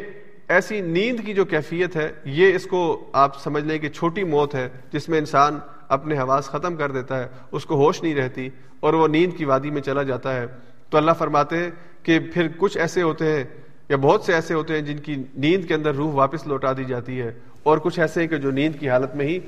[0.48, 4.56] ایسی نیند کی جو کیفیت ہے، یہ اس کو آپ سمجھ لیں کہ چھوٹی موت
[4.56, 8.50] ہے، جس میں انسان اپنے حواس ختم کر دیتا ہے، اس کو ہوش نہیں رہتی
[8.80, 10.46] اور وہ نیند کی وادی میں چلا جاتا ہے۔
[10.94, 11.72] تو اللہ فرماتے ہیں
[12.04, 13.44] کہ پھر کچھ ایسے ہوتے ہیں
[13.90, 16.84] یا بہت سے ایسے ہوتے ہیں جن کی نیند کے اندر روح واپس لوٹا دی
[16.84, 17.32] جاتی ہے
[17.64, 19.40] اور کچھ ایسے ہیں کہ جو نیند کی حالت میں ہی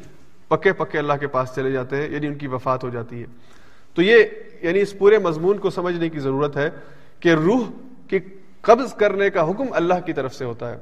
[0.48, 3.26] پکے پکے اللہ کے پاس چلے جاتے ہیں یعنی ان کی وفات ہو جاتی ہے۔
[3.94, 4.24] تو یہ
[4.62, 6.70] یعنی اس پورے مضمون کو سمجھنے کی ضرورت ہے
[7.20, 7.72] کہ روح
[8.08, 8.20] کی
[8.62, 10.78] قبض کرنے کا حکم اللہ کی طرف سے ہوتا ہے۔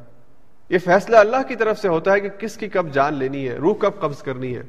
[0.69, 3.55] یہ فیصلہ اللہ کی طرف سے ہوتا ہے کہ کس کی کب جان لینی ہے،
[3.55, 4.63] روح کب قبض کرنی ہے۔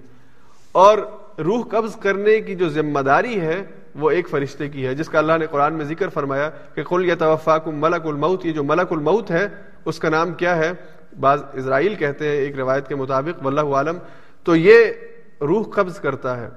[0.73, 0.99] اور
[1.39, 3.63] روح قبض کرنے کی جو ذمہ داری ہے
[3.95, 7.05] وہ ایک فرشتے کی ہے، جس کا اللہ نے قرآن میں ذکر فرمایا کہ قل
[7.05, 9.47] یا توفاق ملک الموت، یہ جو ملک الموت ہے،
[9.85, 10.73] اس کا نام کیا ہے؟
[11.21, 13.99] بعض اسرائیل کہتے ہیں ایک روایت کے مطابق، واللہ عالم،
[14.45, 14.85] تو یہ
[15.41, 16.49] روح قبض کرتا ہے۔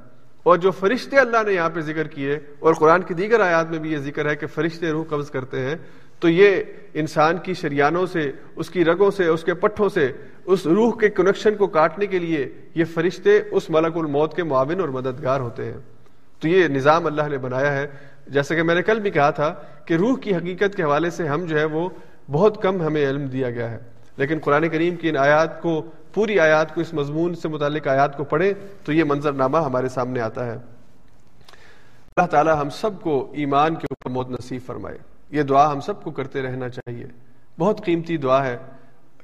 [0.43, 3.79] اور جو فرشتے اللہ نے یہاں پہ ذکر کیے، اور قرآن کی دیگر آیات میں
[3.79, 5.75] بھی یہ ذکر ہے کہ فرشتے روح قبض کرتے ہیں،
[6.19, 6.63] تو یہ
[6.93, 10.11] انسان کی شریانوں سے، اس کی رگوں سے، اس کے پٹھوں سے،
[10.45, 14.79] اس روح کے کنیکشن کو کاٹنے کے لیے یہ فرشتے اس ملک الموت کے معاون
[14.79, 15.77] اور مددگار ہوتے ہیں۔
[16.39, 17.87] تو یہ نظام اللہ نے بنایا ہے۔
[18.27, 19.53] جیسے کہ میں نے کل بھی کہا تھا
[19.85, 21.89] کہ روح کی حقیقت کے حوالے سے ہم جو ہے وہ
[22.31, 23.77] بہت کم ہمیں علم دیا گیا ہے۔
[24.17, 28.17] لیکن قرآن کریم کی ان آیات کو، پوری آیات کو اس مضمون سے متعلق آیات
[28.17, 30.57] کو پڑھیں تو یہ منظر نامہ ہمارے سامنے آتا ہے۔
[32.17, 34.97] اللہ تعالی ہم سب کو ایمان کے اوپر موت نصیب فرمائے۔
[35.29, 37.05] یہ دعا ہم سب کو کرتے رہنا چاہیے۔
[37.59, 38.57] بہت قیمتی دعا ہے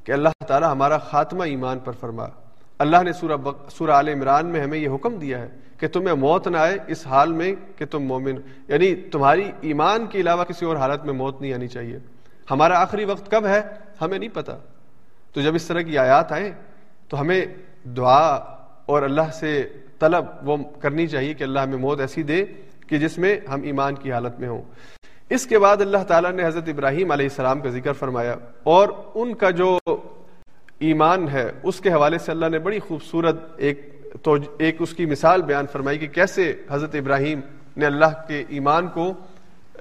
[0.04, 2.28] کہ اللہ تعالی ہمارا خاتمہ ایمان پر فرما۔
[2.80, 3.72] اللہ نے سورہ بق...
[3.72, 5.48] سورہ عال عمران میں ہمیں یہ حکم دیا ہے
[5.84, 8.36] کہ تمہیں موت نہ آئے اس حال میں کہ تم مومن
[8.68, 12.00] یعنی تمہاری ایمان کے علاوہ کسی اور حالت میں موت نہیں آنی چاہیے۔
[12.52, 13.62] ہمارا آخری وقت کب ہے؟
[14.02, 14.58] ہمیں نہیں پتا۔
[15.34, 16.52] تو جب اس طرح کی آیات آئیں،
[17.10, 17.46] تو ہمیں
[17.86, 18.34] دعا
[18.86, 19.68] اور اللہ سے
[20.00, 22.46] طلب وہ کرنی چاہیے کہ اللہ ہمیں موت ایسی دے
[22.88, 24.62] کہ جس میں ہم ایمان کی حالت میں ہوں۔
[25.30, 29.36] اس کے بعد اللہ تعالیٰ نے حضرت ابراہیم علیہ السلام کا ذکر فرمایا اور ان
[29.36, 29.80] کا جو
[30.80, 35.06] ایمان ہے، اس کے حوالے سے اللہ نے بڑی خوبصورت ایک تو ایک اس کی
[35.06, 37.40] مثال بیان فرمائی کہ کیسے حضرت ابراہیم
[37.78, 39.14] نے اللہ کے ایمان کو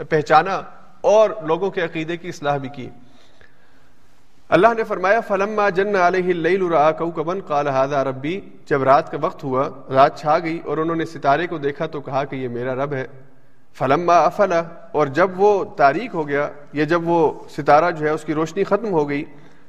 [0.09, 0.63] پہچانا
[1.01, 2.91] اور لوگوں کے عقیدے کی اصلاح بھی کی۔
[4.49, 9.19] اللہ نے فرمایا، فلما جن علیہ اللیل را کوكبا قال هذا ربی جب رات کا
[9.21, 12.49] وقت ہوا، رات چھا گئی اور انہوں نے ستارے کو دیکھا تو کہا کہ یہ
[12.49, 13.07] میرا رب ہے۔
[13.75, 14.63] فلما افلا
[14.93, 18.65] اور جب وہ تاریخ ہو گیا یا جب وہ ستارہ جو ہے اس کی روشنی
[18.65, 19.25] ختم ہو گئی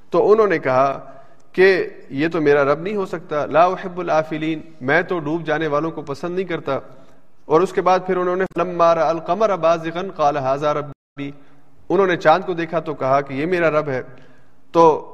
[0.09, 1.13] تو انہوں نے کہا
[1.53, 5.67] کہ یہ تو میرا رب نہیں ہو سکتا۔ لا احب الافلین میں تو ڈوب جانے
[5.67, 6.79] والوں کو پسند نہیں کرتا۔
[7.45, 11.31] اور اس کے بعد پھر انہوں نے فلما را القمر بازغا قال هذا ربی
[11.89, 14.01] انہوں نے چاند کو دیکھا تو کہا کہ یہ میرا رب ہے۔
[14.71, 15.09] تو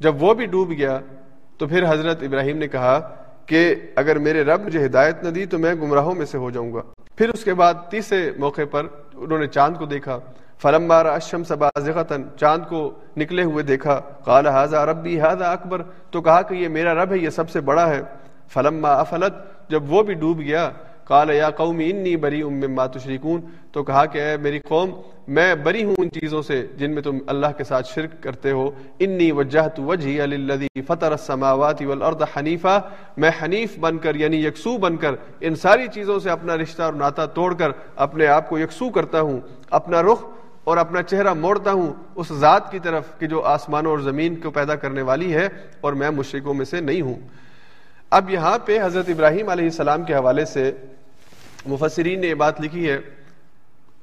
[0.00, 1.00] جب وہ بھی ڈوب گیا،
[1.58, 3.14] تو پھر حضرت ابراہیم نے کہا
[3.46, 6.72] کہ اگر میرے رب مجھے ہدایت نہ دی تو میں گمراہوں میں سے ہو جاؤں
[6.72, 6.82] گا۔
[7.16, 10.18] پھر اس کے بعد تیسرے موقع پر انہوں نے چاند کو دیکھا۔
[10.62, 11.68] فلم بارہ اشم سبا
[12.38, 15.82] چاند کو نکلے ہوئے دیکھا، قال ہاضا ربی ہاضا اکبر.
[16.10, 18.00] تو کہا کہ یہ میرا رب ہے، یہ سب سے بڑا ہے۔
[18.52, 19.34] فلم افلت،
[19.70, 20.70] جب وہ بھی ڈوب گیا
[21.04, 23.40] کال یا قومی انی بری ام تشریکون
[23.72, 24.90] تو کہا کہ، اے میری قوم،
[25.28, 28.70] میں بری ہوں ان چیزوں سے جن میں تم اللہ کے ساتھ شرک کرتے ہو۔
[29.00, 32.80] انی وجہت وجہی للذی فطر السماوات والارض حنیفہ
[33.16, 36.92] میں حنیف بن کر یعنی یکسو بن کر، ان ساری چیزوں سے اپنا رشتہ اور
[36.92, 39.40] ناتا توڑ کر، اپنے آپ کو یکسو کرتا ہوں۔
[39.70, 40.24] اپنا رخ
[40.64, 44.50] اور اپنا چہرہ موڑتا ہوں اس ذات کی طرف کہ جو آسمانوں اور زمین کو
[44.50, 45.48] پیدا کرنے والی ہے
[45.80, 47.14] اور میں مشرکوں میں سے نہیں ہوں۔
[48.10, 50.72] اب یہاں پہ حضرت ابراہیم علیہ السلام کے حوالے سے
[51.66, 52.98] مفسرین نے یہ بات لکھی ہے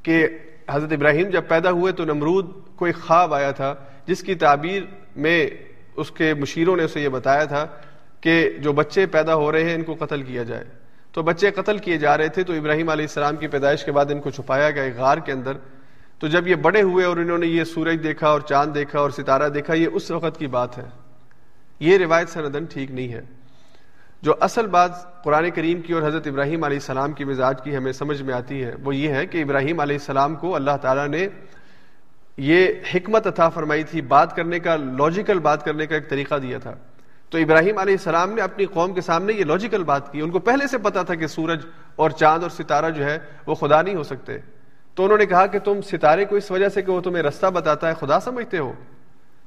[0.04, 0.28] کہ
[0.70, 4.84] حضرت ابراہیم جب پیدا ہوئے تو نمرود کو ایک خواب آیا تھا، جس کی تعبیر
[5.16, 5.50] میں
[5.96, 7.68] اس کے مشیروں نے اسے یہ بتایا تھا
[8.22, 10.64] کہ جو بچے پیدا ہو رہے ہیں ان کو قتل کیا جائے۔
[11.12, 14.06] تو بچے قتل کیے جا رہے تھے تو ابراہیم علیہ السلام کی پیدائش کے بعد
[14.12, 15.54] ان کو چھپایا گیا، ایک غار کے اندر۔
[16.22, 19.10] تو جب یہ بڑے ہوئے اور انہوں نے یہ سورج دیکھا اور چاند دیکھا اور
[19.10, 20.84] ستارہ دیکھا، یہ اس وقت کی بات ہے۔
[21.80, 23.22] یہ روایت سندن ٹھیک نہیں ہے۔
[24.22, 27.92] جو اصل بات قرآن کریم کی اور حضرت ابراہیم علیہ السلام کی مزاج کی ہمیں
[27.92, 31.28] سمجھ میں آتی ہے، وہ یہ ہے کہ ابراہیم علیہ السلام کو اللہ تعالیٰ نے
[32.38, 36.58] یہ حکمت عطا فرمائی تھی، بات کرنے کا لاجیکل بات کرنے کا ایک طریقہ دیا
[36.58, 36.74] تھا۔
[37.30, 40.40] تو ابراہیم علیہ السلام نے اپنی قوم کے سامنے یہ لاجیکل بات کی۔ ان کو
[40.40, 41.66] پہلے سے پتا تھا کہ سورج
[41.96, 44.38] اور چاند اور ستارہ جو ہے وہ خدا نہیں ہو سکتے۔
[44.96, 47.46] تو انہوں نے کہا کہ تم ستارے کو اس وجہ سے کہ وہ تمہیں رستہ
[47.46, 48.74] بتاتا ہے، خدا سمجھتے ہو۔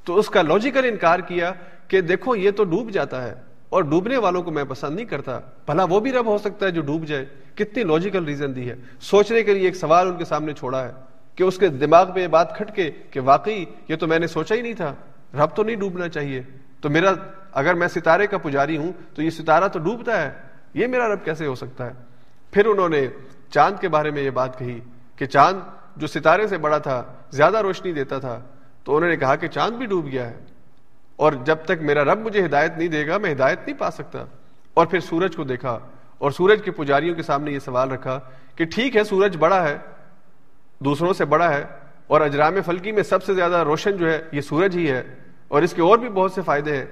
[0.04, 1.52] تو اس کا لاجیکل انکار کیا
[1.88, 3.34] کہ دیکھو، یہ تو ڈوب جاتا ہے
[3.68, 6.70] اور ڈوبنے والوں کو میں پسند نہیں کرتا۔ بھلا وہ بھی رب ہو سکتا ہے
[6.70, 7.24] جو ڈوب جائے۔
[7.54, 10.92] کتنی لاجیکل ریزن دی ہے۔ سوچنے کے لیے ایک سوال ان کے سامنے چھوڑا ہے
[11.34, 14.26] کہ اس کے دماغ میں یہ بات کھٹ کے کہ واقعی یہ تو میں نے
[14.26, 14.94] سوچا ہی نہیں تھا۔
[15.34, 16.42] رب تو نہیں ڈوبنا چاہیے۔
[16.80, 17.12] تو میرا،
[17.52, 20.30] اگر میں ستارے کا پجاری ہوں تو یہ ستارہ تو ڈوبتا ہے۔
[20.74, 21.92] یہ میرا رب کیسے ہو سکتا ہے؟
[22.50, 23.06] پھر انہوں نے
[23.50, 24.80] چاند کے بارے میں یہ بات کہی۔
[25.16, 25.60] کہ چاند
[25.96, 28.40] جو ستارے سے بڑا تھا، زیادہ روشنی دیتا تھا،
[28.84, 30.38] تو انہوں نے کہا کہ چاند بھی ڈوب گیا ہے۔
[31.16, 34.24] اور جب تک میرا رب مجھے ہدایت نہیں دے گا، میں ہدایت نہیں پا سکتا۔
[34.74, 35.78] اور پھر سورج کو دیکھا،
[36.18, 38.20] اور سورج کے پجاریوں کے سامنے یہ سوال رکھا
[38.56, 39.78] کہ ٹھیک ہے، سورج بڑا ہے،
[40.78, 41.64] دوسروں سے بڑا ہے،
[42.06, 45.02] اور اجرام فلکی میں سب سے زیادہ روشن جو ہے، یہ سورج ہی ہے،
[45.48, 46.86] اور اس کے اور بھی بہت سے فائدے ہیں۔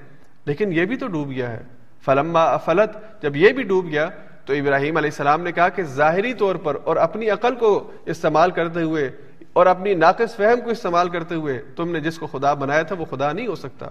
[0.44, 1.62] لیکن یہ بھی تو ڈوب گیا ہے۔
[2.04, 4.08] فلما افلت، جب یہ بھی ڈوب گیا
[4.44, 8.50] تو ابراہیم علیہ السلام نے کہا کہ ظاہری طور پر اور اپنی عقل کو استعمال
[8.50, 9.10] کرتے ہوئے
[9.52, 12.96] اور اپنی ناقص فہم کو استعمال کرتے ہوئے تم نے جس کو خدا بنایا تھا
[12.98, 13.88] وہ خدا نہیں ہو سکتا۔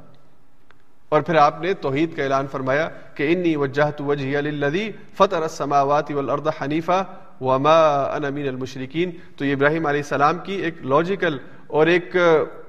[1.09, 6.11] اور پھر آپ نے توحید کا اعلان فرمایا کہ انی وجہت وجہی للذی فطر السماوات
[6.11, 7.03] والارض حنیفہ
[7.41, 7.79] وما
[8.15, 11.37] انا من المشرکین۔ تو یہ ابراہیم علیہ السلام کی ایک لاجیکل
[11.67, 12.15] اور ایک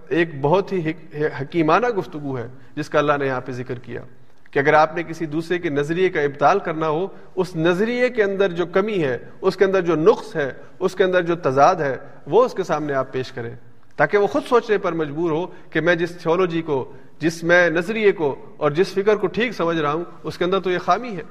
[0.08, 0.92] ایک بہت ہی
[1.40, 4.00] حکیمانہ گفتگو ہے جس کا اللہ نے یہاں پہ ذکر کیا۔
[4.52, 8.22] کہ اگر آپ نے کسی دوسرے کے نظریے کا ابتال کرنا ہو، اس نظریے کے
[8.22, 11.76] اندر جو کمی ہے، اس کے اندر جو نقص ہے، اس کے اندر جو تضاد
[11.76, 11.96] ہے،
[12.26, 13.54] وہ اس کے سامنے آپ پیش کریں۔
[13.96, 18.12] تاکہ وہ خود سوچنے پر مجبور ہو کہ میں جس تھیولوجی کو، جس میں نظریے
[18.12, 21.16] کو اور جس فکر کو ٹھیک سمجھ رہا ہوں، اس کے اندر تو یہ خامی
[21.16, 21.22] ہے۔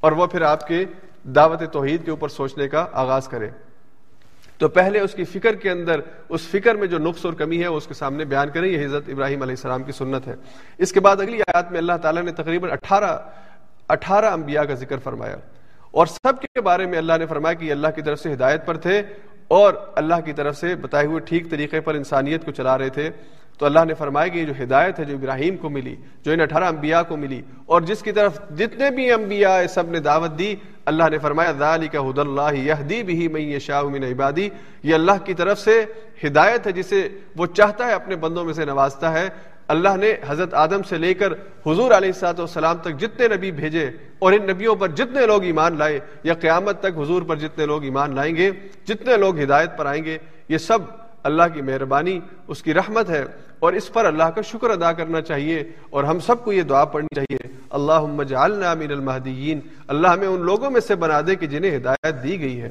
[0.00, 0.84] اور وہ پھر آپ کے
[1.24, 3.50] دعوت توحید کے اوپر سوچنے کا آغاز کرے
[4.58, 7.68] تو پہلے اس کی فکر کے اندر، اس فکر میں جو نقص اور کمی ہے،
[7.68, 10.34] وہ اس کے سامنے بیان کریں۔ یہ حضرت ابراہیم علیہ السلام کی سنت ہے۔
[10.78, 13.18] اس کے بعد اگلی آیات میں اللہ تعالیٰ نے تقریباً اٹھارہ
[13.88, 15.36] اٹھارہ انبیاء کا ذکر فرمایا۔
[15.90, 18.76] اور سب کے بارے میں اللہ نے فرمایا کہ اللہ کی طرف سے ہدایت پر
[18.76, 19.02] تھے
[19.48, 23.10] اور اللہ کی طرف سے بتائے ہوئے ٹھیک طریقے پر انسانیت کو چلا رہے تھے۔
[23.58, 25.94] تو اللہ نے فرمایا کہ یہ جو ہدایت ہے جو ابراہیم کو ملی،
[26.24, 30.00] جو ان اٹھارہ انبیاء کو ملی، اور جس کی طرف جتنے بھی انبیاء سب نے
[30.00, 30.54] دعوت دی،
[30.84, 34.48] اللہ نے فرمایا، ذالک حد اللہ یہدی بھی میں یشاء من عبادی۔
[34.82, 35.84] یہ اللہ کی طرف سے
[36.24, 39.28] ہدایت ہے جسے وہ چاہتا ہے، اپنے بندوں میں سے نوازتا ہے۔
[39.68, 41.32] اللہ نے حضرت آدم سے لے کر
[41.66, 45.78] حضور علیہ السلاط والسلام تک جتنے نبی بھیجے، اور ان نبیوں پر جتنے لوگ ایمان
[45.78, 48.50] لائے، یا قیامت تک حضور پر جتنے لوگ ایمان لائیں گے،
[48.86, 50.78] جتنے لوگ ہدایت پر آئیں گے، یہ سب
[51.24, 53.24] اللہ کی مہربانی، اس کی رحمت ہے۔
[53.58, 56.84] اور اس پر اللہ کا شکر ادا کرنا چاہیے اور ہم سب کو یہ دعا
[56.84, 61.46] پڑھنی چاہیے اللہ جعلنا من المہدیین۔ اللہ ہمیں ان لوگوں میں سے بنا دے کہ
[61.46, 62.70] جنہیں ہدایت دی گئی ہے۔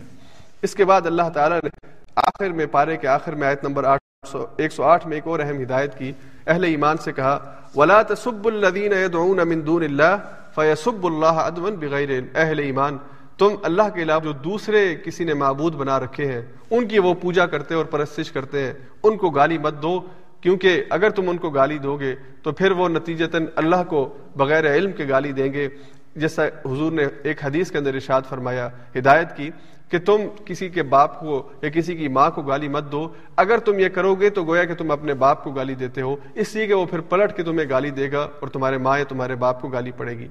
[0.61, 4.27] اس کے بعد اللہ تعالیٰ نے آخر میں پارے کے آخر میں آیت نمبر آٹھ
[4.31, 6.11] سو، ایک سو آٹھ میں ایک اور اہم ہدایت کی
[6.47, 10.17] اہل ایمان سے کہا، ولا تسب الذین يدعون من دون اللہ
[10.55, 12.97] فیسب اللہ عدوا بغیر اہل ایمان۔
[13.37, 17.13] تم اللہ کے علاوہ جو دوسرے کسی نے معبود بنا رکھے ہیں، ان کی وہ
[17.13, 18.73] پوجا کرتے اور پرستش کرتے ہیں۔
[19.03, 20.01] ان کو گالی مت دو۔
[20.45, 24.75] کیونکہ اگر تم ان کو گالی دو گے تو پھر وہ نتیجتاً اللہ کو بغیر
[24.75, 25.67] علم کے گالی دیں گے۔
[26.15, 29.49] جیسا حضور نے ایک حدیث کے اندر ارشاد فرمایا، ہدایت کی
[29.89, 33.57] کہ تم کسی کے باپ کو یا کسی کی ماں کو گالی مت دو۔ اگر
[33.57, 36.55] تم یہ کرو گے تو گویا کہ تم اپنے باپ کو گالی دیتے ہو۔ اس
[36.55, 39.35] لیے کہ وہ پھر پلٹ کے تمہیں گالی دے گا اور تمہارے ماں یا تمہارے
[39.35, 40.27] باپ کو گالی پڑے گی۔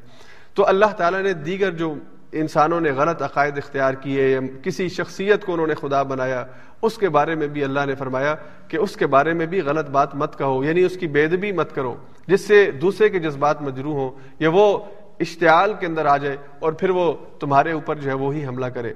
[0.54, 1.94] تو اللہ تعالیٰ نے دیگر جو
[2.34, 6.44] انسانوں نے غلط عقائد اختیار کیے، یا کسی شخصیت کو انہوں نے خدا بنایا،
[6.82, 8.34] اس کے بارے میں بھی اللہ نے فرمایا
[8.68, 11.74] کہ اس کے بارے میں بھی غلط بات مت کہو یعنی اس کی بےدبی مت
[11.74, 14.78] کرو، جس سے دوسرے کے جذبات مجرو ہوں، یا وہ
[15.20, 18.92] اشتعال کے اندر آ جائے اور پھر وہ تمہارے اوپر جو ہے وہی حملہ کرے۔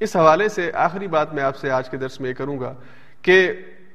[0.00, 2.74] اس حوالے سے آخری بات میں آپ سے آج کے درس میں یہ کروں گا
[3.22, 3.52] کہ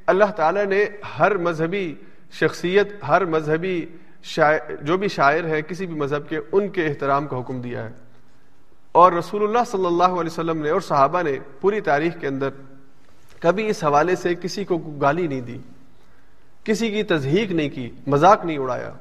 [0.07, 0.85] اللہ تعالیٰ نے
[1.19, 1.95] ہر مذہبی
[2.31, 3.85] شخصیت، ہر مذہبی
[4.23, 7.83] شاعر، جو بھی شاعر ہے، کسی بھی مذہب کے، ان کے احترام کا حکم دیا
[7.83, 8.02] ہے۔
[8.93, 12.49] اور رسول اللہ صلی اللہ علیہ وسلم نے اور صحابہ نے پوری تاریخ کے اندر
[13.39, 15.57] کبھی اس حوالے سے کسی کو گالی نہیں دی،
[16.63, 18.91] کسی کی تزہیق نہیں کی، مذاق نہیں اڑایا۔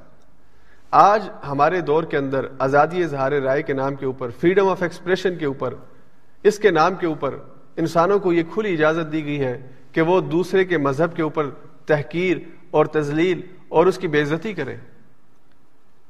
[0.90, 5.36] آج ہمارے دور کے اندر آزادی اظہار رائے کے نام کے اوپر فریڈم آف ایکسپریشن
[5.36, 5.74] کے اوپر،
[6.42, 7.34] اس کے نام کے اوپر
[7.76, 9.56] انسانوں کو یہ کھلی اجازت دی گئی ہے
[9.92, 11.50] کہ وہ دوسرے کے مذہب کے اوپر
[11.86, 12.36] تحقیر
[12.70, 14.76] اور تزلیل اور اس کی بے عزتی کریں۔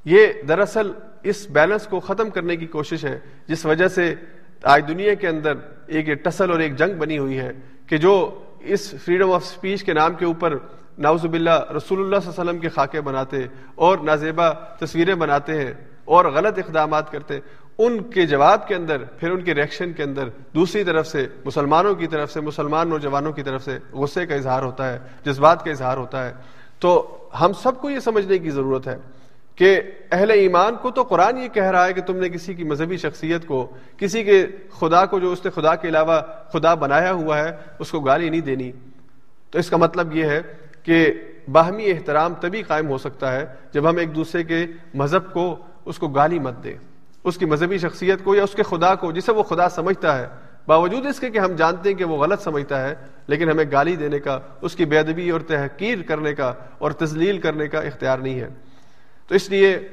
[0.06, 0.90] یہ دراصل
[1.22, 4.14] اس بیلنس کو ختم کرنے کی کوشش ہے، جس وجہ سے
[4.62, 5.52] آج دنیا کے اندر
[5.86, 7.50] ایک ٹسل اور ایک جنگ بنی ہوئی ہے
[7.86, 8.14] کہ جو
[8.60, 10.56] اس فریڈم آف سپیچ کے نام کے اوپر
[10.98, 15.58] ناؤز باللہ رسول اللہ صلی اللہ علیہ وسلم کے خاکے بناتے اور نازیبا تصویریں بناتے
[15.58, 15.72] ہیں
[16.04, 17.38] اور غلط اقدامات کرتے،
[17.78, 21.94] ان کے جواب کے اندر، پھر ان کے ریئیکشن کے اندر دوسری طرف سے، مسلمانوں
[21.94, 25.70] کی طرف سے، مسلمان نوجوانوں کی طرف سے غصے کا اظہار ہوتا ہے، جذبات کا
[25.70, 26.32] اظہار ہوتا ہے۔
[26.80, 26.92] تو
[27.40, 28.96] ہم سب کو یہ سمجھنے کی ضرورت ہے
[29.56, 29.80] کہ
[30.12, 32.96] اہل ایمان کو تو قرآن یہ کہہ رہا ہے کہ تم نے کسی کی مذہبی
[32.96, 34.46] شخصیت کو، کسی کے
[34.80, 36.20] خدا کو جو اس نے خدا کے علاوہ
[36.52, 38.72] خدا بنایا ہوا ہے، اس کو گالی نہیں دینی۔
[39.50, 40.40] تو اس کا مطلب یہ ہے
[40.82, 41.12] کہ
[41.52, 45.98] باہمی احترام تبھی قائم ہو سکتا ہے جب ہم ایک دوسرے کے مذہب کو اس
[45.98, 46.74] کو گالی مت دیں۔
[47.24, 50.26] اس کی مذہبی شخصیت کو یا اس کے خدا کو، جسے وہ خدا سمجھتا ہے۔
[50.66, 52.94] باوجود اس کے کہ ہم جانتے ہیں کہ وہ غلط سمجھتا ہے،
[53.26, 57.38] لیکن ہمیں گالی دینے کا، اس کی بے ادبی اور تحقیر کرنے کا اور تزلیل
[57.38, 58.48] کرنے کا اختیار نہیں ہے۔
[59.32, 59.88] تو اس لیے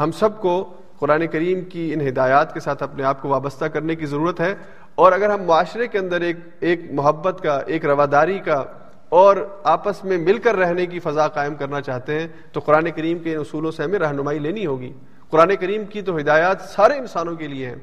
[0.00, 3.94] ہم سب کو قرآن کریم کی ان ہدایات کے ساتھ اپنے آپ کو وابستہ کرنے
[3.94, 4.54] کی ضرورت ہے
[4.94, 8.64] اور اگر ہم معاشرے کے اندر ایک ایک محبت کا، ایک رواداری کا
[9.08, 13.18] اور آپس میں مل کر رہنے کی فضا قائم کرنا چاہتے ہیں، تو قرآن کریم
[13.18, 14.92] کے ان اصولوں سے ہمیں رہنمائی لینی ہوگی۔
[15.30, 17.76] قرآن کریم کی تو ہدایات سارے انسانوں کے لیے ہیں۔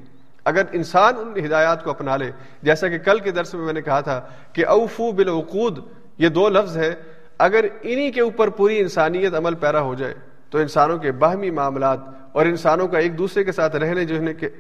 [0.46, 2.32] اگر انسان ان ہدایات کو اپنا لے،
[2.64, 4.22] جیسا کہ کل کے درس میں میں نے کہا تھا
[4.54, 5.80] کہ اوفو بالعقود،
[6.18, 6.96] یہ دو لفظ ہے
[7.38, 12.00] اگر انہی کے اوپر پوری انسانیت عمل پیرا ہو جائے تو انسانوں کے باہمی معاملات
[12.32, 14.16] اور انسانوں کا ایک دوسرے کے ساتھ رہنے جو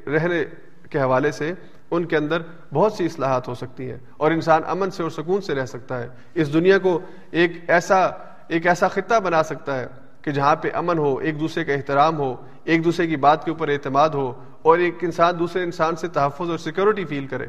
[0.07, 0.45] رہنے
[0.89, 1.53] کے حوالے سے
[1.91, 2.41] ان کے اندر
[2.73, 5.99] بہت سی اصلاحات ہو سکتی ہیں اور انسان امن سے اور سکون سے رہ سکتا
[5.99, 6.99] ہے۔ اس دنیا کو
[7.31, 8.09] ایک ایسا
[8.47, 9.87] ایک ایسا خطہ بنا سکتا ہے
[10.21, 13.51] کہ جہاں پہ امن ہو، ایک دوسرے کا احترام ہو، ایک دوسرے کی بات کے
[13.51, 17.45] اوپر اعتماد ہو اور ایک انسان دوسرے انسان سے تحفظ اور سیکورٹی فیل کرے۔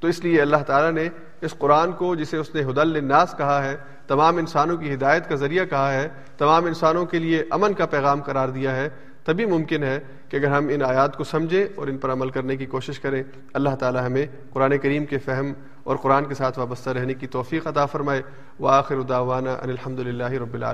[0.00, 1.08] تو اس لیے اللہ تعالیٰ نے
[1.40, 3.76] اس قرآن کو جسے اس نے حدل الناس کہا ہے
[4.06, 6.08] تمام انسانوں کی ہدایت کا ذریعہ کہا ہے،
[6.38, 8.88] تمام انسانوں کے لیے امن کا پیغام قرار دیا ہے۔
[9.24, 12.56] تبھی ممکن ہے کہ اگر ہم ان آیات کو سمجھیں اور ان پر عمل کرنے
[12.56, 13.22] کی کوشش کریں،
[13.52, 15.52] اللہ تعالیٰ ہمیں قرآن کریم کے فہم
[15.84, 18.22] اور قرآن کے ساتھ وابستہ رہنے کی توفیق عطا فرمائے۔
[18.60, 20.72] وآخر دعوانا ان الحمد للہ رب العالمین۔